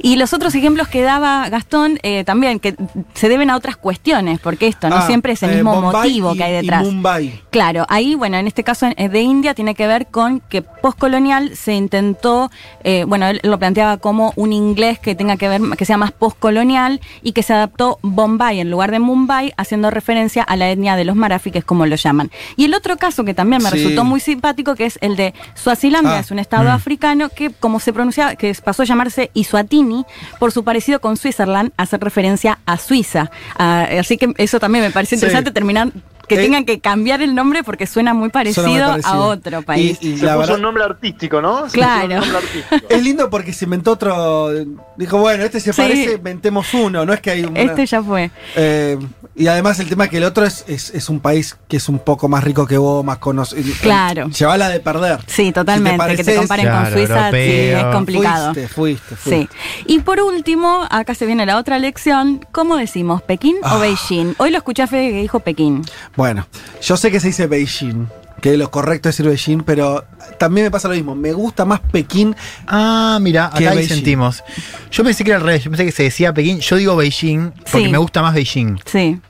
[0.00, 2.74] Y los otros ejemplos que daba Gastón eh, también, que
[3.14, 5.92] se deben a otras cuestiones, porque esto no Ah, siempre es el eh, mismo Bombay
[6.10, 6.82] motivo y- que hay y detrás.
[6.84, 7.42] Mumbai.
[7.50, 11.54] Claro, ahí, bueno, en este caso eh, de India tiene que ver con que postcolonial
[11.56, 12.50] se intentó,
[12.82, 16.10] eh, bueno, él lo planteaba como un inglés que tenga que ver, que sea más
[16.12, 20.96] postcolonial y que se adaptó Bombay en lugar de Mumbai, haciendo referencia a la etnia
[20.96, 22.30] de los marafi, que es como lo llaman.
[22.56, 23.76] Y el otro caso que también me Sí.
[23.76, 26.72] resultó muy simpático, que es el de Suazilandia, Ah, es un estado mm.
[26.72, 30.04] africano que, como se pronunciaba, que pasó a llamarse Iswatini,
[30.38, 33.30] por su parecido con Switzerland, hacer referencia a Suiza.
[33.58, 35.24] Ah, así que eso también me pareció Sí.
[35.24, 35.88] interesante terminar
[36.26, 39.14] que Eh, tengan que cambiar el nombre porque suena muy parecido, Suena muy parecido.
[39.22, 39.98] a otro país.
[40.00, 41.68] Y, y Se la puso verdad, un nombre artístico, ¿no?
[41.68, 42.16] Se Claro.
[42.16, 42.86] artístico.
[42.88, 44.48] es lindo porque se inventó otro.
[44.96, 45.80] Dijo, bueno, este se Sí.
[45.82, 47.04] parece, inventemos uno.
[47.04, 47.56] No es que hay un.
[47.56, 48.30] este ya fue.
[48.56, 48.98] Eh,
[49.36, 51.98] y además el tema que el otro es, es, es un país que es un
[51.98, 53.62] poco más rico que vos, más conocido.
[53.82, 54.28] Claro.
[54.28, 55.18] Lleva la de perder.
[55.26, 55.98] Sí, totalmente.
[56.16, 58.54] que te pareces- comparen Claro, con Suiza sí, es complicado.
[58.54, 59.20] Fuiste, fuiste, Sí.
[59.30, 59.56] fuiste.
[59.86, 62.44] Y por último, acá se viene la otra lección.
[62.52, 63.22] ¿Cómo decimos?
[63.22, 63.76] ¿Pekín Ah.
[63.76, 64.34] o Beijing?
[64.38, 65.82] Hoy lo escuché a Fede que dijo Pekín.
[66.16, 66.46] Bueno,
[66.82, 68.06] yo sé que se dice Beijing,
[68.40, 70.04] que lo correcto es decir Beijing, pero
[70.38, 71.14] también me pasa lo mismo.
[71.14, 72.36] Me gusta más Pekín.
[72.66, 74.44] Ah, mira, acá ahí sentimos.
[74.90, 76.60] Yo pensé que era al revés, yo pensé que se decía Pekín.
[76.60, 77.92] Yo digo Beijing porque Sí.
[77.92, 78.78] me gusta más Beijing.
[78.84, 79.20] Sí.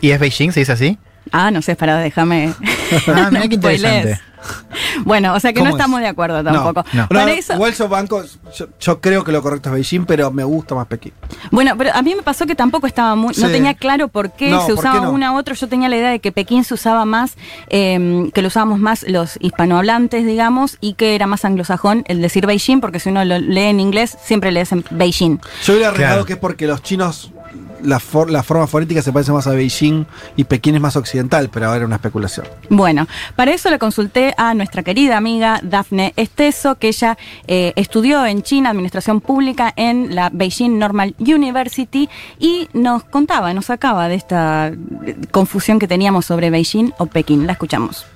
[0.00, 0.50] ¿Y es Beijing?
[0.52, 0.98] ¿Se dice así?
[1.32, 2.52] Ah, no sé, para déjame.
[3.08, 4.20] Ah, mirá qué no interesante.
[5.04, 6.84] Bueno, o sea que no estamos de acuerdo tampoco.
[6.92, 8.22] No, Para no, eso, Igual yo banco,
[8.56, 11.12] yo, yo creo que lo correcto es Beijing, pero me gusta más Pekín.
[11.50, 14.50] bueno, pero a mí me pasó que tampoco estaba muy, no tenía claro por qué
[14.50, 15.10] No, se ¿por usaba qué no?
[15.10, 15.54] una u otro.
[15.56, 17.36] Yo tenía la idea de que Pekín se usaba más,
[17.70, 22.46] eh, que lo usábamos más los hispanohablantes, digamos, y que era más anglosajón el decir
[22.46, 25.40] Beijing, porque si uno lo lee en inglés, siempre le dicen Beijing.
[25.64, 26.26] Yo hubiera arriesgado Claro.
[26.26, 27.32] que es porque los chinos,
[27.82, 30.04] la, for- la forma fonética se parece más a Beijing
[30.36, 32.46] y Pekín es más occidental, pero ahora era una especulación.
[32.68, 37.16] Bueno, para eso le consulté a nuestra querida amiga Dafne Esteso, que ella
[37.46, 42.08] eh, estudió en China Administración Pública en la Beijing Normal University
[42.38, 47.46] y nos contaba, nos sacaba de esta eh, confusión que teníamos sobre Beijing o Pekín.
[47.46, 48.06] La escuchamos.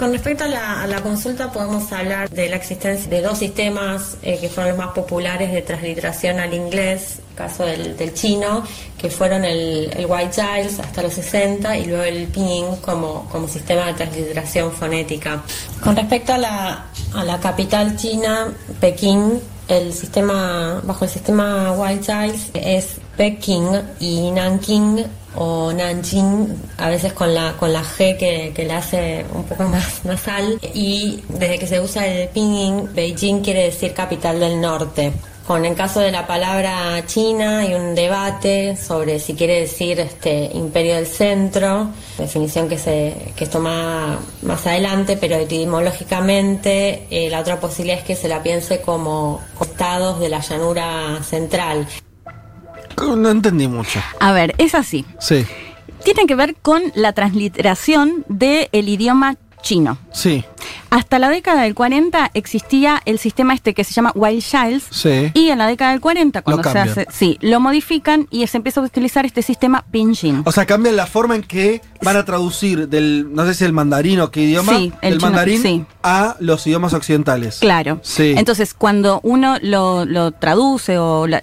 [0.00, 4.48] Con respecto a la, consulta, podemos hablar de la existencia de dos sistemas eh, que
[4.48, 8.64] fueron los más populares de transliteración al inglés, caso del, chino,
[8.96, 13.46] que fueron el, el White Giles hasta los 60 y luego el Pinyin como, como
[13.46, 15.42] sistema de transliteración fonética.
[15.82, 22.04] Con respecto a la, a la capital china, Pekín, el sistema, bajo el sistema White
[22.10, 23.68] Giles es Pekín
[24.00, 25.04] y Nanking
[25.36, 29.64] o Nanjing, a veces con la, con la G que, que le hace un poco
[29.64, 30.58] más nasal.
[30.74, 35.12] Y desde que se usa el pinyin, Beijing quiere decir capital del norte.
[35.50, 40.48] Con el caso de la palabra China hay un debate sobre si quiere decir este
[40.54, 47.58] imperio del centro, definición que se que es más adelante, pero etimológicamente eh, la otra
[47.58, 51.88] posibilidad es que se la piense como estados de la llanura central.
[52.96, 54.00] No entendí mucho.
[54.20, 55.04] A ver, es así.
[55.20, 55.46] Sí,
[56.04, 59.98] Tiene que ver con la transliteración del idioma chino.
[60.12, 60.44] sí,
[60.90, 64.84] Hasta la década del 40 existía el sistema este que se llama Wild Childs.
[64.90, 65.30] sí.
[65.34, 68.80] Y en la década del 40, cuando se hace, sí, lo modifican y se empieza
[68.80, 70.42] a utilizar este sistema pinyin.
[70.44, 73.72] O sea, cambian la forma en que van a traducir del, no sé si el
[73.72, 75.84] mandarín o qué idioma, Sí, el del chino, mandarín sí.
[76.02, 77.58] a los idiomas occidentales.
[77.60, 78.00] Claro.
[78.02, 78.34] Sí.
[78.36, 81.40] Entonces, cuando uno lo, lo traduce o la,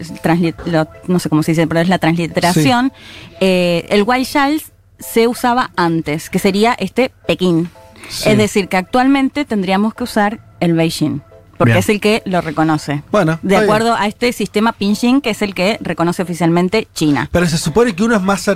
[0.65, 2.91] lo- no sé cómo se dice, pero es la transliteración,
[3.39, 7.69] eh, el Wild Childs se usaba antes, que sería este Pekín.
[8.09, 8.29] Sí.
[8.29, 11.21] Es decir, que actualmente tendríamos que usar el Beijing.
[11.57, 11.79] Porque Bien.
[11.79, 13.01] es el que lo reconoce.
[13.11, 17.27] Bueno, De acuerdo a este sistema Pinyin, que es el que reconoce oficialmente China.
[17.31, 18.47] Pero se supone que uno es más...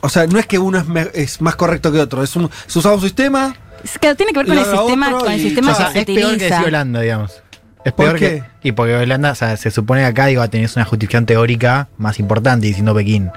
[0.00, 2.22] O sea, no es que uno es, me- es más correcto que otro.
[2.22, 3.54] Es un, se usaba un sistema...
[3.82, 5.92] Es que tiene que ver con el sistema, con el y- sistema O sea, que
[5.92, 6.54] se es peor que utiliza.
[6.56, 7.42] decir Holanda, digamos.
[7.84, 8.42] Es ¿Por qué?
[8.62, 8.68] que.
[8.68, 12.18] Y porque Holanda, o sea, se supone que acá digo, tenés una justificación teórica más
[12.18, 13.30] importante diciendo Pekín.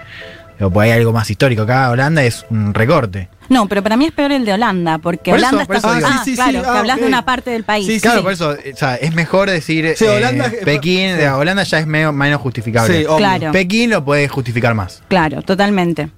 [0.61, 1.63] Pero pues hay algo más histórico.
[1.63, 3.29] Acá Holanda es un recorte.
[3.49, 5.97] No, pero para mí es peor el de Holanda, porque Por eso- Holanda por está.
[5.97, 7.87] eso ah, Ah, sí, sí, claro, sí, que ah, hablas de una parte del país.
[7.87, 11.27] Sí, sí, claro, por eso, o sea, es mejor decir Sí, eh, Holanda Pekín, de
[11.31, 13.03] Holanda ya es medio- menos justificable.
[13.17, 13.51] Claro.
[13.51, 15.01] Pekín lo puede justificar más.
[15.07, 16.11] Claro, totalmente.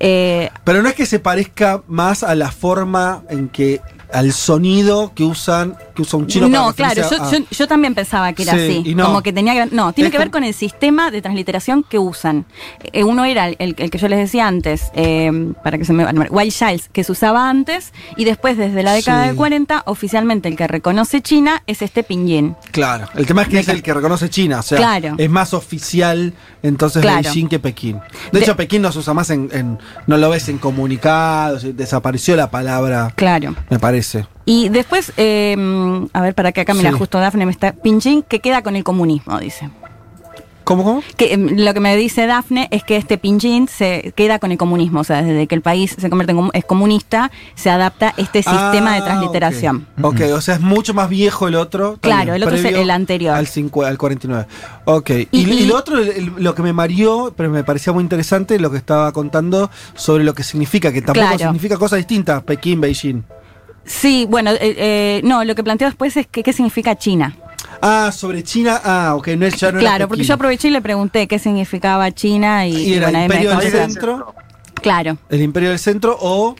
[0.00, 3.82] Eh, Pero no es que se parezca más a la forma en que...
[4.10, 7.68] al sonido que usan que usa un chino para no, claro, yo, a- yo, yo
[7.68, 8.90] también pensaba que era Sí, así.
[8.90, 9.06] y no.
[9.06, 9.74] Como que tenía que.
[9.74, 12.44] No, tiene Es que ver con el sistema de transliteración que usan.
[12.92, 16.04] Eh, uno era el, el que yo les decía antes, eh, para que se me
[16.06, 19.28] Wild Childs, que se usaba antes, y después, desde la década Sí.
[19.28, 22.56] del 40, oficialmente el que reconoce China es este Pinyin.
[22.70, 25.14] Claro, el tema es que es el que reconoce China, o sea, Claro.
[25.18, 26.32] es más oficial
[26.62, 27.22] entonces Claro.
[27.22, 27.98] Beijing que Pekín.
[28.30, 31.64] De- De, hecho, Pekín no se usa más en, en- no lo ves en comunicados,
[31.76, 33.54] desapareció la palabra, Claro.
[33.70, 34.26] me parece.
[34.44, 35.56] Y después, eh,
[36.12, 36.98] a ver, para que acá, mira, Sí.
[36.98, 37.72] justo Dafne me está.
[37.72, 39.70] Pinyin que queda con el comunismo, dice.
[40.64, 41.02] ¿Cómo, cómo?
[41.16, 44.58] Que, em, lo que me dice Dafne es que este Pinyin se queda con el
[44.58, 48.44] comunismo, o sea, desde que el país se convierte en es comunista, se adapta este
[48.44, 49.88] sistema de Ah, transliteración.
[50.00, 51.98] Ok, ok, o sea, es mucho más viejo el otro.
[52.00, 53.34] Claro, el otro es el anterior.
[53.34, 54.46] Al, cincu- al 49.
[54.84, 57.92] Ok, y, Y- y y- lo otro, el- lo que me mareó, pero me parecía
[57.92, 61.38] muy interesante, lo que estaba contando sobre lo que significa, que tampoco Claro.
[61.38, 63.24] significa cosas distintas, Pekín, Beijing.
[63.84, 67.36] Sí, bueno, eh, eh, no, lo que planteo después es que qué significa China.
[67.80, 70.80] Ah, sobre China, ah, ok, no es ya no claro, porque yo aproveché y le
[70.80, 74.34] pregunté qué significaba China y, Y era bueno, me Imperio del Centro,
[74.80, 75.18] Claro.
[75.30, 76.54] el Imperio del Centro o...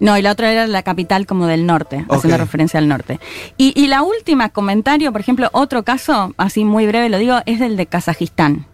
[0.00, 3.20] No, y la otra era la capital como del norte, haciendo referencia al norte.
[3.56, 7.60] Y, y la última comentario, por ejemplo, otro caso, así muy breve lo digo, es
[7.60, 8.66] del de Kazajistán,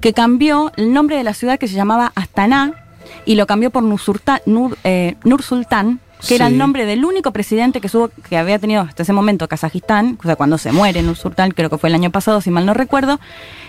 [0.00, 2.72] que cambió el nombre de la ciudad que se llamaba Astana
[3.26, 7.80] y lo cambió por Nursultán, Nur, eh, Nursultán, que era el nombre del único presidente
[7.80, 11.50] que, subo- que había tenido hasta ese momento Kazajistán, o sea, cuando se muere Nursultán,
[11.52, 13.20] creo que fue el año pasado, si mal no recuerdo,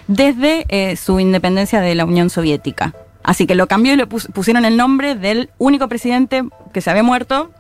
[0.08, 2.94] desde eh, su independencia de la Unión Soviética.
[3.24, 6.90] Así que lo cambió y le pus- pusieron el nombre del único presidente que se
[6.92, 7.52] había muerto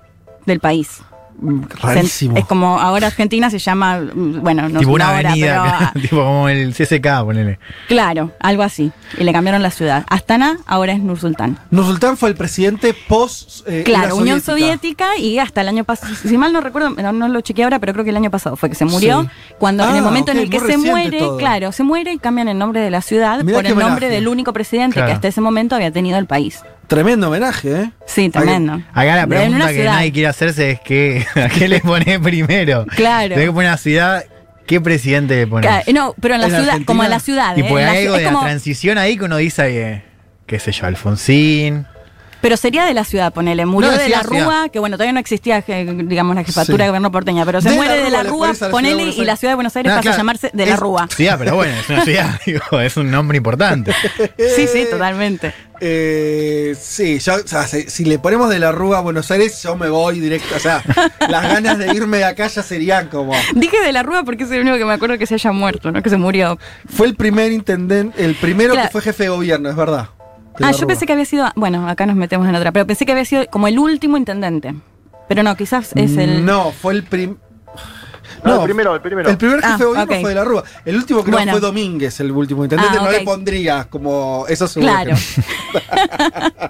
[0.46, 1.02] del país.
[1.82, 2.38] Rarísimo.
[2.38, 6.50] Es como ahora Argentina se llama, bueno, no tipo una avenida, pero, ah, tipo como
[6.50, 7.60] el CSK, ponele.
[7.88, 8.92] claro, algo así.
[9.18, 10.06] Y le cambiaron la ciudad.
[10.10, 11.58] Astana ahora es Nur Sultán.
[11.72, 13.68] Nursultán fue el presidente post.
[13.68, 17.28] eh, Claro, Unión Soviética y hasta el año pasado, si mal no recuerdo, no, no
[17.28, 19.24] lo chequeé ahora, pero creo que el año pasado fue que se murió.
[19.24, 19.30] Sí.
[19.60, 21.38] Cuando en Ah, el momento en el que se muere, todo.
[21.38, 24.28] claro, se muere y cambian el nombre de la ciudad Mirá por el nombre del
[24.28, 25.08] único presidente Claro.
[25.08, 26.62] que hasta ese momento había tenido el país.
[26.88, 27.92] Tremendo homenaje, ¿eh?
[28.06, 28.82] Sí, tremendo.
[28.94, 32.86] Acá la pregunta que nadie quiere hacerse es que, ¿a qué le pone primero?
[32.96, 33.30] Claro.
[33.30, 34.26] Tenés que poner una ciudad,
[34.68, 35.68] ¿qué presidente le pones?
[35.68, 36.86] Claro, no, pero en la ¿En ciudad, Argentina?
[36.86, 37.58] como en la ciudad.
[37.58, 37.66] Y ¿eh?
[37.70, 40.04] pues algo de la transición ahí que uno dice, eh,
[40.46, 41.88] qué sé yo, Alfonsín.
[42.46, 43.66] Pero sería de la ciudad, ponele.
[43.66, 44.22] Murió No, de la.
[44.22, 46.82] Rúa, que bueno, todavía no existía, je- digamos, la jefatura Sí.
[46.84, 49.54] de gobierno porteña, pero se De muere la de la Rúa, ponele, y la ciudad
[49.54, 50.14] de Buenos Aires Ah, pasa claro.
[50.14, 51.08] a llamarse de la Rúa.
[51.16, 53.94] Ciudad, pero bueno, es una ciudad, digo, es un nombre importante.
[54.56, 55.56] Sí, sí, totalmente.
[55.82, 59.62] Eh, sí, yo, o sea, si, si le ponemos de la Rúa a Buenos Aires,
[59.64, 60.56] yo me voy directo.
[60.56, 60.84] O sea,
[61.28, 63.34] las ganas de irme de acá ya serían como.
[63.56, 65.92] Dije de la Rúa porque es el único que me acuerdo que se haya muerto,
[65.92, 66.02] ¿no?
[66.04, 66.60] Que se murió.
[66.88, 68.88] Fue el primer intendente, el primero Claro.
[68.88, 70.10] que fue jefe de gobierno, es verdad.
[70.62, 71.48] Ah, yo pensé que había sido.
[71.56, 74.74] Bueno, acá nos metemos en otra, pero pensé que había sido como el último intendente.
[75.28, 76.46] Pero no, quizás es el.
[76.46, 77.38] No, fue el prim-
[78.46, 79.30] No, el primero, el primero.
[79.30, 80.64] El primer jefe Ah, de gobierno fue de la Rúa.
[80.86, 81.52] El último creo Bueno.
[81.52, 82.98] fue Domínguez, el último intendente.
[83.00, 84.46] Ah, No le pondría como.
[84.48, 84.94] Eso seguro.
[84.98, 85.18] que Claro.
[85.74, 86.70] no.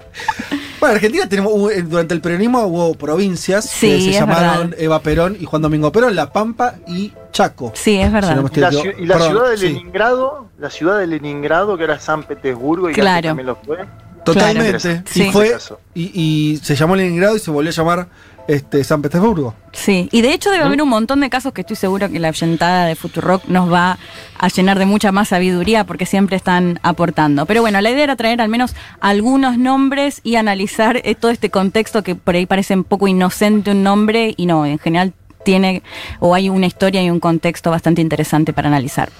[0.78, 4.84] Bueno, en Argentina tenemos, eh, durante el peronismo hubo provincias Sí, que se llamaron verdad.
[4.84, 7.72] Eva Perón y Juan Domingo Perón, La Pampa y Chaco.
[7.74, 8.28] Sí, es verdad.
[8.30, 9.68] Si no me Y la, estoy- ciu- y la perdón, ciudad de sí.
[9.68, 13.16] Leningrado, la ciudad de Leningrado, que era San Petersburgo y que Claro.
[13.16, 13.78] antes también lo fue.
[14.24, 15.02] Totalmente.
[15.14, 15.30] Y Sí.
[15.32, 15.56] fue.
[15.94, 16.10] Y,
[16.52, 18.08] y se llamó Leningrado y se volvió a llamar
[18.48, 19.54] este, San Petersburgo.
[19.72, 22.28] Sí, y de hecho debe haber un montón de casos que estoy seguro que la
[22.28, 23.98] oyentada de Futurock nos va
[24.38, 27.46] a llenar de mucha más sabiduría porque siempre están aportando.
[27.46, 31.50] Pero bueno, la idea era traer al menos algunos nombres y analizar eh, todo este
[31.50, 35.12] contexto que por ahí parece un poco inocente un nombre y no, en general
[35.44, 35.82] tiene
[36.20, 39.10] o hay una historia y un contexto bastante interesante para analizar.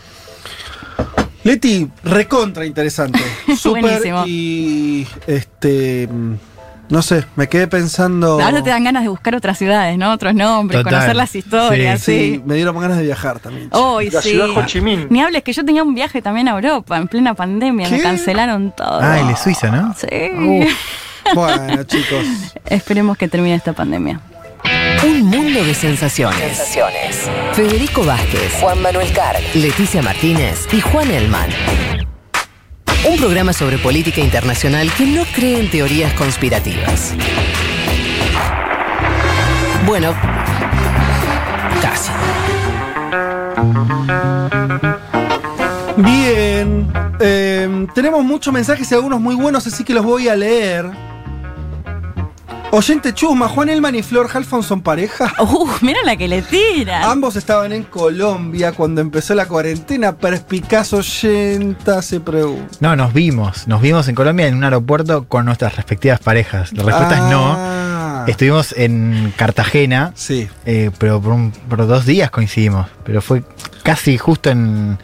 [1.44, 3.20] Leti, recontra interesante.
[3.56, 4.24] Súper Buenísimo.
[4.26, 6.08] y este
[6.88, 8.40] no sé, me quedé pensando.
[8.40, 10.12] Ahora te dan ganas de buscar otras ciudades, ¿no?
[10.12, 10.92] Otros nombres, Total.
[10.94, 12.34] conocer las historias, sí.
[12.36, 13.68] Sí, me dieron ganas de viajar también.
[13.72, 14.30] Hoy La sí.
[14.30, 15.06] ciudad de Ho Chi Minh.
[15.10, 18.72] Ni hables que yo tenía un viaje también a Europa en plena pandemia, me cancelaron
[18.76, 19.00] todo.
[19.02, 19.94] Ah, el de Suiza, ¿no?
[19.98, 20.68] Sí.
[21.34, 22.24] Bueno, chicos.
[22.66, 24.20] Esperemos que termine esta pandemia.
[25.04, 26.38] Un mundo de sensaciones.
[26.38, 27.28] Sensaciones.
[27.52, 31.50] Federico Vázquez, Juan Manuel Carg, Leticia Martínez y Juan Elman.
[33.05, 37.14] Un programa sobre política internacional que no cree en teorías conspirativas.
[39.86, 40.14] Bueno,
[41.81, 42.10] casi.
[45.97, 50.90] Bien, eh, tenemos muchos mensajes y algunos muy buenos, así que los voy a leer.
[52.78, 55.32] Oyente Chusma, Juan Elman y Flor Halfon son pareja.
[55.40, 57.10] Uh, mira la que le tira.
[57.10, 60.16] Ambos estaban en Colombia cuando empezó la cuarentena.
[60.18, 62.76] Perspicaz oyenta se pregunta.
[62.80, 63.66] No, nos vimos.
[63.66, 66.70] Nos vimos en Colombia en un aeropuerto con nuestras respectivas parejas.
[66.74, 67.54] La respuesta es no.
[67.56, 68.24] Ah.
[68.28, 70.12] Estuvimos en Cartagena.
[70.14, 70.46] Sí.
[70.66, 72.88] eh, pero por, un- por dos días coincidimos.
[73.04, 73.42] Pero fue
[73.84, 74.98] casi justo en,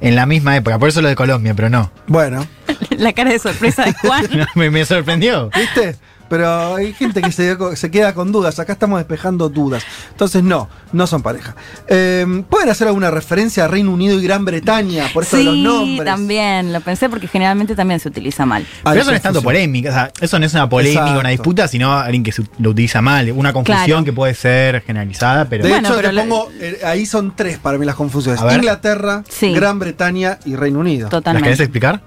[0.00, 0.78] en la misma época.
[0.78, 1.90] Por eso lo de Colombia, pero no.
[2.06, 2.46] Bueno,
[2.90, 4.24] La cara de sorpresa de Juan.
[4.36, 5.50] No, me, me sorprendió.
[5.52, 5.96] ¿viste?
[6.28, 8.58] Pero hay gente que se, se queda con dudas.
[8.58, 9.82] Acá estamos despejando dudas.
[10.10, 11.54] Entonces, no, no son pareja.
[11.86, 15.54] Eh, ¿Pueden hacer alguna referencia a Reino Unido y Gran Bretaña por esto de los
[15.54, 16.04] Sí, nombres?
[16.04, 18.66] también, lo pensé porque generalmente también se utiliza mal.
[18.84, 19.88] Ah, Pero eso no es tanto polémica.
[19.90, 21.20] o sea, eso no es una polémica, Exacto.
[21.20, 23.30] una disputa, sino alguien que se- lo utiliza mal.
[23.32, 24.04] Una confusión Claro.
[24.04, 25.64] que puede ser generalizada, pero.
[25.64, 28.40] De Bueno, hecho, pero te la- pongo, eh, ahí son tres para mí las confusiones.
[28.54, 29.52] Inglaterra, Sí.
[29.54, 31.04] Gran Bretaña y Reino Unido.
[31.04, 31.44] ¿Las Totalmente.
[31.46, 32.02] querés explicar?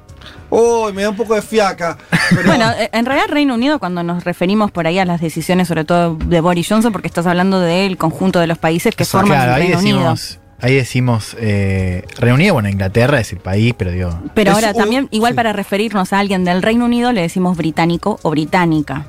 [0.52, 1.98] Uy, me da un poco de fiaca.
[2.30, 5.68] pero- Bueno, eh, en realidad Reino Unido, cuando nos referimos por ahí a las decisiones,
[5.68, 9.30] sobre todo de Boris Johnson, porque estás hablando del conjunto de los países que forman
[9.38, 9.98] claro, el ahí Reino Unido.
[9.98, 10.38] decimos.
[10.64, 14.12] Ahí decimos eh, Reino Unido, bueno, Inglaterra es el país, pero digo.
[14.36, 15.36] Pero ahora un- también, igual sí.
[15.38, 19.08] para referirnos a alguien del Reino Unido, le decimos británico o británica.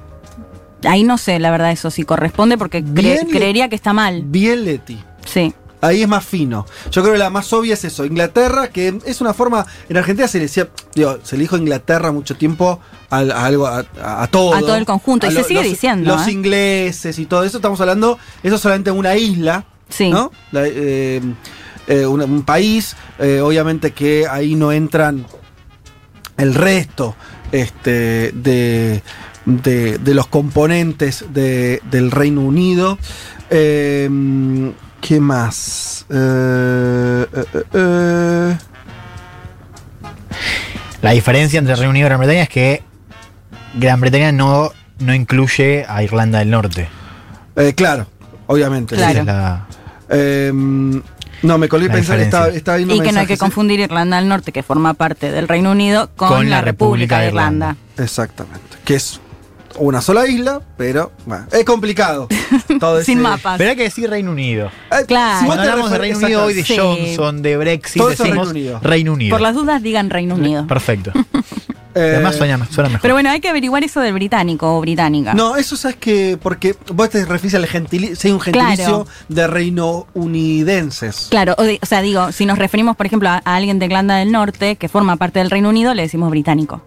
[0.85, 3.93] Ahí no sé, la verdad, eso sí corresponde porque cre- Bien le- creería que está
[3.93, 4.23] mal.
[4.25, 4.99] Bien, Leti.
[5.25, 5.53] Sí.
[5.83, 6.65] Ahí es más fino.
[6.91, 8.05] Yo creo que la más obvia es eso.
[8.07, 9.67] Inglaterra, que es una forma.
[9.89, 10.69] En Argentina se le decía.
[10.95, 12.81] Digo, se le dijo Inglaterra mucho tiempo
[13.11, 13.83] a, a algo, a,
[14.29, 14.55] todo.
[14.55, 16.31] A todo el conjunto, y se sigue los, diciendo, Los ¿eh?
[16.33, 17.59] ingleses y todo eso.
[17.59, 18.19] Estamos hablando.
[18.45, 19.65] Eso solamente en una isla.
[19.89, 20.09] Sí.
[20.09, 20.31] ¿No?
[20.53, 21.21] La- eh,
[21.89, 22.97] eh, un, un país.
[23.19, 25.27] obviamente que ahí no entran
[26.37, 27.17] el resto
[27.51, 29.03] este, de,
[29.45, 32.99] de, de los componentes de- del Reino Unido.
[33.51, 34.09] Eh,
[35.03, 36.07] ¿Qué más?
[36.09, 38.59] Eh, eh, eh.
[41.03, 42.83] La diferencia entre Reino Unido y Gran Bretaña es que
[43.75, 44.71] Gran Bretaña no,
[45.01, 46.89] no incluye a Irlanda del Norte.
[47.57, 48.07] Eh, claro,
[48.47, 48.95] obviamente.
[48.95, 49.21] Claro.
[49.21, 49.67] es la-
[50.09, 54.19] Eh, no, me colgué pensando, estaba, estaba viendo Y que no hay que confundir Irlanda
[54.19, 57.77] del Norte, que forma parte del Reino Unido, con, la, República de Irlanda.
[57.99, 58.77] Exactamente.
[58.85, 59.21] Que es
[59.79, 62.29] una sola isla, pero bueno, es complicado.
[62.81, 63.59] Todo Sin ese- mapas.
[63.59, 64.71] Pero hay que decir Reino Unido.
[64.91, 65.39] Eh, Claro.
[65.41, 66.65] si vos Cuando te hablamos de Reino Unido hoy, de.
[66.65, 66.77] Sí.
[66.79, 68.81] Johnson, de Brexit, Todo eso es decimos Reino Unido.
[68.83, 69.31] Reino Unido.
[69.35, 70.67] Por las dudas digan Reino Unido.
[70.69, 71.13] Perfecto.
[71.95, 73.03] Eh, Además suena, suena mejor.
[73.03, 75.35] Pero bueno, hay que averiguar eso del británico o británica.
[75.35, 76.39] No, eso sabes que.
[76.43, 78.17] Porque vos te refieres al gentilicio.
[78.17, 79.07] Si hay un gentilicio Claro.
[79.29, 81.27] de reino unidenses.
[81.29, 83.85] Claro, o, de- o sea, digo, si nos referimos, por ejemplo, a, a alguien de
[83.85, 86.83] Irlanda del Norte que forma parte del Reino Unido, le decimos británico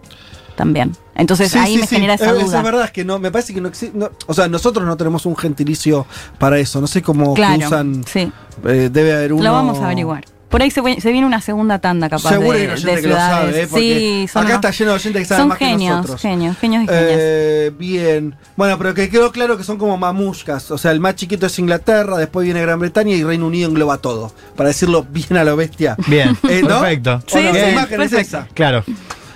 [0.56, 0.92] también.
[1.14, 1.94] Entonces Sí, ahí sí, me sí.
[1.94, 2.58] genera esa Eh, duda.
[2.58, 3.96] es verdad, es que no, me parece que no existe.
[3.96, 6.06] no- o sea, nosotros no tenemos un gentilicio
[6.38, 6.80] para eso.
[6.80, 8.04] No sé cómo que Claro, usan.
[8.06, 8.32] sí.
[8.64, 9.44] eh, debe haber uno.
[9.44, 10.24] Lo vamos a averiguar.
[10.48, 12.90] Por ahí se, vi- se viene una segunda tanda capaz Seguro de, hay un oyente
[12.96, 13.40] de que lo ciudades.
[13.50, 13.66] sabe, ¿eh?
[13.68, 16.20] Porque sí, son, acá está lleno de oyentes que saben son más que genios, nosotros.
[16.22, 17.04] genios, genios y genias.
[17.10, 18.36] Eh, bien.
[18.54, 20.70] Bueno, pero que quedó claro que son como mamushkas.
[20.70, 23.98] O sea, el más chiquito es Inglaterra, después viene Gran Bretaña y Reino Unido engloba
[23.98, 24.32] todo.
[24.54, 25.96] Para decirlo bien a lo bestia.
[26.06, 26.68] Bien, Eh, ¿no?
[26.80, 27.14] perfecto.
[27.32, 27.40] ¿O no?
[27.42, 27.52] Bien.
[27.54, 28.46] La imagen es esa.
[28.54, 28.84] Claro,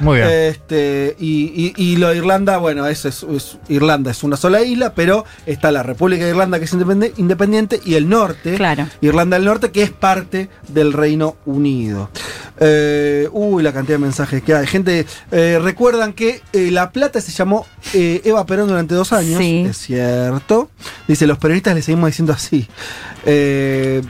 [0.01, 0.29] muy bien.
[0.29, 4.63] Este, y, y- y lo de Irlanda, bueno, eso es, es- Irlanda es una sola
[4.63, 6.73] isla, pero está la República de Irlanda que es
[7.17, 8.87] independiente y el norte, Claro.
[9.01, 12.11] Irlanda del Norte, que es parte del Reino Unido.
[12.63, 14.67] Eh, uy, la cantidad de mensajes que hay.
[14.67, 19.39] Gente, eh, recuerdan que eh, La Plata se llamó eh, Eva Perón durante dos años.
[19.39, 19.65] Sí.
[19.69, 20.69] Es cierto.
[21.09, 22.67] Dice, los periodistas le seguimos diciendo así.
[23.25, 24.03] Eh,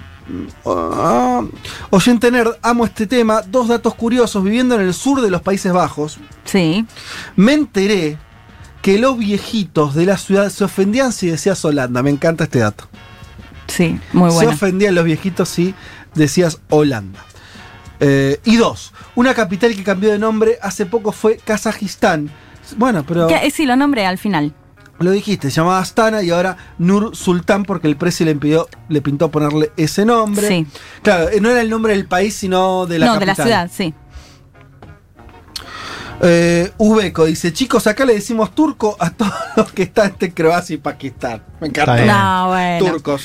[0.66, 1.42] ah,
[1.90, 3.42] oyente nerd, amo este tema.
[3.42, 4.42] Dos datos curiosos.
[4.44, 6.86] Viviendo en el sur de los Países Bajos, Sí.
[7.36, 8.18] me enteré
[8.82, 12.02] que los viejitos de la ciudad se ofendían si decías Holanda.
[12.02, 12.88] Me encanta este dato.
[13.66, 14.50] Sí, muy Se bueno.
[14.52, 15.74] ofendían los viejitos si
[16.14, 17.24] decías Holanda.
[18.00, 22.30] Eh, y dos, una capital que cambió de nombre hace poco fue Kazajistán.
[22.76, 24.54] Bueno, pero eh, sí, lo nombré al final.
[25.00, 29.00] Lo dijiste, se llamaba Astana y ahora Nur Sultán porque el precio le, impidió, le
[29.00, 30.46] pintó ponerle ese nombre.
[30.46, 30.66] Sí.
[31.02, 33.36] Claro, eh, no era el nombre del país, sino de la no, capital.
[33.36, 33.94] de la ciudad, sí.
[36.22, 40.74] Eh, Ubeco dice, chicos, acá le decimos turco a todos los que están entre Croacia
[40.74, 41.42] y Pakistán.
[41.60, 42.04] Me encanta.
[42.04, 42.84] No, bueno.
[42.84, 43.24] Turcos.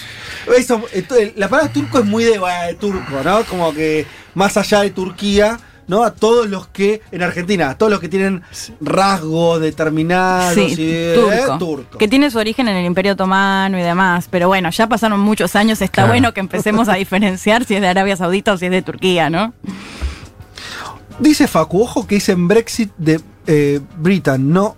[0.58, 2.40] Eso, esto- la palabra turco es muy de
[2.80, 3.44] turco, ¿no?
[3.44, 5.58] Como que más allá de Turquía,
[5.88, 6.04] ¿no?
[6.04, 8.42] A todos los que, en Argentina, a todos los que tienen
[8.82, 11.32] rasgos determinados Sí, y turco.
[11.32, 11.98] eh, turco.
[11.98, 14.28] Que tiene su origen en el Imperio Otomano y demás.
[14.30, 15.82] Pero bueno, ya pasaron muchos años.
[15.82, 16.10] Está Claro.
[16.10, 19.30] bueno que empecemos a diferenciar si es de Arabia Saudita o si es de Turquía,
[19.30, 19.54] ¿no?
[21.20, 24.76] Dice Facu, ojo que dicen Brexit de eh, Britain, no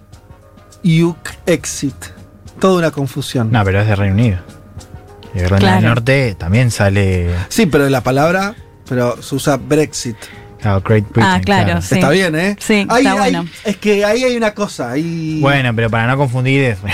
[0.83, 1.95] UK exit.
[2.59, 3.51] Toda una confusión.
[3.51, 4.39] No, pero es de Reino Unido.
[5.33, 5.75] Y Irlanda Claro.
[5.77, 8.55] del Norte también sale Sí, pero la palabra,
[8.87, 10.15] pero se usa Brexit.
[10.79, 11.23] Great Britain.
[11.23, 11.95] Ah, claro, sí.
[11.95, 12.55] Está bien, ¿eh?
[12.59, 13.45] Sí, Ahí- está ahí- bueno.
[13.63, 14.91] es que ahí hay una cosa.
[14.91, 15.39] Ahí...
[15.41, 16.77] Bueno, pero para no confundir es.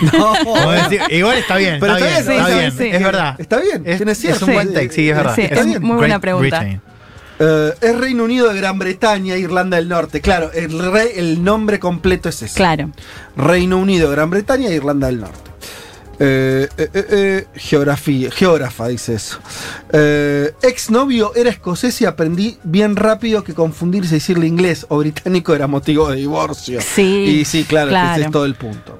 [0.12, 0.72] No.
[0.72, 2.88] Decir, igual está bien, Pero está, está bien, bien, está sí, bien, sí, sí.
[2.96, 3.34] es verdad.
[3.38, 4.36] Está bien, Es, tiene cierto.
[4.36, 5.34] es un buen take, sí, es verdad.
[5.34, 5.82] sí, Está es bien.
[5.82, 6.58] muy buena Great pregunta.
[6.60, 6.80] Britain.
[7.42, 10.20] Eh, es Reino Unido de Gran Bretaña, Irlanda del Norte.
[10.22, 12.54] Claro, el, re- el nombre completo es ese.
[12.56, 12.90] Claro.
[13.36, 15.49] Reino Unido, Gran Bretaña e Irlanda del Norte.
[16.22, 19.38] Eh, eh, eh, eh, geografía, geógrafa dice eso.
[20.60, 25.66] Exnovio era escocés y aprendí bien rápido que confundirse y decirle inglés o británico era
[25.66, 26.78] motivo de divorcio.
[26.82, 27.02] Sí,
[27.40, 28.98] Y sí, claro, ese es todo el punto.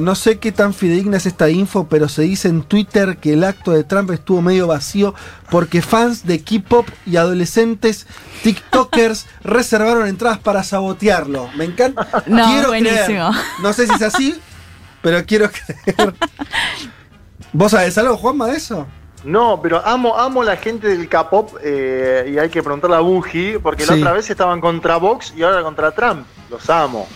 [0.00, 3.44] No sé qué tan fidedigna es esta info, pero se dice en Twitter que el
[3.44, 5.14] acto de Trump estuvo medio vacío
[5.50, 8.06] porque fans de K-pop y adolescentes
[8.42, 11.50] TikTokers reservaron entradas para sabotearlo.
[11.58, 12.08] Me encanta.
[12.26, 13.04] No, quiero buenísimo.
[13.04, 13.22] creer.
[13.62, 14.34] No sé si es así,
[15.02, 16.14] pero quiero creer.
[17.52, 18.86] ¿Vos sabés algo, Juanma, de eso?
[19.24, 23.58] No, pero amo, amo la gente del K-pop eh, y hay que preguntarle a Bungie,
[23.58, 26.24] porque la otra vez estaban contra Vox y ahora contra Trump.
[26.50, 27.06] Los amo.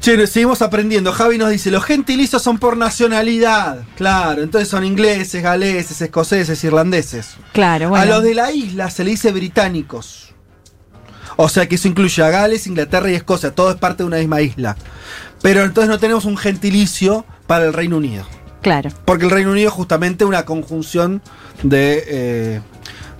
[0.00, 1.12] Che, seguimos aprendiendo.
[1.12, 3.84] Javi nos dice, los gentilicios son por nacionalidad.
[3.96, 7.36] Claro, entonces son ingleses, galeses, escoceses, irlandeses.
[7.52, 8.02] Claro, bueno.
[8.02, 10.34] A los de la isla se le dice británicos.
[11.36, 13.54] O sea que eso incluye a Gales, Inglaterra y Escocia.
[13.54, 14.76] Todo es parte de una misma isla.
[15.42, 18.24] Pero entonces no tenemos un gentilicio para el Reino Unido.
[18.62, 18.90] Claro.
[19.04, 21.20] Porque el Reino Unido es justamente una conjunción
[21.62, 22.04] de...
[22.06, 22.60] eh,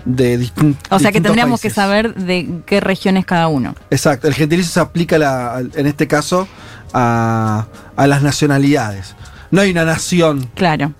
[0.05, 3.73] de distin- O sea que tendríamos que saber de qué región es cada uno.
[3.89, 6.47] Exacto, el gentilicio se aplica la- en este caso
[6.93, 9.15] a, a las nacionalidades.
[9.51, 10.49] No hay una nación.
[10.55, 10.93] Claro.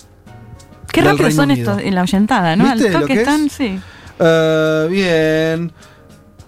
[0.91, 1.71] Qué rápido Reino son Unido.
[1.71, 2.65] estos en la oyentada, ¿no?
[2.65, 3.51] ¿Viste Al lo toque que están, es?
[3.53, 3.79] sí.
[4.19, 5.71] Eh, bien.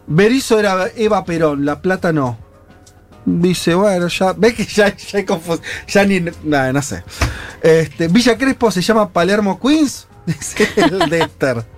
[0.07, 2.37] Berizo era Eva Perón, La Plata no.
[3.25, 4.33] Dice, bueno, ya.
[4.37, 5.65] ¿Ves que ya, ya hay confusión?
[5.87, 6.19] Ya ni.
[6.43, 7.03] Nada, no sé.
[7.61, 10.07] Este, Villa Crespo se llama Palermo Queens.
[10.25, 11.63] Dice el Dexter.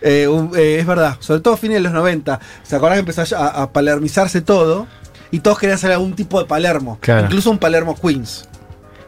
[0.00, 2.38] Eh, un- eh, es verdad, sobre todo a fines de los 90.
[2.62, 4.86] ¿Se acuerdan que empezó a, a palermizarse todo?
[5.32, 6.98] Y todos querían hacer algún tipo de Palermo.
[7.00, 7.24] Claro.
[7.26, 8.46] Incluso un Palermo Queens.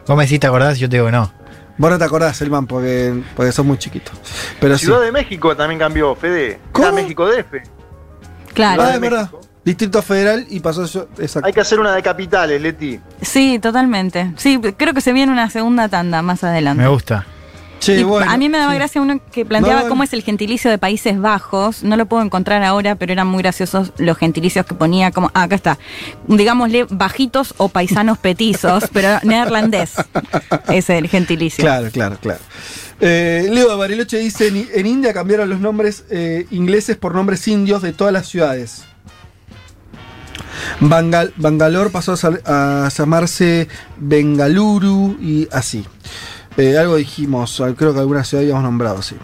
[0.05, 0.79] Vos me decís, ¿te acordás?
[0.79, 1.31] Yo te digo que no.
[1.77, 4.11] Vos no te acordás, Elman, porque, porque sos muy chiquito.
[4.59, 4.85] Pero sí.
[4.85, 6.59] Ciudad de México también cambió, Fede.
[6.77, 7.53] Era México DF.
[8.53, 8.81] Claro.
[8.83, 9.29] Ah, es verdad.
[9.63, 11.07] Distrito Federal y pasó eso.
[11.19, 11.45] Exacto.
[11.45, 12.99] Hay que hacer una de capitales, Leti.
[13.21, 14.33] Sí, totalmente.
[14.37, 16.81] Sí, creo que se viene una segunda tanda más adelante.
[16.81, 17.27] Me gusta.
[17.79, 18.29] Che, bueno.
[18.29, 18.77] a mí me daba sí.
[18.77, 21.83] gracia uno que planteaba No, cómo es el gentilicio de Países Bajos.
[21.83, 25.11] No lo puedo encontrar ahora, pero eran muy graciosos los gentilicios que ponía.
[25.11, 25.79] Como, ah, acá está.
[26.27, 29.93] Digámosle bajitos o paisanos petizos, pero neerlandés.
[30.67, 31.63] Ese es el gentilicio.
[31.63, 32.39] Claro, claro, claro.
[32.99, 37.47] Eh, Leo de Bariloche dice: en, en India cambiaron los nombres eh, ingleses por nombres
[37.47, 38.85] indios de todas las ciudades.
[40.79, 42.15] Bangal- Bangalore pasó
[42.45, 43.67] a, llamarse
[43.97, 45.85] Bengaluru y así.
[46.57, 49.15] Eh, algo dijimos, ah, creo que alguna ciudad habíamos nombrado, sí.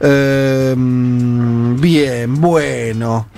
[0.00, 3.28] Eh, mm, bien, bueno.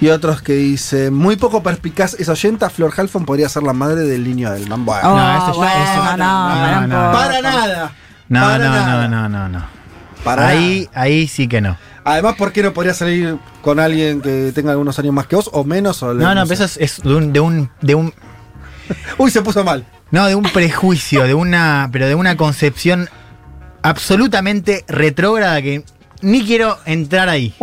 [0.00, 4.00] Y otros que dicen, muy poco perspicaz, es oyenta, Flor Halfon podría ser la madre
[4.02, 4.84] del niño del man.
[4.84, 7.92] Bueno, Oh, No, eso ya- bueno, eso- no, no, no, para nada.
[8.28, 9.08] No, Para no, nada.
[9.08, 9.64] no, no, no, no.
[10.24, 11.76] Para ahí, ahí sí que no.
[12.04, 15.48] Además, ¿por qué no podría salir con alguien que tenga algunos años más que vos
[15.52, 16.02] o menos?
[16.02, 18.12] O No, no, pero eso es, es de un, de un, de un,
[19.18, 19.86] Uy, se puso mal.
[20.10, 23.08] no, de un prejuicio, de una, pero de una concepción
[23.82, 25.84] absolutamente retrógrada que
[26.20, 27.54] ni quiero entrar ahí.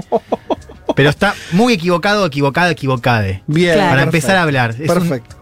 [0.95, 3.43] Pero está muy equivocado, equivocado, equivocade.
[3.47, 3.75] Bien.
[3.75, 3.89] Claro.
[3.89, 4.17] Para perfecto.
[4.17, 4.75] empezar a hablar.
[4.77, 5.35] Es Perfecto.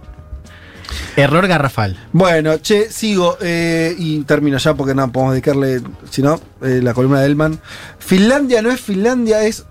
[1.15, 1.97] error garrafal.
[2.11, 5.81] Bueno, che, sigo eh, y termino ya porque no podemos dedicarle,
[6.11, 7.59] si no, eh, la columna de Elman.
[7.97, 9.65] Finlandia no es Finlandia, es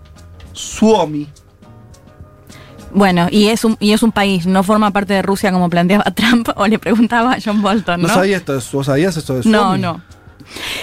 [0.56, 1.28] Suomi.
[2.92, 6.04] Bueno, y es, un, y es un país, no forma parte de Rusia como planteaba
[6.14, 8.14] Trump o le preguntaba a John Bolton, No, ¿no?
[8.14, 9.56] sabía esto, ¿vos sabías esto de Suomi?
[9.56, 10.00] No, no.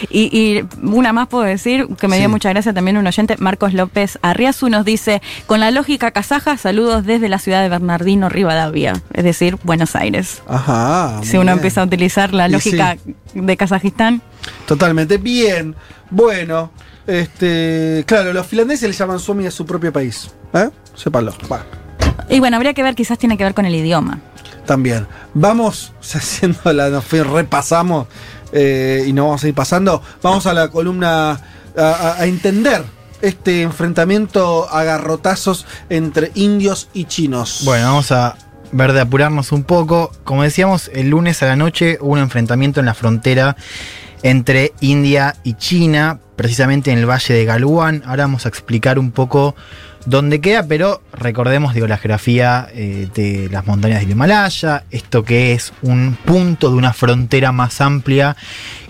[0.09, 3.73] Y, y una más puedo decir, que me dio mucha gracia también un oyente, Marcos
[3.73, 9.01] López Arriazu nos dice, con la lógica kazaja, saludos desde la ciudad de Bernardino, Rivadavia,
[9.13, 10.43] es decir, Buenos Aires.
[10.47, 11.21] Ajá.
[11.23, 11.57] si uno bien.
[11.59, 12.97] empieza a utilizar la lógica
[13.33, 14.21] de Kazajistán.
[14.67, 15.17] Totalmente.
[15.17, 15.75] Bien.
[16.11, 16.71] Bueno,
[17.07, 18.03] este.
[18.07, 20.29] Claro, los finlandeses le llaman Suomi a su propio país.
[20.53, 20.69] ¿Eh?
[20.95, 21.33] Sépalo.
[21.51, 21.63] Va.
[22.29, 24.19] Y bueno, habría que ver, quizás tiene que ver con el idioma.
[24.65, 25.07] También.
[25.33, 26.89] Vamos haciendo la.
[26.89, 28.07] Nos fue- repasamos
[28.51, 30.01] eh, y nos vamos a ir pasando.
[30.21, 31.37] Vamos a la columna a,
[31.77, 32.83] a- a entender
[33.21, 37.61] este enfrentamiento a garrotazos entre indios y chinos.
[37.63, 38.35] Bueno, vamos a
[38.71, 40.11] ver de apurarnos un poco.
[40.23, 43.55] Como decíamos, el lunes a la noche hubo un enfrentamiento en la frontera
[44.23, 48.03] entre India y China, precisamente en el valle de Galwan.
[48.05, 49.55] Ahora vamos a explicar un poco
[50.05, 55.53] dónde queda, pero recordemos digo, la geografía eh, de las montañas del Himalaya, esto que
[55.53, 58.35] es un punto de una frontera más amplia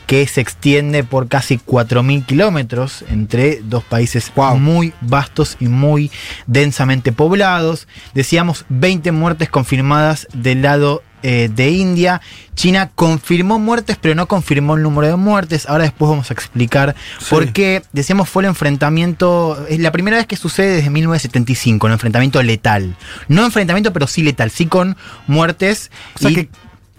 [0.05, 6.11] que se extiende por casi 4.000 kilómetros entre dos países muy vastos y muy
[6.47, 7.87] densamente poblados.
[8.13, 12.19] Decíamos 20 muertes confirmadas del lado eh, de India.
[12.53, 15.67] China confirmó muertes, pero no confirmó el número de muertes.
[15.69, 16.95] Ahora después vamos a explicar
[17.29, 17.81] por qué.
[17.93, 22.95] Decíamos fue el enfrentamiento, es la primera vez que sucede desde 1975, un enfrentamiento letal.
[23.29, 24.97] No enfrentamiento, pero sí letal, sí con
[25.27, 25.91] muertes.
[26.15, 26.49] O sea y- que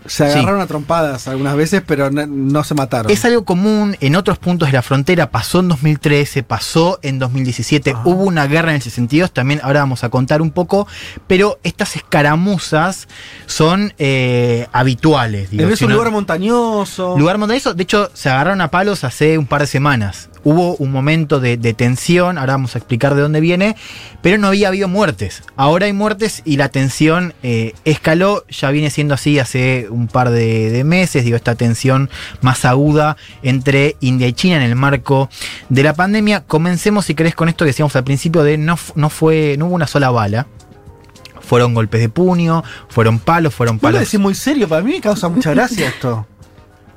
[0.06, 0.38] se Sí.
[0.38, 3.10] agarraron a trompadas algunas veces, pero no, no se mataron.
[3.10, 7.94] Es algo común en otros puntos de la frontera, pasó en 2013, pasó en 2017,
[8.04, 10.86] hubo una guerra en ese sentido, también ahora vamos a contar un poco,
[11.26, 13.08] pero estas escaramuzas
[13.46, 15.50] son eh, habituales.
[15.50, 17.16] digo, es un lugar montañoso.
[17.18, 20.28] Lugar montañoso, de hecho se agarraron a palos hace un par de semanas.
[20.44, 23.76] Hubo un momento de, de tensión, ahora vamos a explicar de dónde viene,
[24.22, 25.42] pero no había habido muertes.
[25.56, 30.30] Ahora hay muertes y la tensión eh, escaló, ya viene siendo así hace un par
[30.30, 32.10] de, de meses, digo, esta tensión
[32.42, 35.30] más aguda entre India y China en el marco
[35.70, 36.44] de la pandemia.
[36.44, 39.74] Comencemos, si querés, con esto que decíamos al principio de no, no fue, no hubo
[39.74, 40.46] una sola bala.
[41.40, 44.00] Fueron golpes de puño, fueron palos, fueron Vos lo palos.
[44.00, 46.26] decís muy serio, para mí me causa mucha gracia esto.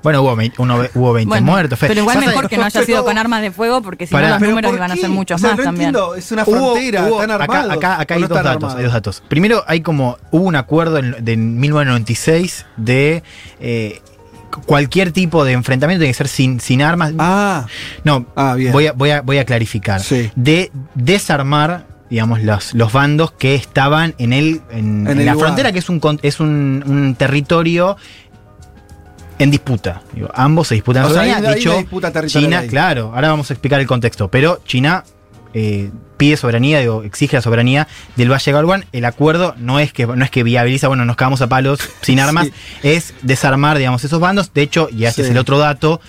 [0.04, 1.80] Bueno, hubo, uno- hubo 20 Bueno, muertos.
[1.80, 4.22] Fe- pero igual mejor que no haya sido con armas de fuego, porque si no
[4.22, 5.90] los números ¿por iban a ser muchos O sea, más no también.
[5.90, 7.78] entiendo, es una Hubo- frontera, hubo- están acá, armados.
[7.78, 8.78] acá- acá ¿o hay no dos están datos, armados?
[8.78, 9.24] hay dos datos.
[9.28, 13.24] Primero, hay como, hubo un acuerdo en, de 1996 de
[13.60, 14.02] eh,
[14.66, 17.14] cualquier tipo de enfrentamiento tiene que ser sin, sin armas.
[17.20, 17.66] Ah,
[18.04, 18.26] no,
[18.56, 18.72] bien.
[18.72, 20.02] Voy, a, voy, a, voy a clarificar.
[20.36, 25.34] De desarmar, digamos, los, los bandos que estaban en, el, en, En en el la
[25.34, 25.48] lugar.
[25.48, 27.98] frontera, que es un, con- es un, un territorio
[29.40, 30.02] en disputa.
[30.14, 31.36] Digo, ambos se disputan O sea, soberanía.
[31.38, 31.72] hay- De hay hecho,
[32.28, 32.68] China, ahí.
[32.68, 34.30] claro, ahora vamos a explicar el contexto.
[34.30, 35.04] Pero China
[35.54, 38.86] eh, pide soberanía, digo, exige la soberanía del Valle de.
[38.92, 42.20] El acuerdo no es que no es que viabiliza, bueno, nos cagamos a palos sin
[42.20, 42.50] armas,
[42.84, 44.54] es desarmar, digamos, esos bandos.
[44.54, 45.28] De hecho, y este Sí.
[45.28, 46.02] es el otro dato,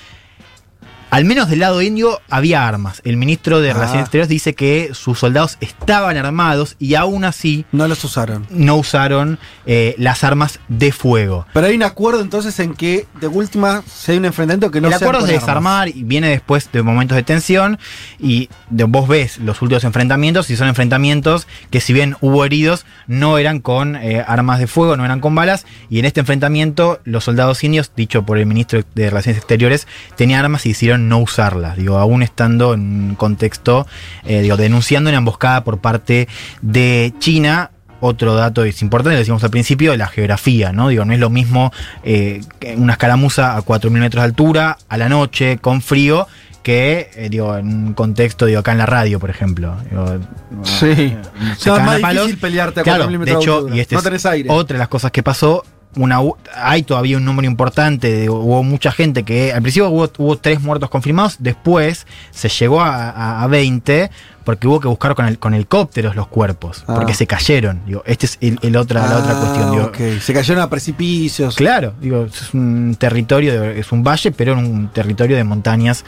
[1.10, 3.00] Al menos del lado indio había armas.
[3.04, 3.74] El ministro de Ah.
[3.74, 8.46] Relaciones Exteriores dice que sus soldados estaban armados y aún así No los usaron.
[8.50, 11.46] no usaron eh, las armas de fuego.
[11.54, 14.88] Pero hay un acuerdo entonces en que de última si hay un enfrentamiento que no
[14.88, 17.78] el acuerdo es de desarmar y viene después de momentos de tensión
[18.18, 22.84] y de- vos ves los últimos enfrentamientos y son enfrentamientos que si bien hubo heridos
[23.06, 27.00] no eran con eh, armas de fuego, no eran con balas y en este enfrentamiento
[27.04, 29.86] los soldados indios, dicho por el ministro de Relaciones Exteriores,
[30.16, 32.80] tenían armas y decidieron no usarlas, digo, aún estando en
[33.10, 33.86] un contexto,
[34.24, 36.28] eh, digo, denunciando una emboscada por parte
[36.62, 37.70] de China
[38.00, 40.88] otro dato es importante, lo decíamos al principio, la geografía, ¿no?
[40.88, 41.72] Digo, no es lo mismo
[42.04, 42.40] eh,
[42.76, 46.28] una escaramuza a 4.000 metros de altura, a la noche, con frío,
[46.62, 49.74] que, eh, digo, en un contexto, digo, acá en la radio, por ejemplo.
[49.90, 50.18] Digo,
[50.62, 51.16] Sí.
[51.40, 52.26] No, es cagan más a palos.
[52.26, 53.76] difícil pelearte a Claro, 4.000 de metros de hecho, altura.
[53.76, 54.48] y este No tenés aire.
[54.48, 55.64] otra de las cosas que pasó.
[55.96, 56.18] Una,
[56.54, 60.90] hay todavía un número importante, hubo mucha gente que al principio hubo, hubo tres muertos
[60.90, 64.10] confirmados, después se llegó a, a- a 20
[64.44, 66.94] porque hubo que buscar con, el, con helicópteros los cuerpos, Ah.
[66.94, 67.82] porque se cayeron.
[67.86, 69.70] Digo, esta es el, el otra, la otra Ah, cuestión.
[69.72, 70.20] Digo.
[70.20, 71.56] Se cayeron a precipicios.
[71.56, 76.04] Claro, digo, es un territorio, de- es un valle, pero en un territorio de montañas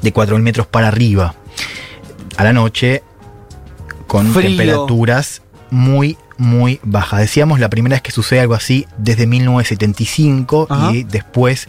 [0.00, 1.34] de 4.000 metros para arriba.
[2.36, 3.02] A la noche,
[4.06, 4.48] con Frío.
[4.48, 7.20] temperaturas muy, muy bajas.
[7.20, 10.92] Decíamos la primera vez que sucede algo así desde 1975 Ajá.
[10.92, 11.68] y después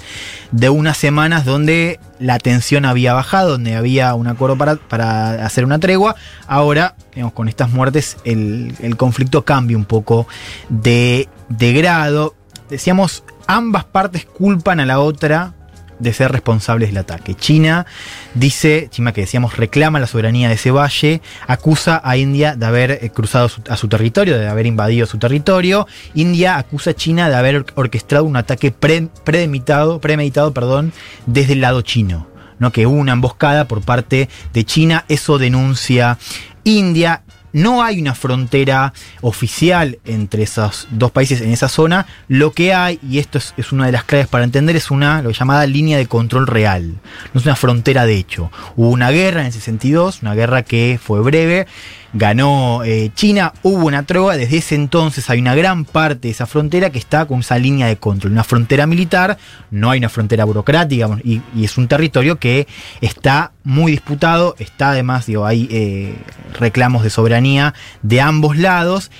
[0.51, 5.63] de unas semanas donde la tensión había bajado, donde había un acuerdo para, para hacer
[5.63, 6.15] una tregua.
[6.47, 10.27] Ahora, digamos, con estas muertes, el, el conflicto cambia un poco
[10.69, 12.35] de, de grado.
[12.69, 15.53] Decíamos, ambas partes culpan a la otra
[15.99, 17.35] de ser responsables del ataque.
[17.35, 17.85] China
[18.33, 22.91] dice, China que decíamos reclama la soberanía de ese valle, acusa a India de haber
[22.91, 25.87] eh, cruzado a su territorio, de haber invadido su territorio.
[26.13, 30.93] India acusa a China de haber or- orquestado un ataque pre- premeditado, premeditado perdón,
[31.25, 32.27] desde el lado chino.
[32.59, 32.71] ¿no?
[32.71, 36.17] Que hubo una emboscada por parte de China, eso denuncia
[36.63, 37.22] India.
[37.53, 42.07] No hay una frontera oficial entre esos dos países en esa zona.
[42.27, 45.29] Lo que hay, y esto es, una de las claves para entender, es una lo
[45.29, 46.95] llamada línea de control real.
[47.33, 48.51] No es una frontera de hecho.
[48.75, 51.67] Hubo una guerra en el 62, una guerra que fue breve.
[52.13, 56.45] Ganó eh, China, hubo una tregua, desde ese entonces hay una gran parte de esa
[56.45, 59.37] frontera que está con esa línea de control, una frontera militar,
[59.71, 62.67] no hay una frontera burocrática y, y es un territorio que
[63.01, 66.15] está muy disputado, está además, digo, hay eh,
[66.59, 69.11] reclamos de soberanía de ambos lados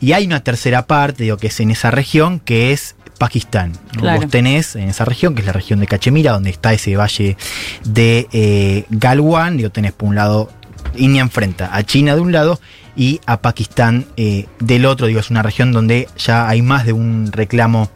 [0.00, 3.72] y hay una tercera parte, digo, que es en esa región, que es Pakistán.
[3.92, 4.20] Claro.
[4.20, 7.36] Vos tenés en esa región, que es la región de Cachemira, donde está ese valle
[7.84, 10.50] de eh, Galwan, digo, tenés por un lado,
[10.96, 12.60] India enfrenta a China de un lado
[12.96, 16.92] y a Pakistán eh, del otro, digo, es una región donde ya hay más de
[16.92, 17.90] un reclamo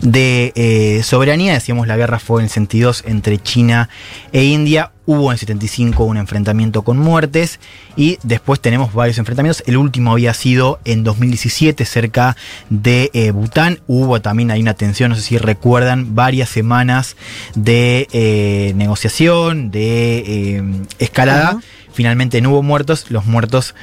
[0.00, 1.54] de eh, soberanía.
[1.54, 3.88] Decíamos, la guerra fue en el 72 entre China
[4.32, 4.92] e India.
[5.06, 7.58] Hubo en el 75 un enfrentamiento con muertes
[7.96, 9.64] y después tenemos varios enfrentamientos.
[9.66, 12.36] El último había sido en 2017 cerca
[12.70, 13.80] de eh, Bután.
[13.86, 17.16] Hubo también hay una tensión, no sé si recuerdan, varias semanas
[17.54, 21.60] de negociación, de escalada.
[21.96, 23.10] Finalmente no hubo muertos.
[23.10, 23.74] Los muertos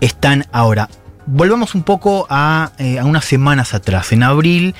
[0.00, 0.88] están ahora.
[1.26, 4.12] Volvamos un poco a, eh, a unas semanas atrás.
[4.12, 4.76] En abril,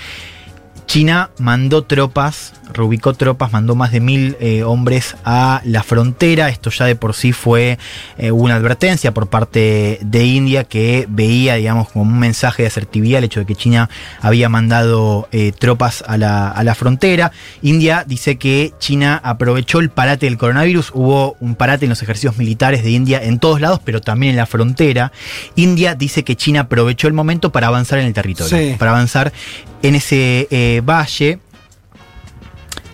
[0.89, 6.49] China mandó tropas, reubicó tropas, mandó más de mil eh, hombres a la frontera.
[6.49, 7.79] Esto ya de por sí fue
[8.17, 13.19] eh, una advertencia por parte de India que veía, digamos, como un mensaje de asertividad
[13.19, 13.91] el hecho de que China
[14.23, 17.33] había mandado eh, tropas a la, a la frontera.
[17.61, 20.93] India dice que China aprovechó el parate del coronavirus.
[20.95, 24.37] Hubo un parate en los ejercicios militares de India en todos lados, pero también en
[24.39, 25.13] la frontera.
[25.55, 28.75] India dice que China aprovechó el momento para avanzar en el territorio, Sí.
[28.79, 29.35] para avanzar
[29.83, 30.49] en ese
[30.79, 31.39] eh, valle.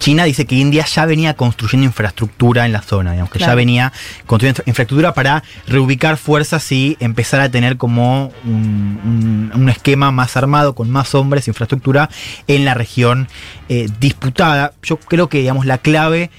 [0.00, 3.90] China dice que India ya venía construyendo infraestructura en la zona, digamos, que ya venía
[4.26, 10.10] construyendo infra- infraestructura para reubicar fuerzas y empezar a tener como un, un- un esquema
[10.10, 12.10] más armado, con más hombres, infraestructura
[12.48, 13.28] en la región
[13.70, 14.74] eh, disputada.
[14.82, 16.30] Yo creo que, digamos, la clave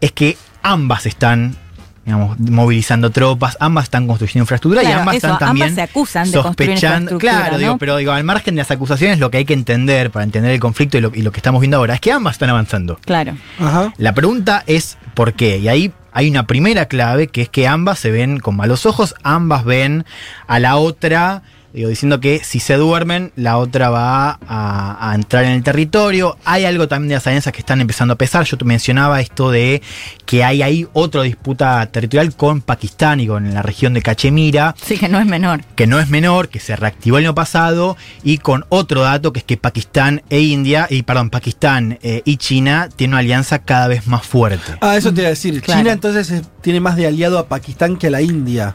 [0.00, 1.56] es que ambas están
[2.06, 6.30] digamos, movilizando tropas, ambas están construyendo infraestructura y ambas eso, están también ambas se acusan
[6.30, 7.18] de construir sospechando.
[7.18, 7.58] Claro, ¿no?
[7.58, 10.52] digo, pero digo, al margen de las acusaciones, lo que hay que entender para entender
[10.52, 13.00] el conflicto y lo, y lo que estamos viendo ahora es que ambas están avanzando.
[13.04, 13.36] Claro.
[13.58, 13.92] Ajá.
[13.98, 15.58] La pregunta es ¿por qué?
[15.58, 19.16] Y ahí hay una primera clave que es que ambas se ven con malos ojos,
[19.24, 20.06] ambas ven
[20.46, 21.42] a la otra
[21.76, 26.36] digo, diciendo que si se duermen, la otra va a, a entrar en el territorio.
[26.44, 28.44] Hay algo también de las alianzas que están empezando a pesar.
[28.44, 29.82] Yo te mencionaba esto de
[30.24, 34.96] que hay ahí otra disputa territorial con Pakistán y con la región de Cachemira Sí,
[34.96, 35.60] que no es menor.
[35.76, 39.40] que no es menor, que se reactivó el año pasado, y con otro dato que
[39.40, 43.86] es que Pakistán e India, y perdón, Pakistán eh, y China tienen una alianza cada
[43.88, 44.72] vez más fuerte.
[44.80, 45.60] Ah, eso te iba a decir.
[45.60, 45.80] Claro.
[45.80, 46.32] China entonces
[46.62, 48.74] tiene más de aliado a Pakistán que a la India.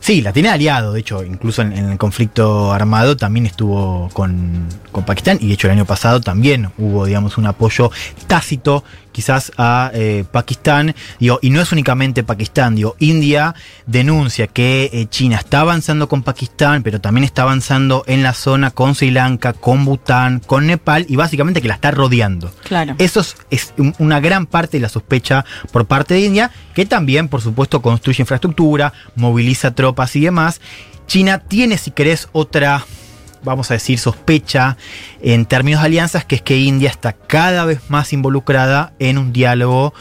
[0.00, 4.66] Sí, la tiene aliado, de hecho, incluso en, en el conflicto armado también estuvo con,
[4.92, 7.90] con Pakistán, y de hecho el año pasado también hubo, digamos, un apoyo
[8.26, 8.82] tácito
[9.12, 13.54] quizás a eh, Pakistán, digo, y no es únicamente Pakistán, digo, India
[13.86, 18.70] denuncia que eh, China está avanzando con Pakistán, pero también está avanzando en la zona
[18.70, 22.52] con Sri Lanka, con Bután, con Nepal, y básicamente que la está rodeando.
[22.62, 22.94] Claro.
[22.98, 26.86] Eso es, es un- una gran parte de la sospecha por parte de India, que
[26.86, 30.60] también, por supuesto, construye infraestructura, moviliza tropas y demás.
[31.06, 32.84] China tiene, si querés, otra,
[33.42, 34.76] vamos a decir, sospecha
[35.22, 39.32] en términos de alianzas, que es que India está cada vez más involucrada en un
[39.32, 39.92] diálogo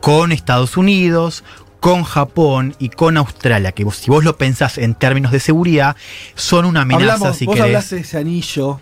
[0.00, 1.42] con Estados Unidos,
[1.80, 5.96] con Japón y con Australia, que vos- si vos lo pensás en términos de seguridad,
[6.36, 7.66] son una amenaza, Hablamos, si vos querés.
[7.66, 8.80] hablaste de ese anillo.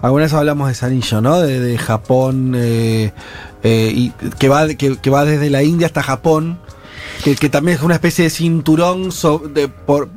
[0.00, 1.40] Alguna vez hablamos de ese anillo, ¿no?
[1.40, 3.12] De, de Japón, eh,
[3.62, 6.58] eh, y que, va, que, que va desde la India hasta Japón,
[7.22, 9.10] que, también es una especie de cinturón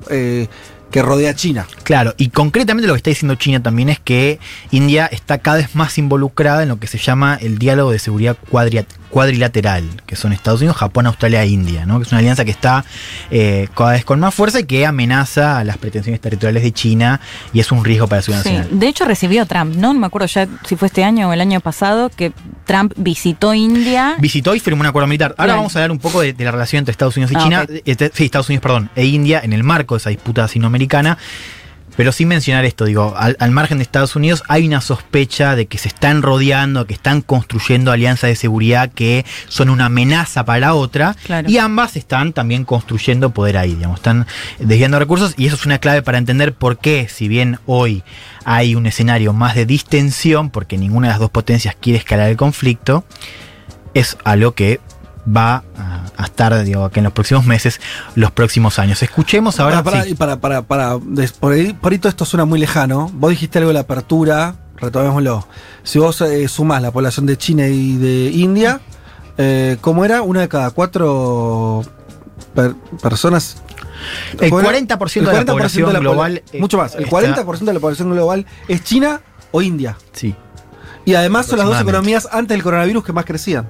[0.10, 0.48] eh,
[0.92, 1.68] que rodea a China.
[1.84, 4.40] Claro, y concretamente lo que está diciendo China también es que
[4.72, 8.38] India está cada vez más involucrada en lo que se llama el diálogo de seguridad
[8.50, 12.00] cuadria- cuadrilateral, que son Estados Unidos, Japón, Australia e India, ¿no?
[12.00, 12.84] que es una alianza que está
[13.30, 17.22] eh, cada vez con más fuerza y que amenaza a las pretensiones territoriales de China
[17.54, 18.80] y es un riesgo para la seguridad Sí, nacional.
[18.80, 19.94] de hecho recibió Trump, ¿no?
[19.94, 22.32] No me acuerdo ya si fue este año o el año pasado que
[22.66, 24.16] Trump visitó India.
[24.20, 25.36] Visitó y firmó un acuerdo militar.
[25.38, 27.44] Ahora vamos a hablar un poco de, de la relación entre Estados Unidos y Ah,
[27.44, 31.20] China, eh, sí, Estados Unidos, perdón, e India en el marco de esa disputa sinoamericana.
[31.96, 35.68] Pero sin mencionar esto, digo, al, al margen de Estados Unidos hay una sospecha de
[35.68, 40.60] que se están rodeando, que están construyendo alianzas de seguridad que son una amenaza para
[40.60, 41.16] la otra.
[41.26, 41.50] Claro.
[41.50, 44.26] Y ambas están también construyendo poder ahí, digamos, están
[44.60, 45.34] desviando recursos.
[45.38, 48.04] Y eso es una clave para entender por qué, si bien hoy
[48.46, 52.38] hay un escenario más de distensión, porque ninguna de las dos potencias quiere escalar el
[52.38, 53.06] conflicto,
[53.94, 54.80] es algo que
[55.26, 57.80] va a, a estar digo, que en los próximos meses,
[58.16, 59.02] los próximos años.
[59.04, 59.84] Escuchemos ahora.
[59.84, 60.16] para, para, sí.
[60.16, 60.98] para, para, para-
[61.40, 63.10] por, ahí, por ahí todo esto suena muy lejano.
[63.14, 65.48] Vos dijiste algo de la apertura, retomémoslo.
[65.84, 68.82] Si vos eh, sumás la población de China y de India,
[69.38, 70.22] eh, ¿cómo era?
[70.22, 71.84] Una de cada cuatro
[72.54, 73.58] per- personas.
[74.40, 74.78] El ¿Cómo era?
[74.80, 76.96] 40% de la población pobla- global, eh, Mucho más.
[76.96, 79.22] El está- 40% de la población global es China
[79.52, 79.98] o India.
[80.12, 80.36] Sí.
[81.06, 83.70] Y además son las dos economías antes del coronavirus que más crecían.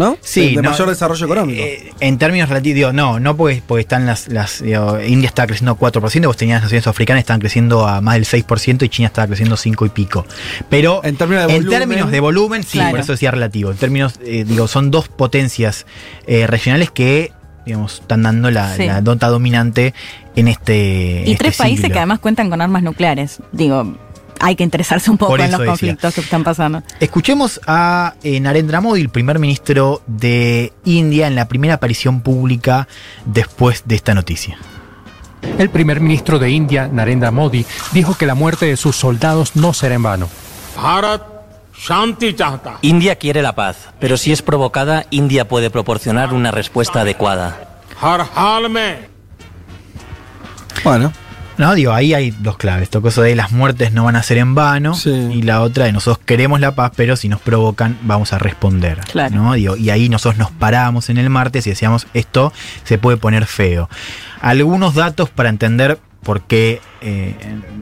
[0.00, 0.16] ¿No?
[0.22, 1.62] Sí, de, de no, mayor desarrollo económico.
[1.62, 5.46] Eh, en términos relativos, digo, no, no porque, porque están las, las digo, India estaba
[5.46, 9.08] creciendo 4%, vos tenías las naciones africanas estaban creciendo a más del 6% y China
[9.08, 10.24] estaba creciendo 5 y pico.
[10.70, 12.90] Pero en términos de volumen, términos de volumen, sí, Claro.
[12.92, 13.70] por eso decía relativo.
[13.70, 15.84] En términos, eh, digo, son dos potencias
[16.26, 17.32] eh, regionales que,
[17.66, 18.86] digamos, están dando la, Sí.
[18.86, 19.92] la nota dominante
[20.34, 23.40] en este y este tres países que además cuentan con armas nucleares.
[23.52, 23.96] Digo,
[24.40, 26.10] hay que interesarse un poco en los conflictos decía.
[26.10, 26.82] que están pasando.
[26.98, 32.88] Escuchemos a eh, Narendra Modi, el primer ministro de India, en la primera aparición pública
[33.26, 34.58] después de esta noticia.
[35.58, 39.72] El primer ministro de India, Narendra Modi, dijo que la muerte de sus soldados no
[39.72, 40.28] será en vano.
[42.82, 47.80] India quiere la paz, pero si es provocada, India puede proporcionar una respuesta adecuada.
[50.84, 51.12] Bueno,
[51.60, 52.84] no, digo, ahí hay dos claves.
[52.84, 54.94] Esto cosa de las muertes no van a ser en vano.
[55.04, 59.00] Y la otra de nosotros queremos la paz, pero si nos provocan, vamos a responder.
[59.12, 59.36] Claro.
[59.36, 59.52] ¿no?
[59.52, 62.50] Digo, y ahí nosotros nos paramos en el martes y decíamos, esto
[62.84, 63.90] se puede poner feo.
[64.40, 67.34] Algunos datos para entender por qué, eh,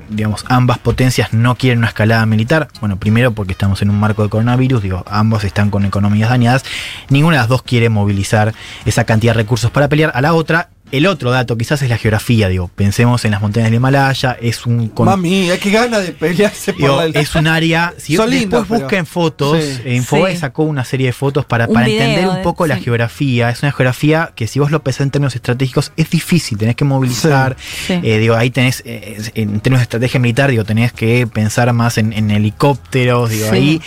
[0.08, 2.68] digamos, ambas potencias no quieren una escalada militar.
[2.80, 6.64] Bueno, primero porque estamos en un marco de coronavirus, digo, ambos están con economías dañadas.
[7.10, 10.12] Ninguna de las dos quiere movilizar esa cantidad de recursos para pelear.
[10.14, 13.66] A la otra, el otro dato quizás es la geografía, digo, pensemos en las montañas
[13.70, 14.88] del Himalaya, es un...
[14.88, 17.94] con- Mami, hay que ganas de pelearse por Digo, la- es un área.
[17.98, 19.80] Si Son después lindos, pero- busquen fotos, Sí.
[19.84, 20.38] eh, Infobae Sí.
[20.40, 22.84] sacó una serie de fotos para, Un para video entender un de- poco la sí.
[22.84, 23.50] geografía.
[23.50, 26.84] Es una geografía que si vos lo pensás en términos estratégicos es difícil, tenés que
[26.84, 27.56] movilizar.
[27.86, 28.00] Sí.
[28.02, 31.98] Eh, digo, ahí tenés, eh, en términos de estrategia militar, digo, tenés que pensar más
[31.98, 33.54] en, en helicópteros, digo, Sí.
[33.54, 33.82] ahí.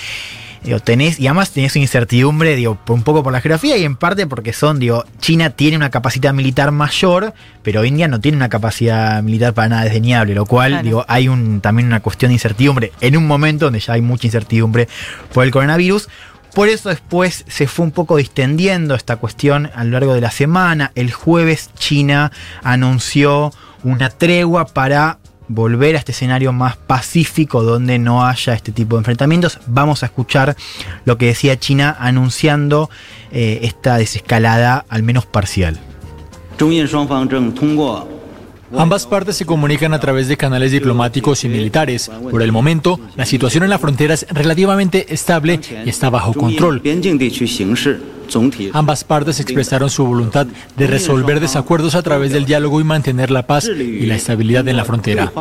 [0.64, 3.96] Digo, tenés, y además tenés una incertidumbre, digo, un poco por la geografía y en
[3.96, 7.34] parte porque son, digo, China tiene una capacidad militar mayor,
[7.64, 10.84] pero India no tiene una capacidad militar para nada desdeñable, lo cual, Claro.
[10.86, 14.28] digo, hay un, también una cuestión de incertidumbre en un momento donde ya hay mucha
[14.28, 14.88] incertidumbre
[15.34, 16.10] por el coronavirus.
[16.54, 20.32] Por eso después se fue un poco distendiendo esta cuestión a lo largo de la
[20.32, 20.92] semana.
[20.96, 22.32] El jueves China
[22.62, 23.52] anunció
[23.84, 25.18] una tregua para
[25.54, 29.60] volver a este escenario más pacífico donde no haya este tipo de enfrentamientos.
[29.68, 30.56] Vamos a escuchar
[31.06, 32.90] lo que decía China anunciando
[33.32, 35.80] eh, esta desescalada, al menos parcial.
[38.78, 42.10] Ambas partes se comunican a través de canales diplomáticos y militares.
[42.30, 46.82] Por el momento, la situación en la frontera es relativamente estable y está bajo control.
[48.74, 53.46] Ambas partes expresaron su voluntad de resolver desacuerdos a través del diálogo y mantener la
[53.46, 55.32] paz y la estabilidad en la frontera.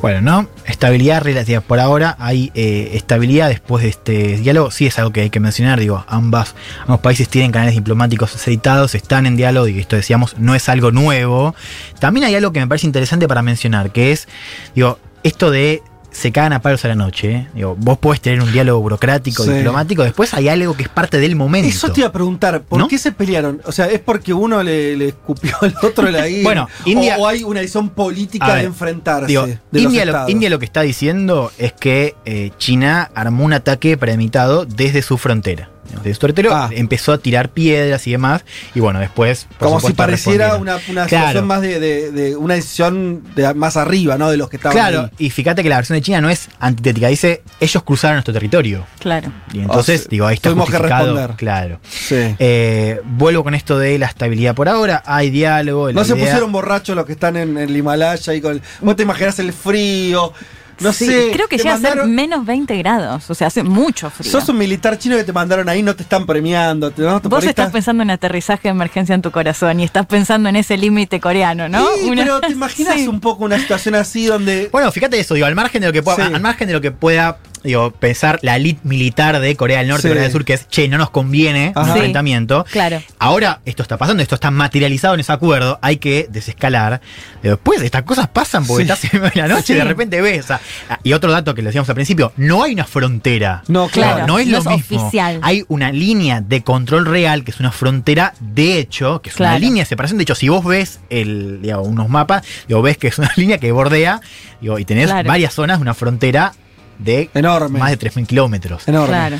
[0.00, 0.48] Bueno, ¿no?
[0.64, 1.60] Estabilidad relativa.
[1.60, 4.70] Por ahora hay eh, estabilidad después de este diálogo.
[4.70, 5.80] Sí es algo que hay que mencionar.
[5.80, 10.54] Digo, ambas, ambos países tienen canales diplomáticos aceitados, están en diálogo y esto decíamos no
[10.54, 11.54] es algo nuevo.
[11.98, 14.28] También hay algo que me parece interesante para mencionar, que es,
[14.74, 17.30] digo, esto de se cagan a palos a la noche.
[17.32, 17.48] ¿eh?
[17.54, 19.50] Digo, vos podés tener un diálogo burocrático, Sí.
[19.52, 21.68] diplomático, después hay algo que es parte del momento.
[21.68, 22.88] Eso te iba a preguntar, ¿por ¿No?
[22.88, 23.60] qué se pelearon?
[23.66, 26.42] O sea, ¿es porque uno le, le escupió al otro la ira?
[26.42, 29.26] Bueno, India- O, o hay una decisión política de enfrentarse.
[29.26, 30.28] Digo, de los India, lo?
[30.28, 35.18] India lo que está diciendo es que eh, China armó un ataque premeditado desde su
[35.18, 35.70] frontera.
[35.96, 38.44] Desde su territorio empezó a tirar piedras y demás.
[38.74, 39.46] Y bueno, después.
[39.58, 41.26] Como si pareciera una, una Claro.
[41.26, 44.30] situación más de, de- de una decisión de más arriba, ¿no?
[44.30, 45.26] De los que estaban Claro, ahí.
[45.26, 48.86] y fíjate que la versión de China no es antitética, dice ellos cruzaron nuestro territorio.
[49.00, 49.32] Claro.
[49.52, 51.30] Y entonces, O sea, digo, ahí está tuvimos que responder.
[51.36, 51.80] Claro.
[51.88, 52.34] Sí.
[52.38, 55.02] Eh, vuelvo con esto de la estabilidad por ahora.
[55.06, 55.92] Hay diálogo.
[55.92, 58.62] No se idea- pusieron borrachos los que están en, en el Himalaya y con el-
[58.80, 60.32] Vos te imaginás el frío.
[60.80, 61.30] No Sí, sé.
[61.32, 63.28] Creo que llega a ser mandaron- menos 20 grados.
[63.30, 64.30] O sea, hace mucho frío.
[64.30, 66.90] Sos un militar chino que te mandaron ahí, no te están premiando.
[66.90, 69.84] Te, no, te Vos estás estás- pensando en aterrizaje de emergencia en tu corazón y
[69.84, 71.84] estás pensando en ese límite coreano, ¿no?
[72.00, 73.08] Sí, Una- pero te imaginas Sí.
[73.08, 74.68] un poco una situación así donde.
[74.70, 76.34] Bueno, fíjate eso, digo, al margen de lo que pueda, Sí.
[76.34, 80.02] al margen de lo que pueda digo, pensar la elite militar de Corea del Norte
[80.02, 80.08] Sí.
[80.08, 81.84] y Corea del Sur, que es, che, no nos conviene un.
[81.84, 81.90] Sí.
[81.90, 82.64] enfrentamiento.
[82.70, 83.02] Claro.
[83.18, 87.00] Ahora esto está pasando, esto está materializado en ese acuerdo, hay que desescalar.
[87.42, 88.90] Después estas cosas pasan porque Sí.
[88.92, 90.44] estás en la noche y de repente ves.
[90.44, 90.60] o sea,
[91.02, 93.62] y otro dato que le decíamos al principio, no hay una frontera.
[93.68, 95.02] No, Claro, no es no lo es mismo.
[95.02, 95.40] oficial.
[95.42, 99.58] Hay una línea de control real, que es una frontera de hecho, que es una
[99.58, 100.18] línea de separación.
[100.18, 103.58] De hecho, si vos ves el, digamos, unos mapas, digo, ves que es una línea
[103.58, 104.20] que bordea
[104.60, 105.28] digo, y tenés Claro.
[105.28, 106.52] varias zonas de una frontera
[106.98, 107.78] de Enorme.
[107.78, 108.86] más de 3.000 kilómetros.
[108.88, 109.08] Enorme.
[109.08, 109.36] Claro.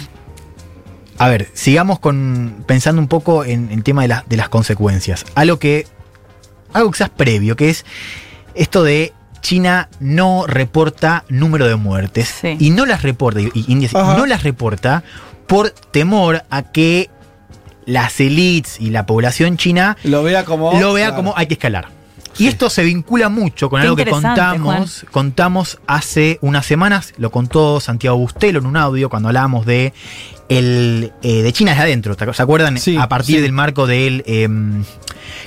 [1.19, 5.25] A ver, sigamos con pensando un poco en el tema de, la- de las consecuencias.
[5.35, 5.87] Algo que.
[6.73, 7.85] Algo quizás previo, que es
[8.55, 12.29] esto de China no reporta número de muertes.
[12.41, 12.57] Sí.
[12.61, 15.03] Y no las reporta, y India no las reporta
[15.47, 17.09] por temor a que
[17.87, 20.79] las elites y la población china Lo vea como.
[20.79, 21.17] lo vea claro.
[21.17, 21.89] como hay que escalar.
[22.39, 27.31] Y esto se vincula mucho con Qué algo que contamos, contamos hace unas semanas, lo
[27.31, 29.93] contó Santiago Bustelo en un audio cuando hablábamos de
[30.49, 32.79] el eh, de China desde adentro, ¿te acu- ¿se acuerdan?
[32.79, 33.43] Sí, a partir sí.
[33.43, 34.83] del marco del em,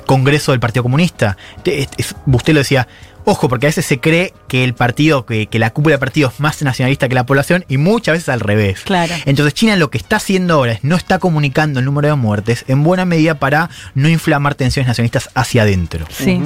[0.05, 1.38] Congreso del Partido Comunista.
[1.63, 2.88] Te- es- es- Bustelo decía,
[3.26, 6.30] ojo, porque a veces se cree que el partido, que, que la cúpula del partido
[6.30, 8.81] es más nacionalista que la población y muchas veces al revés.
[8.81, 9.14] Claro.
[9.26, 12.65] Entonces China lo que está haciendo ahora es no está comunicando el número de muertes
[12.68, 16.06] en buena medida para no inflamar tensiones nacionalistas hacia adentro.
[16.10, 16.41] Sí.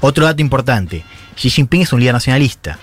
[0.00, 1.04] Otro dato importante,
[1.36, 2.78] Xi Jinping es un líder nacionalista.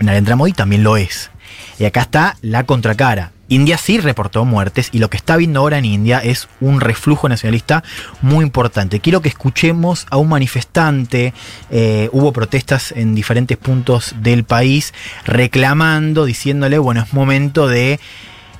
[0.00, 1.30] Narendra Modi también lo es.
[1.78, 3.33] Y acá está la contracara.
[3.48, 7.28] India sí reportó muertes y lo que está viendo ahora en India es un reflujo
[7.28, 7.84] nacionalista
[8.22, 9.00] muy importante.
[9.00, 11.34] Quiero que escuchemos a un manifestante,
[11.70, 14.94] eh, hubo protestas en diferentes puntos del país
[15.24, 18.00] reclamando, diciéndole, bueno, es momento de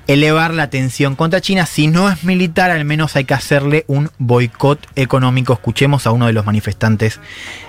[0.06, 1.66] elevar la tensión contra China.
[1.66, 5.54] Si no es militar, al menos hay que hacerle un boicot económico.
[5.54, 7.20] Escuchemos a uno de los manifestantes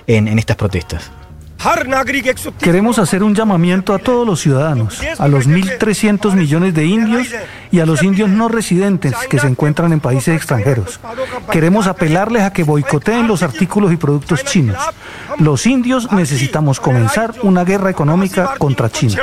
[0.06, 1.10] en, en estas protestas.
[2.60, 7.28] Queremos hacer un llamamiento a todos los ciudadanos, a los 1.300 millones de indios
[7.70, 11.00] y a los indios no residentes que se encuentran en países extranjeros.
[11.50, 14.76] Queremos apelarles a que boicoteen los artículos y productos chinos.
[15.38, 19.14] Los indios necesitamos comenzar una guerra económica contra China.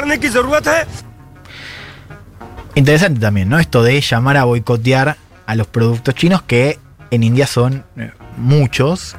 [2.76, 3.60] Interesante también, ¿no?
[3.60, 6.80] Esto de llamar a boicotear a los productos chinos que
[7.12, 9.16] en India son eh, muchos,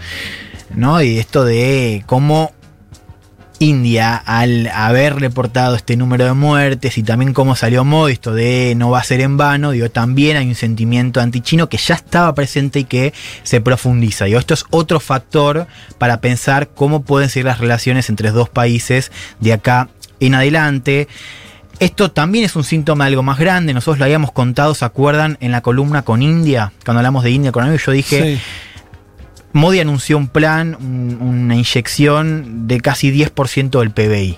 [0.74, 1.00] ¿no?
[1.00, 2.52] Y esto de cómo
[3.64, 8.74] India, al haber reportado este número de muertes y también cómo salió Modi, esto de
[8.76, 12.34] no va a ser en vano, digo, también hay un sentimiento antichino que ya estaba
[12.34, 13.12] presente y que
[13.42, 14.26] se profundiza.
[14.26, 15.66] Digo, esto es otro factor
[15.98, 19.10] para pensar cómo pueden ser las relaciones entre dos países
[19.40, 19.88] de acá
[20.20, 21.08] en adelante.
[21.80, 23.74] Esto también es un síntoma de algo más grande.
[23.74, 25.38] Nosotros lo habíamos contado, ¿se acuerdan?
[25.40, 28.38] En la columna con India, cuando hablamos de India con yo dije.
[29.54, 34.36] Modi anunció un plan, un- una inyección de casi 10% del PBI.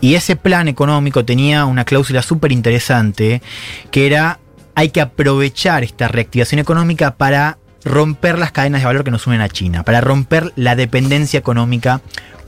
[0.00, 3.42] Y ese plan económico tenía una cláusula súper interesante,
[3.90, 4.40] que era,
[4.74, 9.42] hay que aprovechar esta reactivación económica para romper las cadenas de valor que nos unen
[9.42, 12.00] a China, para romper la dependencia económica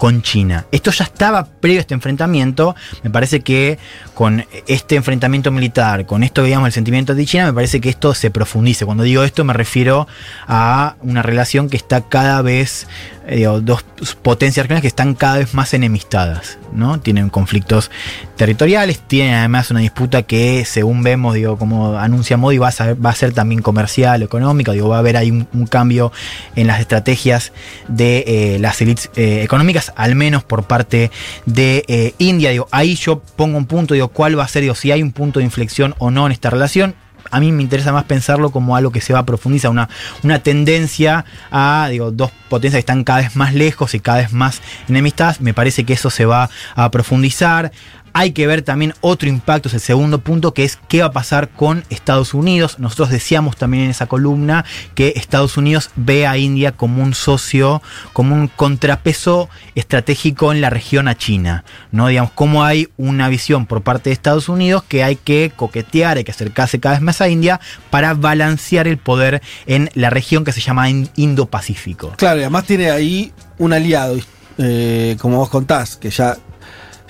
[0.03, 0.67] con China.
[0.73, 2.75] Esto ya estaba previo a este enfrentamiento.
[3.05, 3.79] Me parece que
[4.15, 8.13] con este enfrentamiento militar, con esto, digamos, el sentimiento de China, me parece que esto
[8.13, 8.85] se profundice.
[8.85, 10.09] Cuando digo esto, me refiero
[10.49, 12.89] a una relación que está cada vez,
[13.29, 13.85] eh, digo, dos
[14.23, 16.99] potencias regionales que están cada vez más enemistadas, ¿no?
[16.99, 17.89] Tienen conflictos
[18.35, 23.05] territoriales, tienen además una disputa que, según vemos, digo, como anuncia Modi, va a ser,
[23.05, 26.11] va a ser también comercial, económica, digo, va a haber ahí un, cambio
[26.57, 27.53] en las estrategias
[27.87, 31.11] de eh, las élites eh, económicas, al menos por parte
[31.47, 32.51] de eh, India.
[32.71, 35.45] Ahí yo pongo un punto, digo, cuál va a ser, si hay un punto de
[35.45, 36.95] inflexión o no en esta relación.
[37.31, 39.89] A mí me interesa más pensarlo como algo que se va a profundizar, una,
[40.23, 44.61] una tendencia a dos potencias que están cada vez más lejos y cada vez más
[44.89, 45.41] enemistadas.
[45.41, 47.73] Me parece que eso se va a profundizar.
[48.13, 51.13] Hay que ver también otro impacto, es el segundo punto, que es qué va a
[51.13, 52.79] pasar con Estados Unidos.
[52.79, 54.65] Nosotros decíamos también en esa columna
[54.95, 57.83] que Estados Unidos ve a India como un socio,
[58.13, 61.65] como un contrapeso estratégico en la región a China.
[61.91, 62.09] ¿no?
[62.09, 66.25] Digamos, cómo hay una visión por parte de Estados Unidos que hay que coquetear, hay
[66.25, 67.61] que acercarse cada vez más a India
[67.91, 72.13] para balancear el poder en la región que se llama Indo-Pacífico.
[72.17, 74.17] Claro, y además tiene ahí un aliado,
[74.59, 76.37] eh, como vos contás, que ya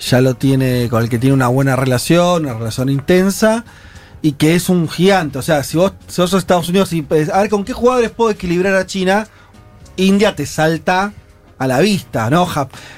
[0.09, 3.63] ya lo tiene, con el que tiene una buena relación, una relación intensa,
[4.21, 5.37] y que es un gigante.
[5.37, 8.75] O sea, si vos, sos Estados Unidos y a ver con qué jugadores puedo equilibrar
[8.75, 9.27] a China,
[9.97, 11.13] India te salta
[11.57, 12.47] a la vista, ¿no?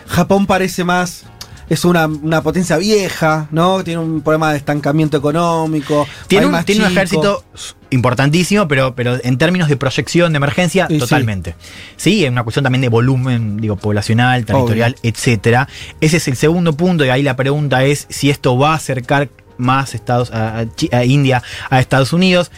[0.08, 1.26] Japón parece más.
[1.70, 3.84] Es una, una, potencia vieja, ¿no?
[3.84, 6.08] Tiene un problema de estancamiento económico.
[6.28, 7.44] Tiene, un, tiene un, ejército
[7.90, 11.56] importantísimo, pero, pero en términos de proyección de emergencia, totalmente.
[11.98, 12.12] Sí.
[12.12, 15.12] sí, es una cuestión también de volumen, digo, poblacional, territorial, Obvio.
[15.12, 15.68] etcétera.
[16.02, 19.30] Ese es el segundo punto, y ahí la pregunta es si esto va a acercar
[19.58, 22.52] más Estados, a, a, a India a Estados Unidos.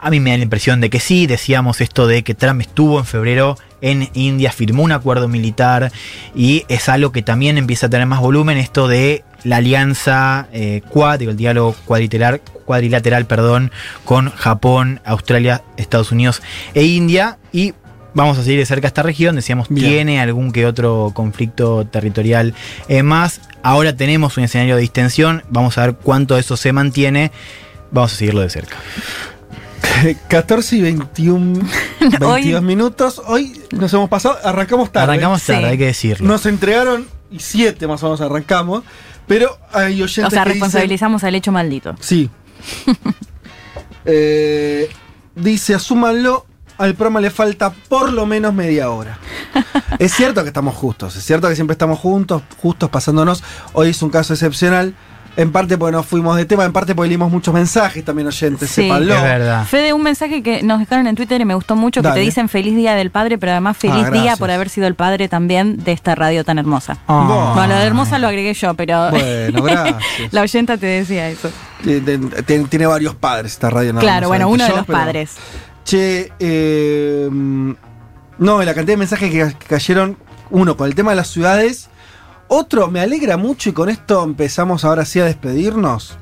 [0.00, 2.98] A mí me da la impresión de que sí, decíamos esto de que Trump estuvo
[2.98, 5.92] en febrero en India, firmó un acuerdo militar
[6.34, 10.82] y es algo que también empieza a tener más volumen, esto de la alianza eh,
[10.88, 13.70] Quad, el diálogo cuadrilateral, cuadrilateral perdón,
[14.04, 16.42] con Japón, Australia, Estados Unidos
[16.74, 17.74] e India y
[18.14, 19.88] vamos a seguir de cerca esta región, decíamos, Bien.
[19.88, 22.54] tiene algún que otro conflicto territorial
[22.88, 23.40] eh, más.
[23.62, 27.30] Ahora tenemos un escenario de distensión, vamos a ver cuánto de eso se mantiene,
[27.90, 28.76] vamos a seguirlo de cerca.
[30.28, 31.60] 14 y 21
[32.00, 33.22] 22 Hoy, minutos.
[33.26, 35.12] Hoy nos hemos pasado, arrancamos tarde.
[35.12, 35.66] Arrancamos tarde, sí.
[35.66, 36.26] hay que decirlo.
[36.26, 38.84] Nos entregaron y 7 más o menos arrancamos.
[39.26, 40.24] Pero hay oyentes.
[40.24, 41.94] O sea, que responsabilizamos dicen, al hecho maldito.
[42.00, 42.30] Sí.
[44.04, 44.88] eh,
[45.34, 46.46] dice, asúmanlo.
[46.78, 49.18] Al programa le falta por lo menos media hora.
[49.98, 53.42] es cierto que estamos justos, es cierto que siempre estamos juntos, justos pasándonos.
[53.72, 54.94] Hoy es un caso excepcional.
[55.38, 58.68] En parte porque nos fuimos de tema, en parte porque leímos muchos mensajes también oyentes,
[58.68, 59.14] sí, sépanlo.
[59.14, 59.64] Es verdad.
[59.66, 62.12] Fede, un mensaje que nos dejaron en Twitter y me gustó mucho, Dale.
[62.12, 64.88] que te dicen feliz día del padre, pero además feliz ah, día por haber sido
[64.88, 66.98] el padre también de esta radio tan hermosa.
[67.06, 67.52] Oh.
[67.54, 70.32] Bueno, lo de hermosa lo agregué yo, pero bueno, gracias.
[70.32, 71.52] la oyenta te decía eso.
[71.84, 73.92] Tiene, tiene varios padres esta radio.
[73.92, 75.36] No claro, bueno, uno yo, de los pero, padres.
[75.84, 80.16] Che, eh, no, la cantidad de mensajes que, que cayeron,
[80.50, 81.90] uno, con el tema de las ciudades
[82.48, 86.16] otro, me alegra mucho y con esto empezamos ahora sí a despedirnos.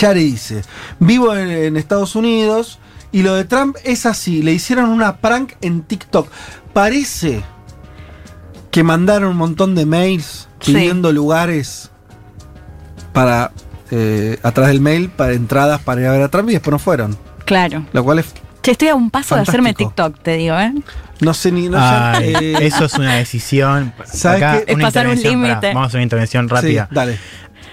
[0.00, 0.62] Yari dice,
[0.98, 2.78] vivo en, en, Estados Unidos
[3.10, 6.28] y lo de Trump es así, le hicieron una prank en TikTok.
[6.72, 7.42] Parece
[8.70, 11.14] que mandaron un montón de mails pidiendo sí.
[11.14, 11.90] lugares
[13.12, 13.52] para,
[13.90, 16.78] eh, atrás del mail, para entradas para ir a ver a Trump y después no
[16.78, 17.16] fueron.
[17.44, 17.86] Claro.
[17.92, 18.26] Lo cual es
[18.62, 19.62] Che, estoy a un paso Fantástico.
[19.62, 20.74] de hacerme TikTok, te digo, ¿eh?
[21.20, 21.68] No sé ni.
[21.68, 23.92] No Ay, sé, eh, eso es una decisión.
[24.04, 24.70] ¿Sabes Acá, qué?
[24.70, 25.66] Es una pasar un intervención, límite.
[25.68, 26.86] Vamos a hacer una intervención rápida.
[26.88, 27.18] Sí, dale.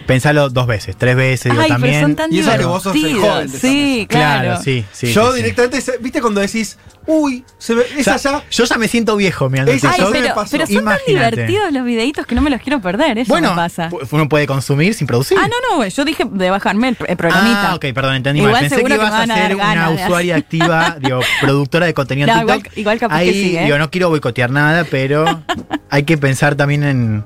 [0.05, 1.93] Pensalo dos veces, tres veces, digo, Ay, también.
[1.95, 2.71] pero son tan Y eso que divertidos.
[2.73, 4.41] vos sos el joven de sí, claro.
[4.49, 5.11] Claro, sí, sí.
[5.13, 5.43] Yo sí, sí.
[5.43, 6.77] directamente, ¿viste cuando decís,
[7.07, 8.43] uy, se ve, O es sea, allá?
[8.51, 10.11] Yo ya me siento viejo mirando Ay, TikTok.
[10.11, 10.51] me pero, pasó.
[10.51, 11.35] pero son tan Imagínate.
[11.37, 13.89] divertidos los videitos que no me los quiero perder, eso Bueno, me pasa.
[13.89, 15.37] pu- uno puede consumir sin producir.
[15.41, 17.71] Ah, no, no, yo dije de bajarme el, el programita.
[17.71, 18.61] Ah, ok, perdón, entendí Igual mal.
[18.61, 20.35] Pensé que seguro que ibas me a van a ser dar una ganas de usuaria
[20.35, 22.57] activa, digo, productora de contenido No, en TikTok.
[22.65, 23.63] igual- igual capaz Ahí, que sí, ¿eh?
[23.65, 25.25] digo, no quiero boicotear nada, pero
[25.89, 27.23] hay que pensar también en.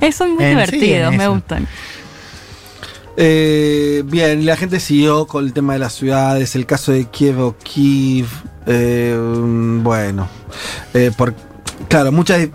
[0.00, 1.32] Eh, son muy En- sí, divertidos, me eso.
[1.34, 1.66] gustan.
[3.16, 7.40] Eh, bien, la gente siguió con el tema de las ciudades, el caso de Kiev
[7.40, 8.26] o Kiev.
[8.66, 9.16] eh,
[9.82, 10.28] bueno,
[10.92, 11.34] eh, por,
[11.88, 12.48] claro, muchas,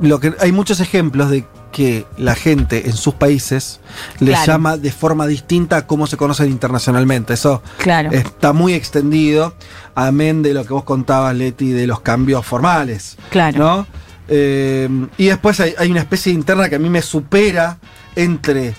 [0.00, 3.80] lo que, hay muchos ejemplos de que la gente en sus países
[4.20, 4.46] les Claro.
[4.46, 7.34] llama de forma distinta a cómo se conocen internacionalmente.
[7.34, 8.12] Eso Claro.
[8.12, 9.54] está muy extendido,
[9.96, 13.16] amén de lo que vos contabas, Leti, de los cambios formales.
[13.30, 13.58] Claro.
[13.58, 13.86] ¿no?
[14.28, 14.88] Eh,
[15.18, 17.78] y después hay, hay una especie interna que a mí me supera
[18.14, 18.74] entre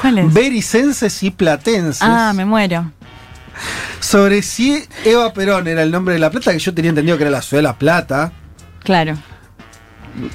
[0.00, 0.32] ¿Cuál es?
[0.34, 1.98] vericenses y platenses.
[2.02, 2.90] Ah, me muero.
[4.00, 7.24] sobre si Eva Perón era el nombre de La Plata, que yo tenía entendido que
[7.24, 8.32] era la ciudad de La Plata.
[8.84, 9.16] Claro.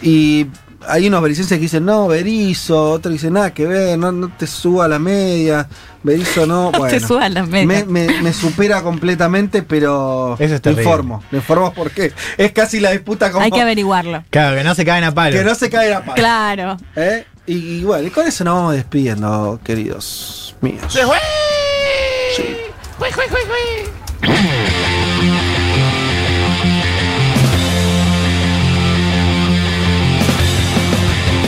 [0.01, 0.47] Y
[0.87, 4.45] hay unos bericenses que dicen, no, Berizo, otros dicen, nada que ver, no, no te
[4.47, 5.67] suba a la media,
[6.03, 6.87] Berizo no, No bueno.
[6.97, 7.65] te suba a la media.
[7.65, 10.83] Me, me- me supera completamente, pero Eso terrible.
[10.83, 14.23] informo, le informo porque es casi la disputa como Hay que averiguarlo.
[14.29, 15.37] Claro, que no se caen a palo.
[15.37, 16.15] que no se cae la pala.
[16.15, 16.77] Claro.
[16.97, 17.25] ¿Eh?
[17.45, 20.95] Y, y bueno, y con eso nos vamos despidiendo, queridos míos.
[22.35, 22.43] Sí.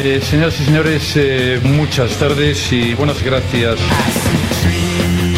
[0.04, 3.80] Eh, señoras y señores, eh, muchas tardes y buenas gracias.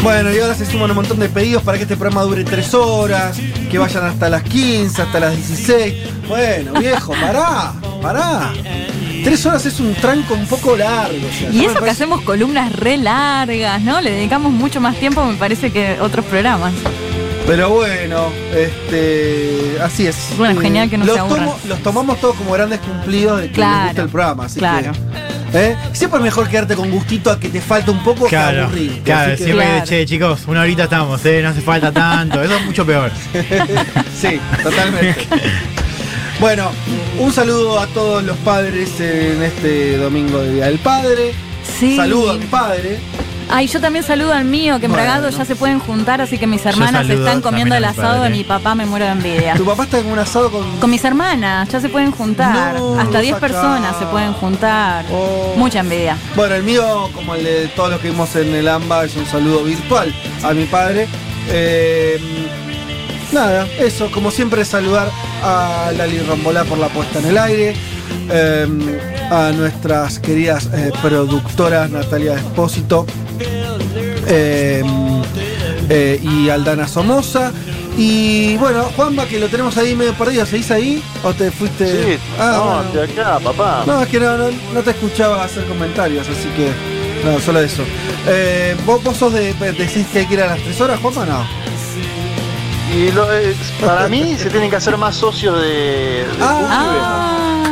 [0.02, 2.74] Bueno, y ahora se suman un montón de pedidos para que este programa dure tres
[2.74, 3.38] horas,
[3.70, 5.94] que vayan hasta las 15, hasta las 16.
[6.28, 7.72] Bueno, viejo, pará,
[8.02, 8.52] pará.
[9.28, 11.18] Tres horas es un tranco un poco largo.
[11.28, 14.00] o sea, Y eso que parece- hacemos columnas re largas, ¿no?
[14.00, 16.72] Le dedicamos mucho más tiempo, me parece, que otros programas.
[17.46, 20.16] Pero bueno, este, así es.
[20.38, 23.52] Bueno, genial que no los se tomo- Los tomamos todos como grandes cumplidos de que
[23.52, 24.44] Claro, les gusta el programa.
[24.46, 24.92] Así claro.
[25.52, 25.76] que, ¿eh?
[25.92, 29.02] Siempre es mejor quedarte con gustito a que te falta un poco que Claro, aburrirte.
[29.02, 29.84] claro, que- siempre Claro.
[29.84, 33.10] que, che, chicos, una horita estamos, eh, no hace falta tanto, eso es mucho peor.
[34.18, 35.26] sí, totalmente.
[36.40, 36.70] Bueno,
[37.18, 41.32] un saludo a todos los padres en este domingo de Día del Padre.
[41.78, 41.96] Sí.
[41.96, 42.98] Saludo a mi padre.
[43.50, 45.04] Ay, yo también saludo al mío, que en Bueno.
[45.06, 48.22] Bragado ya se pueden juntar, así que mis hermanas saludo están comiendo el también asado
[48.22, 48.36] de padre.
[48.36, 49.54] mi papá, me muero de envidia.
[49.54, 50.78] Tu papá está en un asado con.
[50.78, 52.78] Con mis hermanas, ya se pueden juntar.
[52.78, 53.46] No, Hasta 10 saca.
[53.46, 55.06] personas se pueden juntar.
[55.10, 55.54] Oh.
[55.56, 56.16] Mucha envidia.
[56.36, 59.26] Bueno, el mío, como el de todos los que vimos en el AMBA, es un
[59.26, 61.08] saludo virtual a mi padre.
[61.50, 62.20] Eh,
[63.32, 65.10] nada, eso, como siempre, saludar
[65.42, 67.74] a Lali Rombolá por la puesta en el aire.
[68.30, 68.66] eh,
[69.30, 73.04] a nuestras queridas eh, productoras Natalia Espósito
[74.26, 74.82] eh,
[75.90, 77.52] eh, y Aldana Somoza.
[77.96, 81.02] Y bueno, Juanma, que lo tenemos ahí medio perdido, ¿seguís ahí?
[81.24, 81.86] ¿O te fuiste?
[82.14, 83.04] Sí, Ah, no, bueno.
[83.04, 83.82] estoy acá, papá.
[83.86, 86.70] No, es que no, no, no te escuchaba hacer comentarios, así que.
[87.28, 87.82] No, solo eso.
[88.28, 89.52] Eh, ¿vos, vos sos de.
[89.54, 91.26] decís que hay que ir a las 3 horas, Juanma?
[91.26, 91.44] No.
[92.94, 93.54] Y lo- eh,
[93.84, 97.64] para mí se tienen que hacer más socios de, de Ah,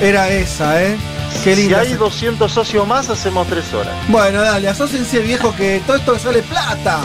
[0.00, 0.96] Era esa, ¿eh?
[1.44, 3.94] Qué Si hay 200 socios más, hacemos 3 horas.
[4.08, 7.00] Bueno, dale, asóciense, viejo, que todo esto sale plata.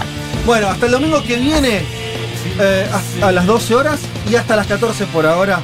[0.45, 1.81] Bueno, hasta el domingo que viene,
[2.59, 2.87] eh,
[3.21, 3.99] a, a las 12 horas
[4.29, 5.59] y hasta las 14 por ahora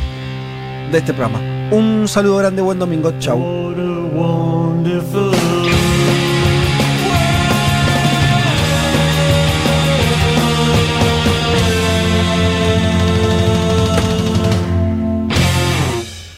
[0.92, 1.40] de este programa.
[1.72, 3.40] Un saludo grande, buen domingo, chau.